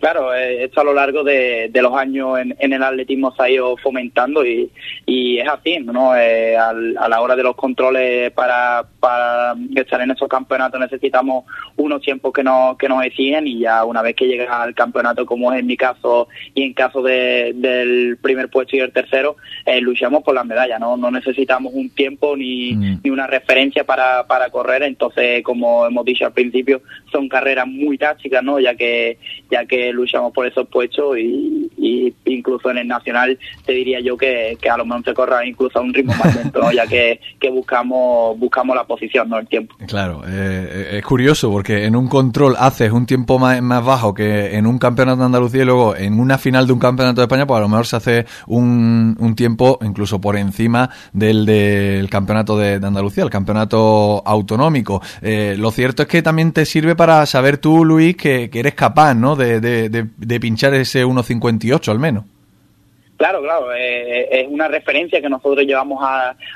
Claro, 0.01 0.33
eh, 0.33 0.63
esto 0.63 0.81
a 0.81 0.83
lo 0.83 0.95
largo 0.95 1.23
de, 1.23 1.69
los 1.75 1.95
años 1.95 2.39
en, 2.39 2.73
el 2.73 2.81
atletismo 2.81 3.31
se 3.35 3.43
ha 3.43 3.49
ido 3.51 3.77
fomentando 3.77 4.43
y, 4.43 4.71
y 5.05 5.37
es 5.37 5.47
así, 5.47 5.77
¿no? 5.77 6.15
Eh, 6.15 6.57
a 6.57 6.73
la 6.73 7.21
hora 7.21 7.35
de 7.35 7.43
los 7.43 7.55
controles 7.55 8.31
para, 8.31 8.83
para 8.99 9.53
estar 9.75 10.01
en 10.01 10.09
esos 10.09 10.27
campeonatos 10.27 10.79
necesitamos 10.79 11.45
unos 11.75 12.01
tiempos 12.01 12.33
que 12.33 12.43
nos, 12.43 12.77
que 12.79 12.89
nos 12.89 13.05
exigen 13.05 13.45
y 13.45 13.59
ya 13.59 13.85
una 13.85 14.01
vez 14.01 14.15
que 14.15 14.25
llegas 14.25 14.49
al 14.49 14.73
campeonato, 14.73 15.23
como 15.23 15.53
es 15.53 15.59
en 15.59 15.67
mi 15.67 15.77
caso 15.77 16.27
y 16.55 16.63
en 16.63 16.73
caso 16.73 17.03
de, 17.03 17.51
del 17.53 18.17
primer 18.17 18.49
puesto 18.49 18.75
y 18.75 18.79
el 18.79 18.91
tercero, 18.91 19.35
eh, 19.67 19.81
luchamos 19.81 20.23
por 20.23 20.33
las 20.33 20.47
medallas, 20.47 20.79
¿no? 20.79 20.97
No 20.97 21.11
necesitamos 21.11 21.73
un 21.75 21.91
tiempo 21.91 22.35
ni, 22.35 22.73
mm. 22.73 23.01
ni 23.03 23.11
una 23.11 23.27
referencia 23.27 23.83
para, 23.83 24.25
para 24.25 24.49
correr, 24.49 24.81
entonces, 24.81 25.43
como 25.43 25.85
hemos 25.85 26.05
dicho 26.05 26.25
al 26.25 26.33
principio, 26.33 26.81
son 27.11 27.27
carreras 27.27 27.67
muy 27.67 27.97
tácticas, 27.97 28.43
¿no? 28.43 28.59
Ya 28.59 28.75
que, 28.75 29.17
ya 29.49 29.65
que 29.65 29.91
luchamos 29.91 30.33
por 30.33 30.47
esos 30.47 30.67
puestos 30.67 31.17
y, 31.17 31.69
incluso 32.25 32.69
en 32.71 32.77
el 32.77 32.87
nacional 32.87 33.37
te 33.65 33.73
diría 33.73 33.99
yo 33.99 34.15
que, 34.15 34.57
a 34.71 34.77
lo 34.77 34.85
mejor 34.85 35.03
se 35.03 35.13
corra 35.13 35.45
incluso 35.45 35.79
a 35.79 35.81
un 35.81 35.93
ritmo 35.93 36.13
más 36.13 36.35
lento, 36.35 36.71
ya 36.71 36.87
que, 36.87 37.19
buscamos 37.51 38.39
buscamos 38.39 38.75
la 38.75 38.85
posición, 38.85 39.29
no 39.29 39.37
el 39.37 39.47
tiempo. 39.47 39.75
Claro, 39.87 40.21
eh, 40.25 40.91
es 40.93 41.03
curioso 41.03 41.51
porque 41.51 41.85
en 41.85 41.95
un 41.95 42.07
control 42.07 42.55
haces 42.57 42.91
un 42.91 43.05
tiempo 43.05 43.39
más, 43.39 43.61
más, 43.61 43.83
bajo 43.83 44.13
que 44.13 44.55
en 44.55 44.65
un 44.65 44.79
campeonato 44.79 45.19
de 45.19 45.25
Andalucía 45.25 45.63
y 45.63 45.65
luego 45.65 45.95
en 45.95 46.19
una 46.19 46.37
final 46.37 46.65
de 46.65 46.73
un 46.73 46.79
campeonato 46.79 47.19
de 47.19 47.25
España, 47.25 47.45
pues 47.45 47.57
a 47.57 47.61
lo 47.61 47.69
mejor 47.69 47.85
se 47.85 47.95
hace 47.97 48.25
un, 48.47 49.17
un 49.19 49.35
tiempo 49.35 49.79
incluso 49.81 50.21
por 50.21 50.37
encima 50.37 50.89
del 51.11 51.41
del 51.45 52.09
campeonato 52.09 52.57
de, 52.57 52.75
Andalucía, 52.75 53.23
el 53.23 53.29
campeonato 53.29 54.21
autonómico. 54.25 55.01
Eh, 55.21 55.55
lo 55.57 55.71
cierto 55.71 56.03
es 56.03 56.07
que 56.07 56.21
también 56.21 56.51
te 56.51 56.65
sirve 56.65 56.95
para 56.95 57.00
saber 57.25 57.57
tú, 57.57 57.85
Luis, 57.85 58.15
que, 58.15 58.49
eres 58.53 58.73
capaz, 58.73 59.13
¿no? 59.13 59.35
de 59.35 59.59
de, 59.59 60.39
pinchar 60.39 60.73
ese 60.73 61.05
1.58 61.05 61.89
al 61.89 61.99
menos. 61.99 62.25
Claro, 63.21 63.39
claro, 63.43 63.71
eh, 63.71 64.27
es 64.31 64.47
una 64.49 64.67
referencia 64.67 65.21
que 65.21 65.29
nosotros 65.29 65.63
llevamos 65.63 66.03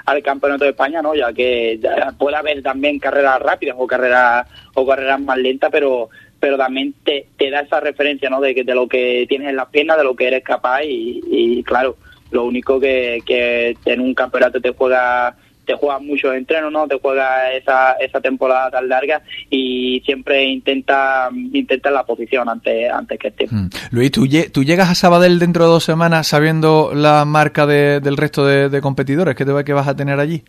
al 0.05 0.23
Campeonato 0.23 0.63
de 0.63 0.71
España, 0.71 0.99
¿no? 0.99 1.13
Ya 1.13 1.31
que 1.31 1.79
puede 2.17 2.36
haber 2.36 2.63
también 2.63 2.97
carreras 2.97 3.39
rápidas 3.39 3.75
o 3.77 3.86
carreras 3.86 4.47
o 4.73 4.84
carreras 4.84 5.21
más 5.21 5.38
lentas, 5.38 5.69
pero 5.71 6.10
pero 6.39 6.58
también 6.58 6.95
te, 7.03 7.27
te 7.38 7.51
da 7.51 7.60
esa 7.60 7.79
referencia, 7.79 8.31
¿no? 8.31 8.41
De, 8.41 8.55
de 8.55 8.75
lo 8.75 8.88
que 8.88 9.27
tienes 9.29 9.49
en 9.49 9.58
las 9.58 9.67
piernas, 9.67 9.97
de 9.97 10.05
lo 10.05 10.15
que 10.15 10.25
eres 10.25 10.43
capaz 10.43 10.81
y, 10.84 11.21
y 11.29 11.62
claro, 11.62 11.97
lo 12.31 12.45
único 12.45 12.79
que, 12.79 13.21
que 13.23 13.77
en 13.86 14.01
un 14.01 14.15
campeonato 14.15 14.60
te 14.60 14.71
juega 14.71 15.36
te 15.65 15.73
juegas 15.75 16.01
muchos 16.01 16.36
entrenos, 16.36 16.71
¿no? 16.71 16.88
Te 16.88 16.99
juegas 16.99 17.54
esa, 17.54 17.93
esa 17.93 18.21
temporada 18.21 18.71
tan 18.71 18.88
larga 18.88 19.21
y 19.49 20.01
siempre 20.06 20.43
intenta, 20.45 21.30
intenta 21.54 21.91
la 21.91 22.06
posición 22.06 22.47
antes, 22.49 22.91
antes 22.91 23.19
que 23.19 23.28
esté. 23.30 23.47
Mm. 23.49 23.69
Luis, 23.91 24.12
¿tú, 24.12 24.28
¿tú, 24.51 24.63
llegas 24.63 24.89
a 24.89 24.95
Sabadell 24.95 25.39
dentro 25.39 25.65
de 25.65 25.71
dos 25.71 25.84
semanas 25.84 26.28
sabiendo 26.28 26.91
la 26.93 27.25
marca 27.25 27.65
de, 27.65 27.99
del 27.99 28.17
resto 28.17 28.45
de, 28.45 28.69
de 28.69 28.82
competidores 28.82 29.36
que, 29.36 29.45
te, 29.45 29.63
que 29.63 29.73
vas 29.73 29.88
a 29.88 29.95
tener 29.95 30.19
allí? 30.19 30.43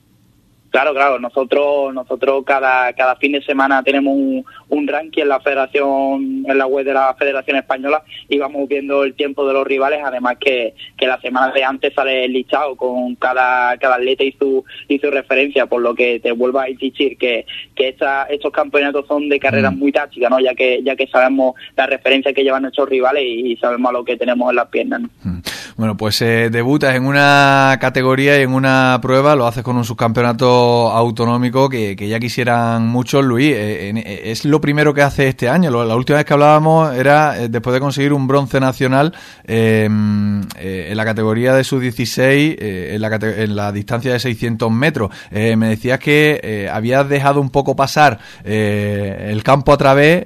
Claro, 0.76 0.92
claro. 0.92 1.18
Nosotros, 1.18 1.94
nosotros 1.94 2.44
cada, 2.44 2.92
cada 2.92 3.16
fin 3.16 3.32
de 3.32 3.42
semana 3.42 3.82
tenemos 3.82 4.14
un, 4.14 4.44
un 4.68 4.86
ranking 4.86 5.22
en 5.22 5.28
la 5.30 5.40
Federación, 5.40 6.44
en 6.46 6.58
la 6.58 6.66
web 6.66 6.84
de 6.84 6.92
la 6.92 7.14
Federación 7.14 7.56
Española 7.56 8.02
y 8.28 8.36
vamos 8.36 8.68
viendo 8.68 9.02
el 9.02 9.14
tiempo 9.14 9.48
de 9.48 9.54
los 9.54 9.66
rivales. 9.66 10.00
Además 10.04 10.36
que, 10.38 10.74
que 10.98 11.06
la 11.06 11.18
semana 11.22 11.50
de 11.54 11.64
antes 11.64 11.94
sale 11.94 12.28
listado 12.28 12.76
con 12.76 13.14
cada, 13.14 13.78
cada 13.78 13.94
atleta 13.94 14.22
y 14.22 14.32
su, 14.32 14.62
y 14.86 14.98
su 14.98 15.10
referencia, 15.10 15.64
por 15.64 15.80
lo 15.80 15.94
que 15.94 16.20
te 16.20 16.32
vuelvo 16.32 16.58
a 16.58 16.68
insistir 16.68 17.16
que, 17.16 17.46
que 17.74 17.88
esta, 17.88 18.24
estos 18.24 18.52
campeonatos 18.52 19.06
son 19.06 19.30
de 19.30 19.40
carreras 19.40 19.74
mm. 19.74 19.78
muy 19.78 19.92
tácticas, 19.92 20.30
¿no? 20.30 20.40
Ya 20.40 20.54
que, 20.54 20.82
ya 20.82 20.94
que 20.94 21.06
sabemos 21.06 21.54
la 21.74 21.86
referencia 21.86 22.34
que 22.34 22.44
llevan 22.44 22.60
nuestros 22.60 22.86
rivales 22.86 23.24
y, 23.26 23.56
sabemos 23.56 23.88
a 23.88 23.92
lo 23.94 24.04
que 24.04 24.18
tenemos 24.18 24.50
en 24.50 24.56
las 24.56 24.68
piernas. 24.68 25.00
Mm. 25.22 25.38
Bueno, 25.76 25.94
pues 25.94 26.22
eh, 26.22 26.48
debutas 26.50 26.94
en 26.94 27.04
una 27.04 27.76
categoría 27.78 28.38
y 28.38 28.44
en 28.44 28.54
una 28.54 28.98
prueba, 29.02 29.36
lo 29.36 29.46
haces 29.46 29.62
con 29.62 29.76
un 29.76 29.84
subcampeonato 29.84 30.90
autonómico 30.90 31.68
que, 31.68 31.94
ya 31.94 32.18
quisieran 32.18 32.88
muchos, 32.88 33.22
Luis. 33.22 33.52
Eh, 33.54 33.90
eh, 33.94 34.22
es 34.24 34.46
lo 34.46 34.58
primero 34.58 34.94
que 34.94 35.02
hace 35.02 35.28
este 35.28 35.50
año. 35.50 35.70
La 35.84 35.94
última 35.94 36.16
vez 36.16 36.24
que 36.24 36.32
hablábamos 36.32 36.94
era 36.94 37.38
eh, 37.38 37.50
después 37.50 37.74
de 37.74 37.80
conseguir 37.80 38.14
un 38.14 38.26
bronce 38.26 38.58
nacional 38.58 39.12
en 39.44 40.46
la 40.96 41.04
categoría 41.04 41.54
de 41.54 41.62
sus 41.62 41.82
16 41.82 42.56
en, 42.58 43.00
la, 43.02 43.14
en 43.20 43.54
la 43.54 43.70
distancia 43.70 44.14
de 44.14 44.18
600 44.18 44.70
metros. 44.70 45.10
me 45.30 45.68
decías 45.68 45.98
que 45.98 46.70
habías 46.72 47.06
dejado 47.06 47.40
un 47.40 47.50
poco 47.50 47.76
pasar 47.76 48.18
el 48.44 49.42
campo 49.42 49.74
a 49.74 49.76
través. 49.76 50.24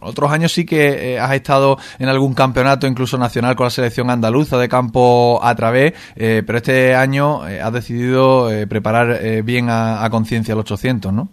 otros 0.00 0.32
años 0.32 0.52
sí 0.52 0.66
que 0.66 1.20
has 1.20 1.32
estado 1.34 1.78
en 2.00 2.08
algún 2.08 2.34
campeonato, 2.34 2.88
incluso 2.88 3.16
nacional, 3.16 3.54
con 3.54 3.66
la 3.66 3.70
selección 3.70 4.10
andaluza 4.10 4.55
de 4.58 4.68
campo 4.68 5.40
a 5.42 5.54
través, 5.54 5.94
pero 6.16 6.58
este 6.58 6.94
año 6.94 7.42
has 7.42 7.72
decidido 7.72 8.48
preparar 8.68 9.42
bien 9.42 9.66
a, 9.68 10.08
conciencia 10.10 10.52
el 10.52 10.60
800, 10.60 11.12
¿no? 11.12 11.28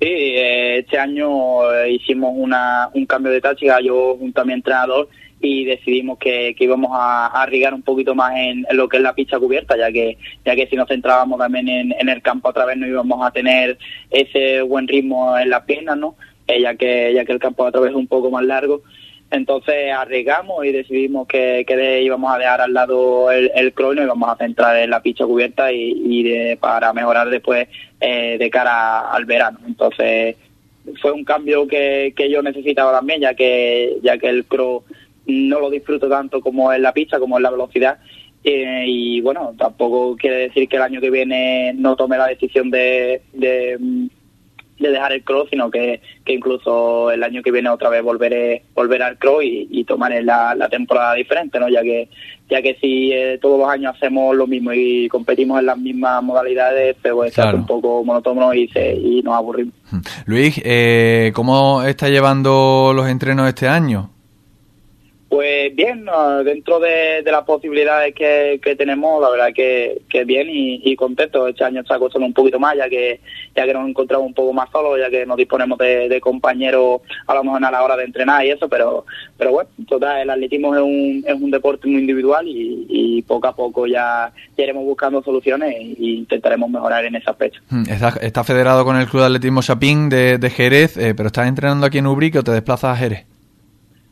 Sí, 0.00 0.08
eh, 0.08 0.78
este 0.78 0.98
año 0.98 1.70
eh, 1.74 1.92
hicimos 1.92 2.32
una, 2.34 2.88
un 2.94 3.04
cambio 3.04 3.30
de 3.30 3.42
táctica, 3.42 3.80
yo 3.82 4.16
junto 4.18 4.40
a 4.40 4.44
mi 4.46 4.54
entrenador, 4.54 5.10
y 5.42 5.66
decidimos 5.66 6.18
que, 6.18 6.56
íbamos 6.58 6.90
a, 6.94 7.26
arrigar 7.42 7.74
un 7.74 7.82
poquito 7.82 8.14
más 8.14 8.32
en, 8.34 8.64
lo 8.72 8.88
que 8.88 8.96
es 8.96 9.02
la 9.02 9.14
pista 9.14 9.38
cubierta, 9.38 9.76
ya 9.76 9.92
que 9.92 10.16
ya 10.42 10.56
que 10.56 10.66
si 10.68 10.76
nos 10.76 10.88
centrábamos 10.88 11.38
también 11.38 11.68
en, 11.68 12.08
el 12.08 12.22
campo 12.22 12.48
otra 12.48 12.64
vez 12.64 12.78
no 12.78 12.86
íbamos 12.86 13.22
a 13.26 13.30
tener 13.30 13.76
ese 14.10 14.62
buen 14.62 14.88
ritmo 14.88 15.36
en 15.36 15.50
las 15.50 15.64
piernas, 15.64 15.98
¿no? 15.98 16.16
Eh, 16.46 16.62
ya 16.62 16.74
que 16.74 17.12
ya 17.14 17.26
que 17.26 17.32
el 17.32 17.38
campo 17.38 17.64
otra 17.64 17.82
vez 17.82 17.90
es 17.90 17.96
un 17.96 18.06
poco 18.06 18.30
más 18.30 18.44
largo 18.44 18.82
entonces 19.30 19.92
arriesgamos 19.92 20.64
y 20.64 20.72
decidimos 20.72 21.28
que, 21.28 21.64
que 21.66 22.02
íbamos 22.02 22.34
a 22.34 22.38
dejar 22.38 22.60
al 22.60 22.72
lado 22.72 23.30
el, 23.30 23.50
el 23.54 23.72
crono 23.72 24.02
y 24.02 24.06
vamos 24.06 24.28
a 24.28 24.36
centrar 24.36 24.76
en 24.76 24.90
la 24.90 25.02
pista 25.02 25.24
cubierta 25.24 25.72
y, 25.72 25.94
y 26.04 26.56
para 26.56 26.92
mejorar 26.92 27.30
después 27.30 27.68
eh, 28.00 28.36
de 28.38 28.50
cara 28.50 29.10
al 29.12 29.24
verano. 29.26 29.58
Entonces 29.66 30.36
fue 31.00 31.12
un 31.12 31.24
cambio 31.24 31.66
que, 31.68 32.12
que 32.16 32.30
yo 32.30 32.42
necesitaba 32.42 32.92
también, 32.92 33.20
ya 33.20 33.34
que, 33.34 33.98
ya 34.02 34.18
que 34.18 34.28
el 34.28 34.44
cross 34.46 34.82
no 35.26 35.60
lo 35.60 35.70
disfruto 35.70 36.08
tanto 36.08 36.40
como 36.40 36.72
en 36.72 36.82
la 36.82 36.92
pista, 36.92 37.18
como 37.18 37.36
en 37.36 37.42
la 37.44 37.50
velocidad. 37.50 37.98
Eh, 38.42 38.84
y 38.86 39.20
bueno, 39.20 39.54
tampoco 39.58 40.16
quiere 40.16 40.36
decir 40.48 40.68
que 40.68 40.76
el 40.76 40.82
año 40.82 41.00
que 41.00 41.10
viene 41.10 41.72
no 41.74 41.94
tome 41.94 42.16
la 42.16 42.26
decisión 42.26 42.70
de, 42.70 43.22
de, 43.32 43.78
dejar 44.88 45.12
el 45.12 45.22
cross, 45.22 45.48
sino 45.50 45.70
que, 45.70 46.00
que, 46.24 46.32
incluso 46.32 47.10
el 47.10 47.22
año 47.22 47.42
que 47.42 47.52
viene 47.52 47.68
otra 47.68 47.90
vez 47.90 48.02
volveré 48.02 48.62
volver 48.74 49.02
al 49.02 49.18
cross 49.18 49.44
y, 49.44 49.68
y 49.70 49.84
tomar 49.84 50.12
la, 50.22 50.54
la, 50.54 50.68
temporada 50.68 51.14
diferente, 51.14 51.60
¿no? 51.60 51.68
Ya 51.68 51.82
que 51.82 52.08
ya 52.48 52.62
que 52.62 52.76
si 52.80 53.12
eh, 53.12 53.38
todos 53.40 53.60
los 53.60 53.68
años 53.68 53.94
hacemos 53.94 54.34
lo 54.34 54.46
mismo 54.46 54.72
y 54.72 55.08
competimos 55.08 55.60
en 55.60 55.66
las 55.66 55.78
mismas 55.78 56.22
modalidades, 56.22 56.96
pues 57.00 57.34
claro. 57.34 57.58
un 57.58 57.66
poco 57.66 58.02
monótono 58.04 58.52
y, 58.52 58.66
se, 58.68 58.94
y 58.94 59.22
nos 59.22 59.34
aburrimos. 59.34 59.74
Luis, 60.26 60.60
eh, 60.64 61.30
¿cómo 61.34 61.82
está 61.82 62.08
llevando 62.08 62.92
los 62.94 63.08
entrenos 63.08 63.46
este 63.48 63.68
año? 63.68 64.10
Pues 65.30 65.72
bien, 65.76 66.06
dentro 66.44 66.80
de, 66.80 67.22
las 67.22 67.44
posibilidades 67.44 68.12
que, 68.16 68.74
tenemos, 68.76 69.22
la 69.22 69.30
verdad 69.30 69.52
que, 69.54 70.02
que 70.08 70.24
bien 70.24 70.48
y, 70.50 70.96
contento. 70.96 71.46
Este 71.46 71.62
año 71.62 71.82
está 71.82 72.00
costando 72.00 72.26
un 72.26 72.34
poquito 72.34 72.58
más, 72.58 72.76
ya 72.76 72.88
que 72.88 73.20
ya 73.54 73.64
que 73.64 73.72
nos 73.72 73.88
encontramos 73.88 74.26
un 74.26 74.34
poco 74.34 74.52
más 74.52 74.68
solos, 74.72 74.98
ya 74.98 75.08
que 75.08 75.24
nos 75.24 75.36
disponemos 75.36 75.78
de, 75.78 76.20
compañeros 76.20 77.02
a 77.28 77.34
lo 77.34 77.44
mejor 77.44 77.64
a 77.64 77.70
la 77.70 77.84
hora 77.84 77.96
de 77.96 78.04
entrenar 78.04 78.44
y 78.44 78.50
eso, 78.50 78.68
pero 78.68 79.06
pero 79.38 79.52
bueno, 79.52 79.70
total, 79.88 80.22
el 80.22 80.30
atletismo 80.30 80.74
es 80.74 80.82
un, 80.82 81.24
es 81.24 81.40
un 81.40 81.52
deporte 81.52 81.86
muy 81.86 82.00
individual 82.00 82.44
y, 82.48 83.22
poco 83.22 83.46
a 83.46 83.54
poco 83.54 83.86
ya, 83.86 84.32
iremos 84.56 84.84
buscando 84.84 85.22
soluciones 85.22 85.76
e 85.76 85.94
intentaremos 85.98 86.68
mejorar 86.68 87.04
en 87.04 87.14
ese 87.14 87.30
aspecto. 87.30 87.60
Hmm, 87.68 87.84
está, 87.88 88.42
federado 88.42 88.84
con 88.84 88.96
el 88.96 89.06
Club 89.06 89.20
de 89.20 89.26
Atletismo 89.26 89.62
Chapín 89.62 90.08
de, 90.08 90.52
Jerez, 90.52 90.96
eh, 90.96 91.14
pero 91.14 91.28
¿estás 91.28 91.46
entrenando 91.46 91.86
aquí 91.86 91.98
en 91.98 92.08
Ubrique 92.08 92.40
o 92.40 92.42
te 92.42 92.50
desplazas 92.50 92.96
a 92.96 92.96
Jerez? 92.96 93.26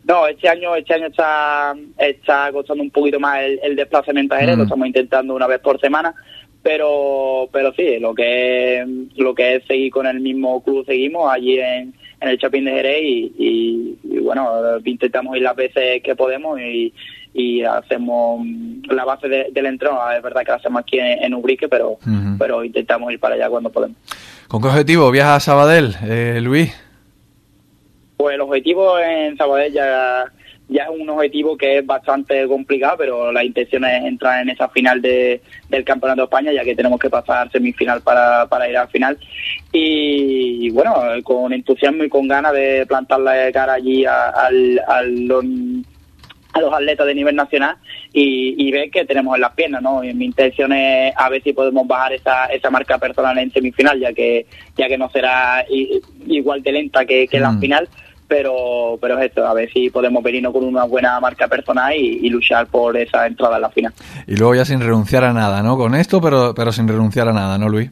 No, 0.09 0.27
este 0.27 0.49
año, 0.49 0.75
este 0.75 0.95
año 0.95 1.09
está, 1.09 1.75
está 1.99 2.51
costando 2.51 2.83
un 2.83 2.91
poquito 2.91 3.21
más 3.21 3.41
el, 3.63 3.77
desplazamiento 3.77 4.35
aéreo, 4.35 4.57
lo 4.57 4.63
mm. 4.63 4.67
estamos 4.67 4.87
intentando 4.87 5.35
una 5.35 5.47
vez 5.47 5.61
por 5.61 5.79
semana, 5.79 6.15
pero, 6.63 7.51
pero 7.53 7.75
sí, 7.75 7.99
lo 7.99 8.15
que 8.15 8.81
es, 8.81 8.89
lo 9.17 9.35
que 9.35 9.57
es 9.57 9.67
seguir 9.67 9.93
con 9.93 10.07
el 10.07 10.21
mismo 10.21 10.63
club 10.63 10.87
seguimos 10.87 11.31
allí 11.31 11.61
en, 11.61 11.93
en 12.23 12.29
el 12.29 12.39
Chapín 12.39 12.65
de 12.65 12.71
Jerez 12.71 13.03
y, 13.03 13.99
bueno, 14.23 14.51
intentamos 14.83 15.37
ir 15.37 15.43
las 15.43 15.55
veces 15.55 16.03
que 16.03 16.17
podemos 16.17 16.59
y, 16.59 16.93
y 17.35 17.63
hacemos 17.63 18.47
la 18.89 19.05
base 19.05 19.29
del 19.29 19.67
entreno, 19.67 20.01
es 20.11 20.23
verdad 20.23 20.41
que 20.41 20.53
la 20.53 20.57
hacemos 20.57 20.81
aquí 20.81 20.99
en, 20.99 21.35
Ubrique, 21.35 21.69
pero, 21.69 21.99
pero 22.39 22.65
intentamos 22.65 23.13
ir 23.13 23.21
para 23.21 23.35
allá 23.35 23.51
cuando 23.51 23.71
podemos. 23.71 23.99
¿Con 24.49 24.63
qué 24.63 24.69
objetivo 24.69 25.11
viajas 25.11 25.37
a 25.37 25.41
Sabadell, 25.41 25.95
eh, 26.03 26.41
Luis? 26.41 26.88
Pues 28.19 28.35
el 28.35 28.41
objetivo 28.41 28.99
en 28.99 29.37
Sabadell 29.37 29.73
ya, 29.73 30.25
ya 30.69 30.83
es 30.83 30.89
un 30.91 31.09
objetivo 31.09 31.57
que 31.57 31.79
es 31.79 31.87
bastante 31.87 32.49
complicado, 32.49 32.97
pero 32.99 33.31
la 33.31 33.45
intención 33.45 33.85
es 33.85 34.05
entrar 34.05 34.43
en 34.43 34.51
esa 34.51 34.69
final 34.69 35.01
de, 35.01 35.41
del 35.69 35.85
Campeonato 35.85 36.23
de 36.23 36.25
España, 36.25 36.53
ya 36.53 36.65
que 36.65 36.75
tenemos 36.75 36.99
que 36.99 37.09
pasar 37.09 37.49
semifinal 37.53 38.03
para, 38.03 38.47
para 38.49 38.69
ir 38.69 38.77
al 38.77 38.89
final. 38.89 39.17
Y, 39.73 40.69
bueno, 40.71 40.97
con 41.23 41.53
entusiasmo 41.53 42.03
y 42.03 42.09
con 42.09 42.27
ganas 42.27 42.53
de 42.55 42.85
plantar 42.89 43.21
la 43.21 43.53
cara 43.53 43.75
allí 43.75 44.05
a, 44.05 44.51
los, 44.51 45.45
a 46.55 46.61
los 46.61 46.75
atletas 46.75 47.07
de 47.07 47.15
nivel 47.15 47.37
nacional 47.37 47.77
y, 48.13 48.67
y, 48.67 48.73
ver 48.73 48.91
que 48.91 49.05
tenemos 49.05 49.37
en 49.37 49.43
las 49.43 49.53
piernas, 49.53 49.81
¿no? 49.81 50.01
mi 50.01 50.25
intención 50.25 50.73
es 50.73 51.13
a 51.17 51.29
ver 51.29 51.41
si 51.45 51.53
podemos 51.53 51.87
bajar 51.87 52.15
esa, 52.15 52.47
esa 52.47 52.69
marca 52.69 52.99
personal 52.99 53.39
en 53.39 53.53
semifinal, 53.53 54.01
ya 54.01 54.13
que 54.13 54.47
ya 54.77 54.89
que 54.89 54.99
no 54.99 55.09
será 55.11 55.65
igual 56.27 56.63
de 56.63 56.73
lenta 56.73 57.05
que, 57.05 57.29
que 57.29 57.39
la 57.39 57.53
mm. 57.53 57.61
final, 57.61 57.89
pero 58.29 58.99
pero 59.01 59.19
es 59.19 59.27
esto, 59.27 59.47
a 59.47 59.55
ver 59.55 59.73
si 59.73 59.91
podemos 59.91 60.23
venirnos 60.23 60.53
con 60.53 60.65
una 60.65 60.85
buena 60.85 61.19
marca 61.19 61.49
personal 61.49 61.95
y, 61.95 62.29
luchar 62.29 62.67
por 62.67 62.97
esa 62.97 63.27
entrada 63.27 63.57
en 63.57 63.63
la 63.63 63.71
final. 63.71 63.93
Y 64.27 64.37
luego 64.37 64.55
ya 64.55 64.65
sin 64.65 64.81
renunciar 64.81 65.25
a 65.25 65.33
nada, 65.33 65.63
¿no? 65.63 65.79
Con 65.79 65.95
esto, 65.95 66.21
pero, 66.21 66.55
pero 66.55 66.73
sin 66.73 66.87
renunciar 66.87 67.29
a 67.29 67.33
nada, 67.33 67.57
¿no, 67.57 67.69
Luis? 67.71 67.91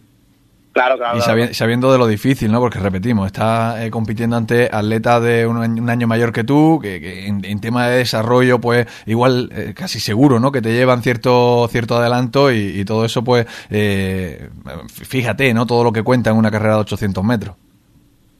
Claro, 0.76 0.98
claro. 0.98 1.16
Y 1.16 1.54
sabiendo, 1.54 1.90
de 1.90 1.96
lo 1.96 2.06
difícil, 2.06 2.52
¿no? 2.52 2.60
Porque 2.60 2.78
repetimos, 2.78 3.24
está 3.24 3.82
eh, 3.82 3.90
compitiendo 3.90 4.36
ante 4.36 4.68
atletas 4.70 5.22
de 5.22 5.46
un, 5.46 5.88
año 5.88 6.06
mayor 6.06 6.34
que 6.34 6.44
tú, 6.44 6.78
que, 6.82 7.26
en, 7.26 7.60
tema 7.60 7.88
de 7.88 7.96
desarrollo, 7.96 8.60
pues 8.60 8.86
igual 9.06 9.48
eh, 9.54 9.72
casi 9.74 10.00
seguro, 10.00 10.38
¿no? 10.38 10.52
Que 10.52 10.60
te 10.60 10.74
llevan 10.74 11.02
cierto 11.02 11.66
cierto 11.68 11.96
adelanto 11.96 12.52
y, 12.52 12.84
todo 12.84 13.06
eso, 13.06 13.24
pues 13.24 13.46
eh, 13.70 14.50
fíjate, 14.86 15.54
¿no? 15.54 15.64
Todo 15.64 15.82
lo 15.82 15.92
que 15.92 16.02
cuenta 16.02 16.28
en 16.28 16.36
una 16.36 16.50
carrera 16.50 16.74
de 16.74 16.80
800 16.80 17.24
metros. 17.24 17.56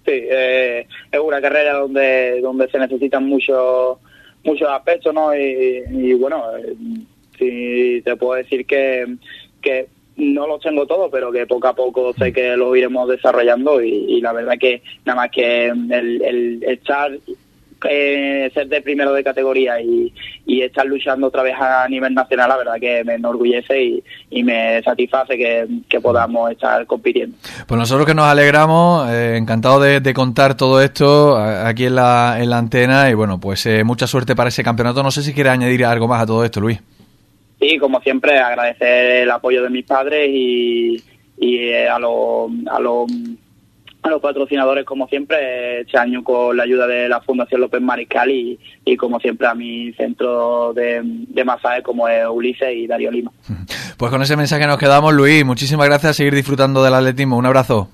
Sí, 0.07 0.13
eh, 0.13 0.87
es 1.11 1.21
una 1.21 1.41
carrera 1.41 1.75
donde 1.75 2.41
donde 2.41 2.69
se 2.71 2.79
necesitan 2.79 3.27
muchos 3.27 3.99
muchos 4.45 4.69
aspectos, 4.69 5.13
¿no? 5.13 5.35
Y, 5.35 6.15
bueno, 6.15 6.45
eh, 6.57 6.75
sí 7.37 8.01
te 8.05 8.15
puedo 8.15 8.35
decir 8.35 8.65
que, 8.65 9.17
que 9.61 9.89
no 10.15 10.47
los 10.47 10.61
tengo 10.61 10.87
todos, 10.87 11.11
pero 11.11 11.33
que 11.33 11.47
poco 11.49 11.67
a 11.67 11.75
poco 11.75 12.13
sé 12.13 12.33
que 12.33 12.57
los 12.57 12.77
iremos 12.77 13.09
desarrollando 13.09 13.83
y, 13.83 14.21
la 14.21 14.33
verdad 14.33 14.55
que 14.61 14.83
nada 15.05 15.23
más 15.23 15.31
que 15.33 15.67
el, 15.67 16.23
el 16.23 16.63
estar 16.63 17.11
eh, 17.89 18.51
ser 18.53 18.69
de 18.69 18.81
primero 18.81 19.13
de 19.13 19.25
categoría 19.25 19.81
y, 19.81 20.13
estar 20.47 20.87
luchando 20.87 21.29
otra 21.29 21.43
vez 21.43 21.55
a 21.59 21.89
nivel 21.89 22.13
nacional, 22.15 22.49
la 22.49 22.57
verdad 22.57 22.75
que 22.81 23.05
me 23.05 23.15
enorgullece 23.15 24.03
y, 24.31 24.43
me 24.43 24.83
satisface 24.83 25.37
que, 25.37 26.01
podamos 26.01 26.51
estar 26.51 26.87
compitiendo. 26.87 27.37
Pues 27.67 27.79
nosotros 27.79 28.07
que 28.07 28.15
nos 28.15 28.27
alegramos, 28.27 29.11
eh, 29.11 29.37
encantado 29.37 29.81
de, 29.81 30.15
contar 30.15 30.57
todo 30.57 30.81
esto 30.81 31.37
aquí 31.37 31.87
en 31.87 31.97
la, 31.97 32.37
en 32.41 32.51
la 32.51 32.59
antena 32.59 33.11
y 33.11 33.15
bueno, 33.15 33.39
pues 33.41 33.67
eh, 33.67 33.85
mucha 33.85 34.07
suerte 34.07 34.35
para 34.35 34.49
ese 34.49 34.63
campeonato. 34.63 35.03
No 35.03 35.11
sé 35.11 35.23
si 35.23 35.35
quiere 35.35 35.51
añadir 35.51 35.85
algo 35.85 36.09
más 36.09 36.23
a 36.23 36.27
todo 36.27 36.45
esto, 36.45 36.61
Luis. 36.61 36.81
Sí, 37.61 37.79
como 37.79 38.01
siempre, 38.01 38.39
agradecer 38.39 39.23
el 39.23 39.31
apoyo 39.31 39.63
de 39.63 39.71
mis 39.71 39.85
padres 39.85 40.29
y, 40.31 41.03
y 41.39 41.73
a 41.73 41.99
los... 41.99 42.51
A 42.71 42.81
los 42.81 43.11
a 44.07 44.11
los 44.11 44.23
patrocinadores 44.23 44.85
como 44.85 45.09
siempre, 45.09 45.81
este 45.81 45.99
año 45.99 46.23
con 46.23 46.57
la 46.57 46.63
ayuda 46.63 46.87
de 46.87 47.09
la 47.09 47.21
Fundación 47.21 47.61
López 47.61 47.81
Mariscal 47.81 48.31
y, 48.31 48.59
y 48.85 48.97
como 48.97 49.21
siempre 49.21 49.47
a 49.47 49.55
mi 49.55 49.93
centro 49.93 50.73
de, 50.75 51.01
de 51.03 51.45
masaje 51.45 51.83
como 51.83 52.09
es 52.09 52.27
Ulises 52.29 52.75
y 52.75 52.87
Darío 52.87 53.11
Lima. 53.11 53.33
Pues 53.97 54.11
con 54.11 54.23
ese 54.23 54.37
mensaje 54.37 54.67
nos 54.67 54.79
quedamos, 54.79 55.15
Luis. 55.15 55.45
Muchísimas 55.45 55.87
gracias 55.87 56.17
seguir 56.17 56.35
disfrutando 56.35 56.83
del 56.83 56.95
atletismo. 56.95 57.37
Un 57.37 57.47
abrazo. 57.47 57.89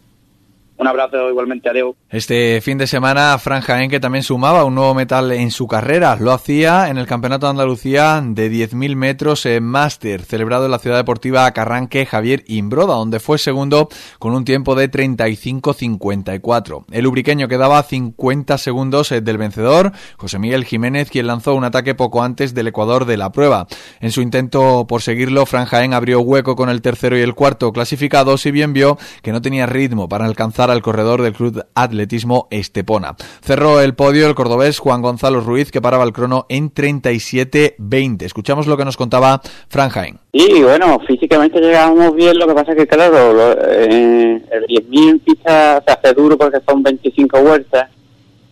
Un 0.83 0.89
abrazo 0.89 1.31
igualmente, 1.31 1.69
adiós. 1.71 1.95
Este 2.11 2.61
fin 2.61 2.77
de 2.77 2.89
semana, 2.89 3.39
Fran 3.39 3.61
Jaén, 3.63 3.89
que 3.89 4.01
también 4.01 4.25
sumaba 4.25 4.65
un 4.65 4.75
nuevo 4.75 4.95
metal 4.95 5.31
en 5.31 5.53
su 5.53 5.69
carrera, 5.69 6.17
lo 6.19 6.33
hacía 6.33 6.89
en 6.89 6.99
el 6.99 7.07
Campeonato 7.07 7.47
de 7.47 7.51
Andalucía 7.51 8.21
de 8.21 8.51
10.000 8.51 8.97
metros 8.97 9.47
en 9.47 9.63
máster, 9.63 10.23
celebrado 10.23 10.65
en 10.65 10.73
la 10.73 10.81
ciudad 10.81 10.97
deportiva 10.97 11.49
Carranque 11.53 12.05
Javier 12.05 12.43
Imbroda, 12.49 12.97
donde 12.97 13.21
fue 13.21 13.39
segundo 13.39 13.91
con 14.19 14.35
un 14.35 14.45
tiempo 14.45 14.75
de 14.75 14.91
35.54. 14.91 16.87
El 16.91 17.07
ubriqueño 17.07 17.47
quedaba 17.47 17.81
50 17.81 18.59
segundos 18.59 19.11
del 19.11 19.39
vencedor, 19.39 19.93
José 20.17 20.41
Miguel 20.41 20.65
Jiménez, 20.65 21.11
quien 21.11 21.29
lanzó 21.29 21.55
un 21.55 21.63
ataque 21.63 21.95
poco 21.95 22.25
antes 22.25 22.55
del 22.55 22.67
Ecuador 22.67 23.05
de 23.05 23.19
la 23.19 23.31
prueba. 23.31 23.69
En 24.01 24.11
su 24.11 24.21
intento 24.21 24.85
por 24.89 25.01
seguirlo, 25.01 25.47
Fran 25.47 25.67
Jaén 25.67 25.95
abrió 25.95 26.23
hueco 26.23 26.57
con 26.57 26.71
el 26.71 26.83
tercero 26.83 27.17
y 27.17 27.21
el 27.21 27.37
cuarto 27.37 27.71
clasificados, 27.71 28.41
si 28.41 28.51
bien 28.51 28.73
vio 28.73 28.99
que 29.23 29.31
no 29.31 29.41
tenía 29.41 29.67
ritmo 29.67 30.09
para 30.09 30.25
alcanzar 30.25 30.72
al 30.73 30.83
corredor 30.83 31.23
del 31.23 31.33
Club 31.33 31.65
Atletismo 31.75 32.49
Estepona. 32.51 33.15
Cerró 33.43 33.81
el 33.81 33.95
podio 33.95 34.27
el 34.27 34.35
cordobés 34.35 34.79
Juan 34.79 35.03
Gonzalo 35.03 35.41
Ruiz, 35.41 35.71
que 35.71 35.81
paraba 35.81 36.05
el 36.05 36.13
crono 36.13 36.47
en 36.49 36.73
37-20. 36.73 38.23
Escuchamos 38.23 38.67
lo 38.67 38.77
que 38.77 38.85
nos 38.85 38.97
contaba 38.97 39.41
Fran 39.69 39.91
Jaén. 39.91 40.19
Sí, 40.33 40.63
bueno, 40.63 40.99
físicamente 41.07 41.61
llegábamos 41.61 42.15
bien, 42.15 42.39
lo 42.39 42.47
que 42.47 42.55
pasa 42.55 42.73
es 42.73 42.79
que, 42.79 42.87
claro, 42.87 43.53
eh, 43.69 44.43
el 44.51 44.65
10.000 44.67 45.21
pista 45.21 45.83
se 45.87 45.93
hace 45.93 46.15
duro 46.15 46.37
porque 46.37 46.59
son 46.67 46.83
25 46.83 47.43
vueltas. 47.43 47.91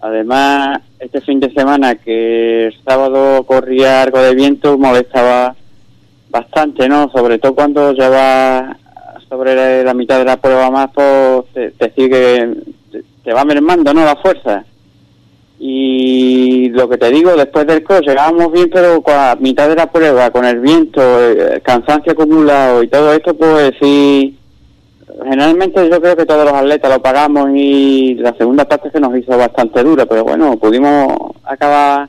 Además, 0.00 0.80
este 0.98 1.20
fin 1.20 1.40
de 1.40 1.52
semana 1.52 1.94
que 1.94 2.66
el 2.66 2.84
sábado 2.84 3.44
corría 3.44 4.02
algo 4.02 4.20
de 4.20 4.34
viento, 4.34 4.78
molestaba 4.78 5.54
bastante, 6.30 6.88
¿no? 6.88 7.10
Sobre 7.10 7.38
todo 7.38 7.54
cuando 7.54 7.92
lleva 7.92 8.76
sobre 9.30 9.84
la 9.84 9.94
mitad 9.94 10.18
de 10.18 10.24
la 10.24 10.36
prueba 10.36 10.70
más, 10.70 10.90
pues 10.92 11.72
te, 11.78 11.92
sigue, 11.92 12.52
te, 13.22 13.32
va 13.32 13.44
mermando, 13.44 13.94
¿no? 13.94 14.04
La 14.04 14.16
fuerza. 14.16 14.64
Y 15.60 16.68
lo 16.70 16.88
que 16.88 16.98
te 16.98 17.10
digo, 17.10 17.36
después 17.36 17.66
del 17.66 17.84
cross 17.84 18.00
llegábamos 18.00 18.50
bien, 18.50 18.68
pero 18.72 19.02
la 19.06 19.36
mitad 19.38 19.68
de 19.68 19.76
la 19.76 19.90
prueba, 19.90 20.30
con 20.30 20.44
el 20.44 20.58
viento, 20.58 21.20
el 21.20 21.62
cansancio 21.62 22.12
acumulado 22.12 22.82
y 22.82 22.88
todo 22.88 23.12
esto, 23.12 23.34
pues 23.34 23.72
sí, 23.80 24.36
generalmente 25.22 25.88
yo 25.88 26.00
creo 26.00 26.16
que 26.16 26.26
todos 26.26 26.46
los 26.46 26.54
atletas 26.54 26.90
lo 26.90 27.00
pagamos 27.00 27.50
y 27.54 28.14
la 28.14 28.34
segunda 28.34 28.64
parte 28.64 28.90
se 28.90 28.98
nos 28.98 29.16
hizo 29.16 29.36
bastante 29.36 29.84
dura, 29.84 30.06
pero 30.06 30.24
bueno, 30.24 30.56
pudimos 30.56 31.36
acabar 31.44 32.08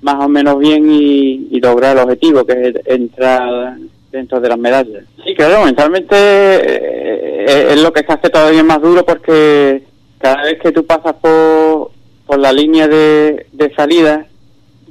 más 0.00 0.24
o 0.24 0.28
menos 0.28 0.58
bien 0.58 0.90
y, 0.90 1.48
y 1.50 1.60
lograr 1.60 1.96
el 1.96 2.04
objetivo, 2.04 2.44
que 2.44 2.68
es 2.68 2.74
entrar 2.86 3.76
dentro 4.12 4.40
de 4.40 4.48
las 4.48 4.58
medallas. 4.58 5.04
Sí, 5.24 5.34
claro, 5.34 5.64
mentalmente 5.64 6.14
eh, 6.14 7.72
es 7.72 7.82
lo 7.82 7.92
que 7.92 8.04
se 8.04 8.12
hace 8.12 8.30
todavía 8.30 8.62
más 8.62 8.80
duro 8.80 9.04
porque 9.04 9.82
cada 10.18 10.44
vez 10.44 10.60
que 10.60 10.70
tú 10.70 10.86
pasas 10.86 11.14
por, 11.14 11.90
por 12.26 12.38
la 12.38 12.52
línea 12.52 12.86
de, 12.86 13.46
de 13.52 13.74
salida, 13.74 14.26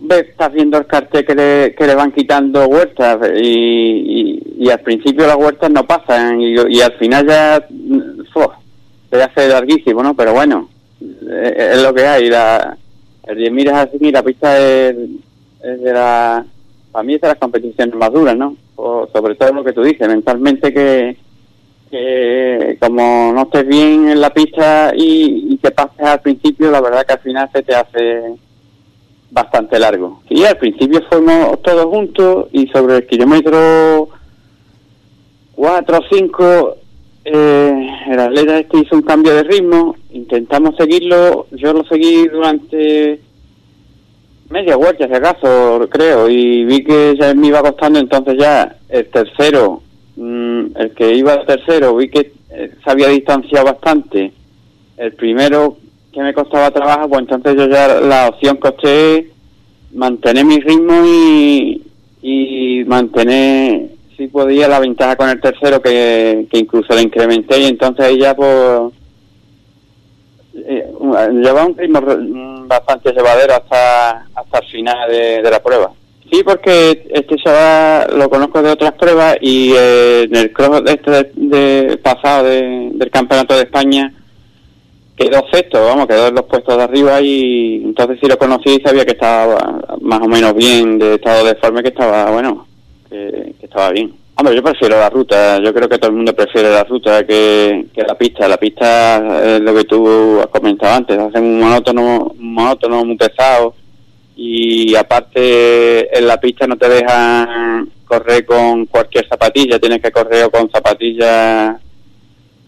ves, 0.02 0.30
estás 0.30 0.52
viendo 0.52 0.78
el 0.78 0.88
cartel 0.88 1.26
que 1.26 1.36
le, 1.36 1.76
que 1.76 1.88
le 1.88 1.96
van 1.96 2.12
quitando 2.12 2.66
huertas 2.66 3.20
y, 3.42 4.42
y, 4.58 4.70
al 4.70 4.80
principio 4.80 5.28
las 5.28 5.38
huertas 5.38 5.72
no 5.72 5.86
pasan 5.86 6.42
y, 6.42 6.82
al 6.82 6.94
final 6.94 7.28
ya 7.28 7.66
uf, 8.36 8.52
se 9.10 9.24
hace 9.24 9.48
larguísimo, 9.48 10.04
¿no? 10.04 10.16
Pero 10.16 10.34
bueno, 10.34 10.70
es, 11.00 11.76
es 11.78 11.84
lo 11.84 11.94
que 11.94 12.06
hay. 12.06 12.30
La, 12.30 12.78
el 13.24 13.38
10.000 13.38 13.68
es 13.68 13.74
así 13.74 14.12
la 14.12 14.24
pista 14.24 14.60
es, 14.60 14.96
es 15.64 15.82
de 15.82 15.94
la... 15.94 16.46
Para 16.92 17.04
mí 17.04 17.16
es 17.16 17.22
de 17.22 17.28
las 17.28 17.38
competiciones 17.38 17.96
más 17.96 18.12
duras, 18.12 18.36
¿no? 18.36 18.56
O 18.76 19.08
sobre 19.14 19.36
todo 19.36 19.54
lo 19.54 19.64
que 19.64 19.74
tú 19.74 19.82
dices, 19.84 20.08
mentalmente 20.08 20.74
que, 20.74 21.18
que 21.90 22.78
como 22.80 23.32
no 23.34 23.44
estés 23.44 23.68
bien 23.68 24.10
en 24.10 24.22
la 24.22 24.32
pista 24.32 24.92
y, 24.96 25.54
y 25.54 25.58
te 25.58 25.72
pases 25.72 26.00
al 26.02 26.22
principio, 26.22 26.72
la 26.72 26.82
verdad 26.82 27.06
que 27.06 27.14
al 27.14 27.20
final 27.20 27.50
se 27.54 27.64
te 27.64 27.76
hace 27.76 28.36
bastante 29.32 29.80
largo. 29.80 30.22
Y 30.30 30.44
al 30.44 30.58
principio 30.58 31.02
fuimos 31.10 31.62
todos 31.62 31.86
juntos 31.86 32.48
y 32.52 32.68
sobre 32.68 32.98
el 32.98 33.08
kilómetro 33.08 34.10
4 35.56 35.98
o 35.98 36.02
5 36.10 36.78
eh, 37.24 37.90
el 38.08 38.20
atleta 38.20 38.60
este 38.60 38.80
hizo 38.80 38.96
un 38.96 39.04
cambio 39.04 39.36
de 39.36 39.44
ritmo, 39.44 39.96
intentamos 40.12 40.76
seguirlo, 40.76 41.46
yo 41.52 41.72
lo 41.72 41.84
seguí 41.86 42.28
durante 42.28 43.22
media 44.52 44.76
vuelta, 44.76 45.08
si 45.08 45.14
acaso, 45.14 45.88
creo, 45.90 46.30
y 46.30 46.66
vi 46.66 46.84
que 46.84 47.16
ya 47.20 47.34
me 47.34 47.48
iba 47.48 47.62
costando, 47.62 48.00
entonces 48.00 48.36
ya 48.38 48.76
el 48.90 49.10
tercero, 49.10 49.82
mmm, 50.16 50.66
el 50.76 50.92
que 50.94 51.14
iba 51.16 51.46
tercero, 51.46 51.96
vi 51.96 52.10
que 52.10 52.34
eh, 52.52 52.72
se 52.84 52.92
había 52.92 53.08
distanciado 53.08 53.66
bastante. 53.66 54.32
El 54.98 55.14
primero 55.14 55.78
que 56.12 56.22
me 56.22 56.34
costaba 56.34 56.72
trabajo, 56.72 57.10
pues 57.10 57.22
entonces 57.22 57.56
yo 57.56 57.68
ya 57.68 58.02
la 58.02 58.28
opción 58.28 58.60
que 58.82 59.18
es 59.18 59.26
mantener 59.94 60.46
mi 60.46 60.60
ritmo 60.60 61.02
y, 61.06 61.82
y 62.22 62.84
mantener, 62.86 63.90
si 64.18 64.28
podía, 64.28 64.68
la 64.68 64.80
ventaja 64.80 65.16
con 65.16 65.30
el 65.30 65.42
tercero, 65.42 65.82
que, 65.82 66.48
que 66.52 66.60
incluso 66.60 66.94
la 66.94 67.02
incrementé 67.02 67.60
y 67.60 67.66
entonces 67.66 68.06
ahí 68.06 68.20
ya 68.20 68.36
pues 68.36 68.94
eh, 70.54 70.92
lleva 71.34 71.66
un 71.66 71.78
ritmo 71.78 72.02
bastante 72.68 73.12
llevadero 73.12 73.54
hasta, 73.54 74.26
hasta 74.36 74.60
el 74.60 74.66
final 74.68 75.10
de, 75.10 75.50
la 75.50 75.62
prueba. 75.62 75.92
Sí, 76.32 76.42
porque 76.44 77.08
este 77.10 77.36
chaval 77.38 78.18
lo 78.18 78.30
conozco 78.30 78.62
de 78.62 78.72
otras 78.72 78.94
pruebas 78.94 79.38
y 79.42 79.74
eh, 79.76 80.24
en 80.24 80.36
el 80.36 80.54
cross 80.54 80.84
de 80.84 80.92
este 80.94 81.12
de, 81.12 81.32
de 81.36 81.98
pasado 81.98 82.46
de, 82.46 82.92
del 82.94 83.12
Campeonato 83.12 83.56
de 83.56 83.64
España 83.64 84.14
quedó 85.18 85.46
sexto, 85.52 85.86
vamos, 85.86 86.08
quedó 86.08 86.28
en 86.28 86.36
los 86.36 86.46
puestos 86.46 86.78
de 86.78 86.84
arriba 86.84 87.22
y 87.22 87.82
entonces 87.84 88.18
sí 88.22 88.28
lo 88.28 88.38
conocí 88.38 88.76
y 88.76 88.82
sabía 88.82 89.06
que 89.06 89.12
estaba 89.12 89.80
más 90.02 90.20
o 90.22 90.28
menos 90.28 90.56
bien 90.56 90.98
de 90.98 91.16
estado 91.16 91.46
de 91.46 91.56
forma, 91.56 91.84
que 91.84 91.90
estaba, 91.90 92.32
bueno, 92.32 92.66
que, 93.10 93.54
que 93.60 93.66
estaba 93.66 93.92
bien. 93.92 94.21
Hombre, 94.36 94.56
yo 94.56 94.64
prefiero 94.64 94.98
la 94.98 95.10
ruta, 95.10 95.60
yo 95.60 95.74
creo 95.74 95.88
que 95.88 95.98
todo 95.98 96.10
el 96.10 96.16
mundo 96.16 96.34
prefiere 96.34 96.72
la 96.72 96.84
ruta 96.84 97.26
que, 97.26 97.88
que 97.94 98.02
la 98.02 98.16
pista. 98.16 98.48
La 98.48 98.58
pista 98.58 99.56
es 99.56 99.62
lo 99.62 99.74
que 99.76 99.84
tú 99.84 100.40
has 100.40 100.48
comentado 100.48 100.96
antes, 100.96 101.18
hacen 101.18 101.44
un 101.44 101.60
monótono, 101.60 102.34
un 102.38 102.54
monótono 102.54 103.06
muy 103.06 103.18
pesado 103.18 103.76
y 104.36 104.96
aparte 104.96 106.18
en 106.18 106.26
la 106.26 106.40
pista 106.40 106.66
no 106.66 106.76
te 106.76 106.90
dejan 106.90 107.92
correr 108.06 108.46
con 108.46 108.88
cualquier 108.88 109.28
zapatilla, 109.28 109.80
tienes 109.80 110.02
que 110.02 110.12
correr 110.12 110.50
con 110.50 110.70
zapatillas 110.72 111.80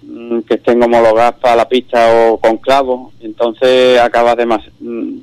mm, 0.04 0.40
que 0.42 0.54
estén 0.54 0.84
homologadas 0.84 1.34
para 1.42 1.56
la 1.56 1.68
pista 1.68 2.08
o 2.14 2.38
con 2.38 2.58
clavos, 2.58 3.14
entonces 3.22 4.00
acabas 4.00 4.38
de 4.38 4.46
más, 4.46 4.62
mm, 4.80 5.18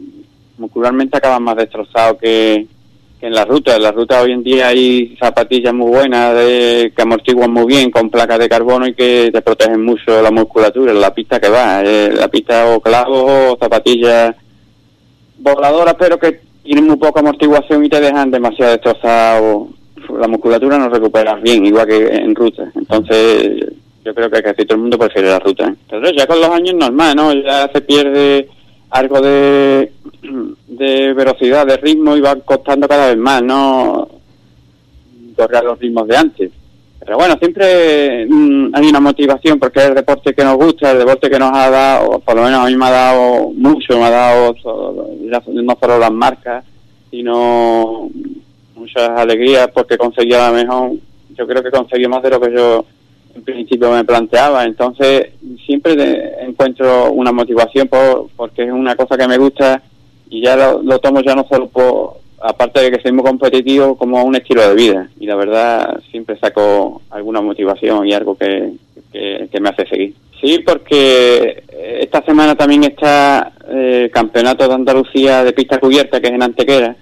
muscularmente 0.58 1.16
acabas 1.16 1.40
más 1.40 1.56
destrozado 1.56 2.18
que 2.18 2.66
en 3.20 3.32
la 3.32 3.44
ruta. 3.44 3.76
En 3.76 3.82
la 3.82 3.92
ruta 3.92 4.22
hoy 4.22 4.32
en 4.32 4.42
día 4.42 4.68
hay 4.68 5.16
zapatillas 5.18 5.74
muy 5.74 5.90
buenas 5.90 6.34
de, 6.34 6.92
que 6.94 7.02
amortiguan 7.02 7.52
muy 7.52 7.66
bien 7.66 7.90
con 7.90 8.10
placas 8.10 8.38
de 8.38 8.48
carbono 8.48 8.86
y 8.86 8.94
que 8.94 9.30
te 9.32 9.42
protegen 9.42 9.84
mucho 9.84 10.22
la 10.22 10.30
musculatura. 10.30 10.92
En 10.92 11.00
la 11.00 11.14
pista 11.14 11.40
que 11.40 11.48
va, 11.48 11.82
eh, 11.82 12.10
la 12.12 12.28
pista 12.28 12.66
o 12.74 12.80
clavos 12.80 13.24
o 13.26 13.58
zapatillas 13.60 14.34
voladoras, 15.38 15.94
pero 15.98 16.18
que 16.18 16.40
tienen 16.62 16.86
muy 16.86 16.96
poca 16.96 17.20
amortiguación 17.20 17.84
y 17.84 17.88
te 17.88 18.00
dejan 18.00 18.30
demasiado 18.30 18.72
destrozado. 18.72 19.68
La 20.18 20.28
musculatura 20.28 20.78
no 20.78 20.88
recuperas 20.88 21.40
bien, 21.42 21.64
igual 21.66 21.86
que 21.86 22.06
en 22.08 22.34
ruta. 22.34 22.70
Entonces, 22.74 23.64
yo 24.04 24.14
creo 24.14 24.30
que 24.30 24.42
casi 24.42 24.64
todo 24.64 24.76
el 24.76 24.82
mundo 24.82 24.98
prefiere 24.98 25.28
la 25.28 25.38
ruta. 25.38 25.72
Pero 25.88 26.10
ya 26.10 26.26
con 26.26 26.40
los 26.40 26.50
años 26.50 26.74
normal, 26.74 27.14
¿no? 27.14 27.32
Ya 27.32 27.70
se 27.72 27.80
pierde 27.82 28.48
algo 28.90 29.20
de, 29.20 29.92
de 30.66 31.12
velocidad, 31.14 31.66
de 31.66 31.76
ritmo 31.76 32.16
y 32.16 32.20
va 32.20 32.36
costando 32.36 32.88
cada 32.88 33.08
vez 33.08 33.16
más, 33.16 33.42
¿no? 33.42 34.08
Correr 35.36 35.64
los 35.64 35.78
ritmos 35.78 36.06
de 36.08 36.16
antes. 36.16 36.50
Pero 36.98 37.16
bueno, 37.16 37.36
siempre 37.38 38.26
mmm, 38.28 38.74
hay 38.74 38.88
una 38.88 39.00
motivación 39.00 39.58
porque 39.58 39.80
es 39.80 39.86
el 39.86 39.94
deporte 39.94 40.34
que 40.34 40.44
nos 40.44 40.56
gusta, 40.56 40.90
el 40.90 40.98
deporte 40.98 41.30
que 41.30 41.38
nos 41.38 41.50
ha 41.56 41.70
dado, 41.70 42.18
por 42.20 42.36
lo 42.36 42.42
menos 42.42 42.60
a 42.60 42.66
mí 42.66 42.76
me 42.76 42.86
ha 42.86 42.90
dado 42.90 43.50
mucho, 43.54 43.98
me 43.98 44.04
ha 44.04 44.10
dado 44.10 44.54
no 45.48 45.76
solo 45.80 45.98
las 45.98 46.12
marcas, 46.12 46.64
sino 47.10 48.10
muchas 48.74 49.10
alegrías 49.10 49.68
porque 49.72 49.96
conseguía 49.96 50.50
mejor, 50.50 50.92
yo 51.30 51.46
creo 51.46 51.62
que 51.62 51.70
conseguí 51.70 52.06
más 52.06 52.22
de 52.22 52.30
lo 52.30 52.40
que 52.40 52.52
yo 52.52 52.84
en 53.34 53.42
principio 53.42 53.90
me 53.90 54.04
planteaba. 54.04 54.64
Entonces, 54.64 55.28
siempre 55.64 56.44
encuentro 56.44 57.10
una 57.12 57.32
motivación 57.32 57.88
por, 57.88 58.28
porque 58.36 58.64
es 58.64 58.72
una 58.72 58.96
cosa 58.96 59.16
que 59.16 59.28
me 59.28 59.38
gusta 59.38 59.82
y 60.28 60.42
ya 60.42 60.56
lo, 60.56 60.82
lo, 60.82 60.98
tomo 60.98 61.20
ya 61.20 61.34
no 61.34 61.46
solo 61.48 61.68
por, 61.68 62.18
aparte 62.40 62.80
de 62.80 62.90
que 62.90 63.02
soy 63.02 63.12
muy 63.12 63.24
competitivo, 63.24 63.96
como 63.96 64.22
un 64.22 64.36
estilo 64.36 64.68
de 64.68 64.74
vida. 64.74 65.08
Y 65.18 65.26
la 65.26 65.36
verdad, 65.36 66.00
siempre 66.10 66.38
saco 66.38 67.02
alguna 67.10 67.40
motivación 67.40 68.06
y 68.06 68.12
algo 68.12 68.36
que, 68.36 68.72
que, 69.12 69.48
que 69.50 69.60
me 69.60 69.70
hace 69.70 69.86
seguir. 69.86 70.14
Sí, 70.40 70.60
porque 70.64 71.64
esta 72.00 72.22
semana 72.24 72.54
también 72.54 72.84
está 72.84 73.52
el 73.68 74.04
eh, 74.06 74.10
Campeonato 74.10 74.66
de 74.66 74.74
Andalucía 74.74 75.44
de 75.44 75.52
pista 75.52 75.78
cubierta, 75.78 76.20
que 76.20 76.28
es 76.28 76.32
en 76.32 76.42
Antequera 76.42 76.96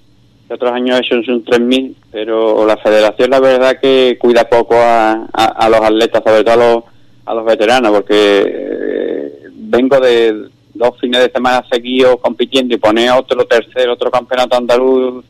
otros 0.51 0.73
años 0.73 0.99
he 0.99 1.01
hecho 1.01 1.33
un 1.33 1.45
3.000, 1.45 1.95
pero 2.11 2.67
la 2.67 2.77
federación 2.79 3.31
la 3.31 3.41
verdad 3.41 3.79
que 3.81 4.17
cuida 4.19 4.49
poco 4.49 4.77
a, 4.77 5.27
a, 5.33 5.69
los 5.69 5.81
atletas, 5.81 6.23
sobre 6.25 6.43
todo 6.43 6.55
a 6.55 6.57
los, 6.57 6.85
a 7.27 7.35
los 7.35 7.45
veteranos, 7.45 7.93
porque 7.93 8.43
eh, 8.47 9.33
vengo 9.53 10.01
de 10.01 10.49
dos 10.75 10.99
fines 11.01 11.21
de 11.21 11.31
semana 11.31 11.65
seguidos 11.71 12.17
compitiendo 12.21 12.75
y 12.75 12.79
poner 12.79 13.11
otro 13.11 13.45
tercer, 13.47 13.89
otro 13.89 14.11
campeonato 14.11 14.57
andaluz, 14.57 15.25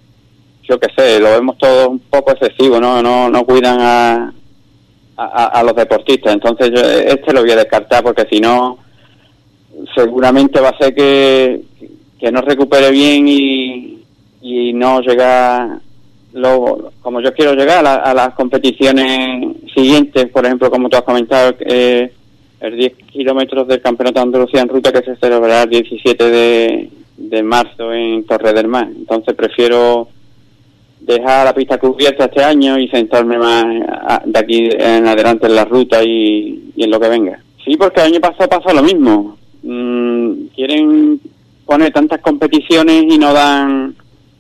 yo 0.63 0.79
qué 0.79 0.89
sé, 0.97 1.19
lo 1.19 1.31
vemos 1.31 1.59
todo 1.59 1.89
un 1.89 1.99
poco 1.99 2.33
excesivo, 2.33 2.79
¿no? 2.79 3.03
No, 3.03 3.31
no 3.31 3.45
cuidan 3.45 3.79
a, 3.81 4.33
a, 5.17 5.45
a 5.47 5.63
los 5.63 5.75
deportistas. 5.75 6.35
Entonces 6.35 6.71
yo 6.71 6.81
este 6.81 7.33
lo 7.33 7.41
voy 7.41 7.51
a 7.51 7.57
descartar 7.57 8.05
porque 8.05 8.27
si 8.31 8.39
no, 8.39 8.79
seguramente 9.95 10.61
va 10.61 10.69
a 10.69 10.79
ser 10.79 10.95
que, 10.95 11.63
que 12.21 12.31
no 12.31 12.43
recupere 12.43 12.91
bien 12.91 13.27
y, 13.27 13.98
y 14.41 14.73
no 14.73 15.01
llegar 15.01 15.81
lo, 16.33 16.93
como 17.01 17.21
yo 17.21 17.33
quiero 17.33 17.55
llegar 17.55 17.85
a, 17.87 17.97
a, 17.97 18.15
las 18.15 18.35
competiciones 18.35 19.57
siguientes, 19.75 20.27
por 20.31 20.45
ejemplo, 20.45 20.71
como 20.71 20.89
tú 20.89 20.97
has 20.97 21.03
comentado, 21.03 21.55
eh, 21.61 22.13
el 22.61 22.77
10 22.77 22.93
kilómetros 23.13 23.69
del 23.69 23.81
Campeonato 23.81 24.21
de 24.21 24.25
Andalucía 24.25 24.61
en 24.63 24.69
ruta 24.69 24.93
que 24.93 25.03
se 25.03 25.17
celebrará 25.17 25.63
el 25.63 25.71
17 25.71 26.31
de, 26.31 26.91
de 27.17 27.43
marzo 27.43 27.93
en 27.93 28.25
Torre 28.25 28.53
del 28.53 28.69
Mar. 28.69 28.89
Entonces 28.95 29.35
prefiero 29.35 30.09
dejar 31.01 31.45
la 31.45 31.55
pista 31.55 31.79
cubierta 31.79 32.27
este 32.27 32.43
año 32.43 32.79
y 32.79 32.89
centrarme 32.89 33.39
más 33.39 33.65
de 34.25 34.39
aquí 34.39 34.69
en 34.73 35.07
adelante 35.07 35.47
en 35.47 35.55
la 35.55 35.65
ruta 35.65 36.03
y, 36.03 36.73
y, 36.77 36.85
en 36.85 36.91
lo 36.91 37.01
que 37.01 37.09
venga. 37.09 37.39
Sí, 37.65 37.77
porque 37.77 38.01
el 38.01 38.09
año 38.09 38.21
pasado 38.21 38.49
pasó 38.49 38.75
lo 38.75 38.83
mismo. 38.83 39.39
Mm, 39.63 40.49
quieren 40.55 41.21
poner 41.65 41.93
tantas 41.93 42.21
competiciones 42.21 43.05
y 43.09 43.19
no 43.19 43.33
dan 43.33 43.95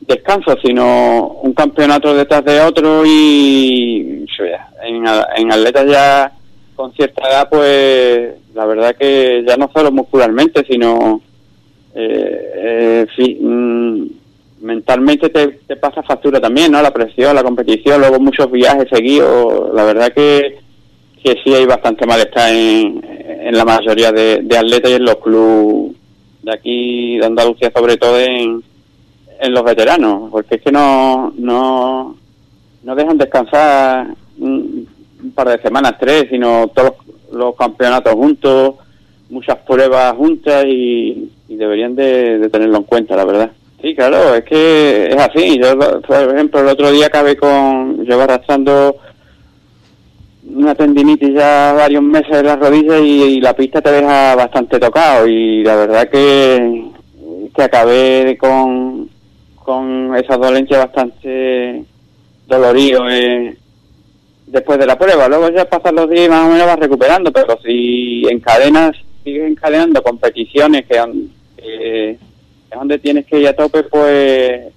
descanso, 0.08 0.56
sino 0.64 1.38
un 1.42 1.52
campeonato 1.52 2.14
detrás 2.14 2.42
de 2.44 2.60
otro 2.60 3.04
y 3.04 4.24
en, 4.82 5.04
en 5.36 5.52
atletas 5.52 5.86
ya 5.86 6.32
con 6.74 6.92
cierta 6.94 7.28
edad, 7.28 7.48
pues 7.50 8.34
la 8.54 8.64
verdad 8.64 8.96
que 8.96 9.44
ya 9.46 9.56
no 9.56 9.70
solo 9.74 9.92
muscularmente, 9.92 10.64
sino 10.68 11.20
eh, 11.94 13.06
eh, 13.18 13.36
mm, 13.40 14.06
mentalmente 14.60 15.28
te, 15.28 15.76
pasa 15.76 16.02
factura 16.02 16.40
también, 16.40 16.72
¿no? 16.72 16.80
La 16.80 16.92
presión, 16.92 17.34
la 17.34 17.42
competición, 17.42 18.00
luego 18.00 18.18
muchos 18.18 18.50
viajes 18.50 18.86
seguidos, 18.90 19.74
la 19.74 19.84
verdad 19.84 20.12
que, 20.14 20.58
que 21.22 21.34
sí 21.44 21.52
hay 21.52 21.66
bastante 21.66 22.06
malestar 22.06 22.54
en, 22.54 23.04
en 23.04 23.56
la 23.56 23.64
mayoría 23.64 24.10
de, 24.10 24.40
de 24.42 24.56
atletas 24.56 24.90
y 24.90 24.94
en 24.94 25.04
los 25.04 25.16
clubes 25.16 25.96
de 26.42 26.52
aquí 26.52 27.18
de 27.18 27.26
Andalucía, 27.26 27.70
sobre 27.74 27.96
todo 27.96 28.18
en 28.18 28.62
en 29.40 29.52
los 29.52 29.64
veteranos, 29.64 30.30
porque 30.30 30.56
es 30.56 30.62
que 30.62 30.72
no, 30.72 31.32
no, 31.36 32.16
no 32.82 32.94
dejan 32.94 33.18
descansar 33.18 34.08
un, 34.38 34.88
un 35.22 35.32
par 35.32 35.48
de 35.48 35.62
semanas, 35.62 35.94
tres, 35.98 36.26
sino 36.30 36.68
todos 36.68 36.94
los, 37.32 37.54
campeonatos 37.56 38.14
juntos, 38.14 38.74
muchas 39.30 39.58
pruebas 39.58 40.14
juntas 40.16 40.64
y, 40.66 41.30
deberían 41.48 41.96
de, 41.96 42.48
tenerlo 42.52 42.78
en 42.78 42.82
cuenta, 42.84 43.16
la 43.16 43.24
verdad. 43.24 43.50
Sí, 43.80 43.94
claro, 43.94 44.34
es 44.34 44.44
que 44.44 45.08
es 45.08 45.16
así. 45.16 45.58
Yo, 45.58 45.78
por 45.78 46.34
ejemplo, 46.34 46.60
el 46.60 46.68
otro 46.68 46.90
día 46.90 47.06
acabé 47.06 47.36
con, 47.36 48.04
llevo 48.04 48.22
arrastrando 48.22 48.96
una 50.54 50.74
tendinitis 50.74 51.34
ya 51.34 51.72
varios 51.74 52.02
meses 52.02 52.38
en 52.38 52.46
las 52.46 52.58
rodillas 52.58 53.00
y, 53.02 53.40
la 53.40 53.54
pista 53.54 53.80
te 53.80 53.92
deja 53.92 54.34
bastante 54.34 54.78
tocado 54.78 55.26
y 55.26 55.62
la 55.62 55.76
verdad 55.76 56.08
que, 56.08 56.90
que 57.54 57.62
acabé 57.62 58.36
con, 58.38 59.08
con 59.68 60.16
esa 60.16 60.38
dolencia 60.38 60.78
bastante 60.78 61.84
dolorido 62.46 63.06
eh, 63.10 63.54
después 64.46 64.78
de 64.78 64.86
la 64.86 64.98
prueba. 64.98 65.28
Luego 65.28 65.50
ya 65.50 65.66
pasan 65.66 65.96
los 65.96 66.08
días 66.08 66.24
y 66.24 66.30
más 66.30 66.46
o 66.46 66.52
menos 66.52 66.66
vas 66.66 66.78
recuperando, 66.78 67.30
pero 67.30 67.58
si 67.62 68.22
encadenas, 68.30 68.96
sigues 69.22 69.46
encadenando 69.46 70.02
competiciones 70.02 70.86
que, 70.86 70.96
es 71.58 72.78
donde 72.78 72.98
tienes 72.98 73.26
que 73.26 73.40
ir 73.40 73.48
a 73.48 73.52
tope, 73.52 73.82
pues 73.82 74.72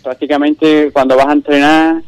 prácticamente 0.00 0.92
cuando 0.92 1.16
vas 1.16 1.26
a 1.26 1.32
entrenar 1.32 2.02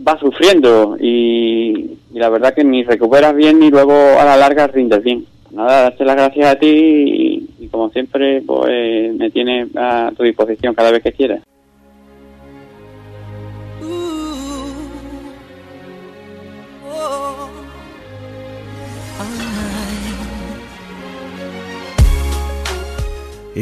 vas 0.00 0.18
sufriendo 0.18 0.96
y, 0.98 1.98
la 2.14 2.30
verdad 2.30 2.52
que 2.52 2.64
ni 2.64 2.82
recuperas 2.82 3.32
bien 3.36 3.60
ni 3.60 3.70
luego 3.70 3.94
a 3.94 4.24
la 4.24 4.36
larga 4.36 4.66
rindes 4.66 5.04
bien. 5.04 5.24
Nada, 5.52 5.82
darte 5.82 6.04
las 6.04 6.16
gracias 6.16 6.46
a 6.50 6.58
ti 6.58 7.46
y, 7.58 7.68
como 7.68 7.90
siempre 7.90 8.40
pues 8.42 9.14
me 9.14 9.30
tienes 9.30 9.68
a 9.76 10.10
tu 10.16 10.22
disposición 10.22 10.74
cada 10.74 10.90
vez 10.90 11.02
que 11.02 11.12
quieras. 11.12 11.42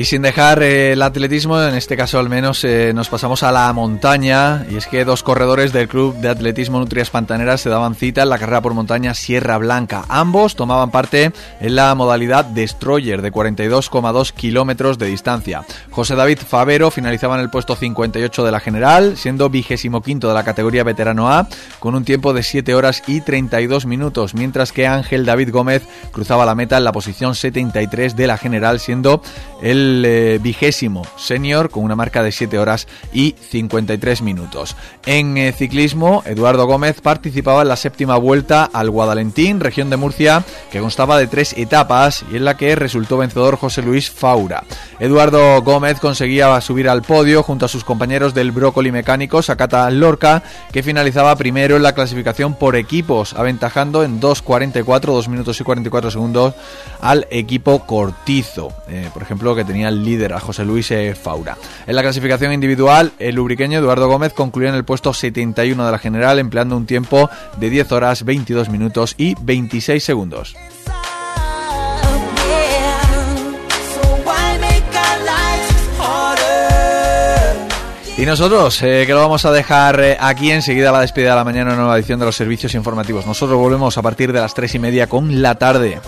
Y 0.00 0.06
sin 0.06 0.22
dejar 0.22 0.62
eh, 0.62 0.92
el 0.92 1.02
atletismo, 1.02 1.62
en 1.62 1.74
este 1.74 1.94
caso 1.94 2.18
al 2.18 2.30
menos, 2.30 2.64
eh, 2.64 2.92
nos 2.94 3.10
pasamos 3.10 3.42
a 3.42 3.52
la 3.52 3.70
montaña. 3.74 4.64
Y 4.70 4.76
es 4.76 4.86
que 4.86 5.04
dos 5.04 5.22
corredores 5.22 5.74
del 5.74 5.88
Club 5.88 6.16
de 6.16 6.30
Atletismo 6.30 6.78
Nutrias 6.78 7.10
Pantaneras 7.10 7.60
se 7.60 7.68
daban 7.68 7.94
cita 7.94 8.22
en 8.22 8.30
la 8.30 8.38
carrera 8.38 8.62
por 8.62 8.72
montaña 8.72 9.12
Sierra 9.12 9.58
Blanca. 9.58 10.06
Ambos 10.08 10.56
tomaban 10.56 10.90
parte 10.90 11.32
en 11.60 11.74
la 11.74 11.94
modalidad 11.94 12.46
Destroyer 12.46 13.20
de 13.20 13.30
42,2 13.30 14.32
kilómetros 14.32 14.96
de 14.96 15.04
distancia. 15.04 15.66
José 15.90 16.14
David 16.14 16.38
Favero 16.38 16.90
finalizaba 16.90 17.34
en 17.34 17.42
el 17.42 17.50
puesto 17.50 17.76
58 17.76 18.42
de 18.42 18.52
la 18.52 18.60
general, 18.60 19.18
siendo 19.18 19.50
vigésimo 19.50 20.00
quinto 20.00 20.28
de 20.28 20.34
la 20.34 20.44
categoría 20.44 20.82
veterano 20.82 21.30
A, 21.30 21.46
con 21.78 21.94
un 21.94 22.06
tiempo 22.06 22.32
de 22.32 22.42
7 22.42 22.74
horas 22.74 23.02
y 23.06 23.20
32 23.20 23.84
minutos, 23.84 24.32
mientras 24.34 24.72
que 24.72 24.86
Ángel 24.86 25.26
David 25.26 25.50
Gómez 25.50 25.82
cruzaba 26.10 26.46
la 26.46 26.54
meta 26.54 26.78
en 26.78 26.84
la 26.84 26.92
posición 26.92 27.34
73 27.34 28.16
de 28.16 28.26
la 28.26 28.38
general, 28.38 28.80
siendo 28.80 29.20
el 29.60 29.89
eh, 30.04 30.38
vigésimo 30.40 31.02
senior 31.16 31.70
con 31.70 31.84
una 31.84 31.96
marca 31.96 32.22
de 32.22 32.32
7 32.32 32.58
horas 32.58 32.86
y 33.12 33.34
53 33.50 34.22
minutos. 34.22 34.76
En 35.06 35.36
eh, 35.36 35.52
ciclismo, 35.52 36.22
Eduardo 36.26 36.66
Gómez 36.66 37.00
participaba 37.00 37.62
en 37.62 37.68
la 37.68 37.76
séptima 37.76 38.16
vuelta 38.16 38.64
al 38.72 38.90
Guadalentín, 38.90 39.60
región 39.60 39.90
de 39.90 39.96
Murcia, 39.96 40.44
que 40.70 40.80
constaba 40.80 41.18
de 41.18 41.26
tres 41.26 41.54
etapas 41.56 42.24
y 42.32 42.36
en 42.36 42.44
la 42.44 42.56
que 42.56 42.76
resultó 42.76 43.16
vencedor 43.16 43.56
José 43.56 43.82
Luis 43.82 44.10
Faura. 44.10 44.64
Eduardo 44.98 45.62
Gómez 45.62 45.98
conseguía 46.00 46.60
subir 46.60 46.88
al 46.88 47.02
podio 47.02 47.42
junto 47.42 47.66
a 47.66 47.68
sus 47.68 47.84
compañeros 47.84 48.34
del 48.34 48.52
Brócoli 48.52 48.92
Mecánico, 48.92 49.42
Sakata 49.42 49.90
Lorca, 49.90 50.42
que 50.72 50.82
finalizaba 50.82 51.36
primero 51.36 51.76
en 51.76 51.82
la 51.82 51.94
clasificación 51.94 52.54
por 52.54 52.76
equipos, 52.76 53.34
aventajando 53.34 54.04
en 54.04 54.20
2.44, 54.20 55.00
2 55.00 55.28
minutos 55.28 55.60
y 55.60 55.64
44 55.64 56.10
segundos 56.10 56.54
al 57.00 57.26
equipo 57.30 57.86
Cortizo. 57.86 58.72
Eh, 58.88 59.08
por 59.12 59.22
ejemplo, 59.22 59.54
que 59.54 59.64
tenía 59.70 59.88
el 59.88 60.04
líder 60.04 60.32
a 60.32 60.40
José 60.40 60.64
Luis 60.64 60.90
eh, 60.90 61.14
Faura. 61.14 61.56
En 61.86 61.94
la 61.94 62.02
clasificación 62.02 62.52
individual, 62.52 63.12
el 63.20 63.36
lubriqueño 63.36 63.78
Eduardo 63.78 64.08
Gómez 64.08 64.32
concluyó 64.32 64.68
en 64.68 64.74
el 64.74 64.84
puesto 64.84 65.14
71 65.14 65.86
de 65.86 65.92
la 65.92 65.98
general, 65.98 66.40
empleando 66.40 66.76
un 66.76 66.86
tiempo 66.86 67.30
de 67.56 67.70
10 67.70 67.92
horas, 67.92 68.24
22 68.24 68.68
minutos 68.68 69.14
y 69.16 69.36
26 69.40 70.02
segundos. 70.02 70.56
Y 78.18 78.26
nosotros, 78.26 78.82
eh, 78.82 79.04
que 79.06 79.12
lo 79.12 79.20
vamos 79.20 79.44
a 79.44 79.52
dejar 79.52 80.00
eh, 80.00 80.16
aquí 80.20 80.50
enseguida 80.50 80.90
la 80.90 81.00
despedida 81.00 81.30
de 81.30 81.36
la 81.36 81.44
mañana, 81.44 81.76
nueva 81.76 81.96
edición 81.96 82.18
de 82.18 82.26
los 82.26 82.36
servicios 82.36 82.74
informativos. 82.74 83.24
Nosotros 83.24 83.56
volvemos 83.56 83.96
a 83.96 84.02
partir 84.02 84.32
de 84.32 84.40
las 84.40 84.52
3 84.52 84.74
y 84.74 84.78
media 84.80 85.06
con 85.06 85.40
la 85.40 85.54
tarde. 85.54 86.00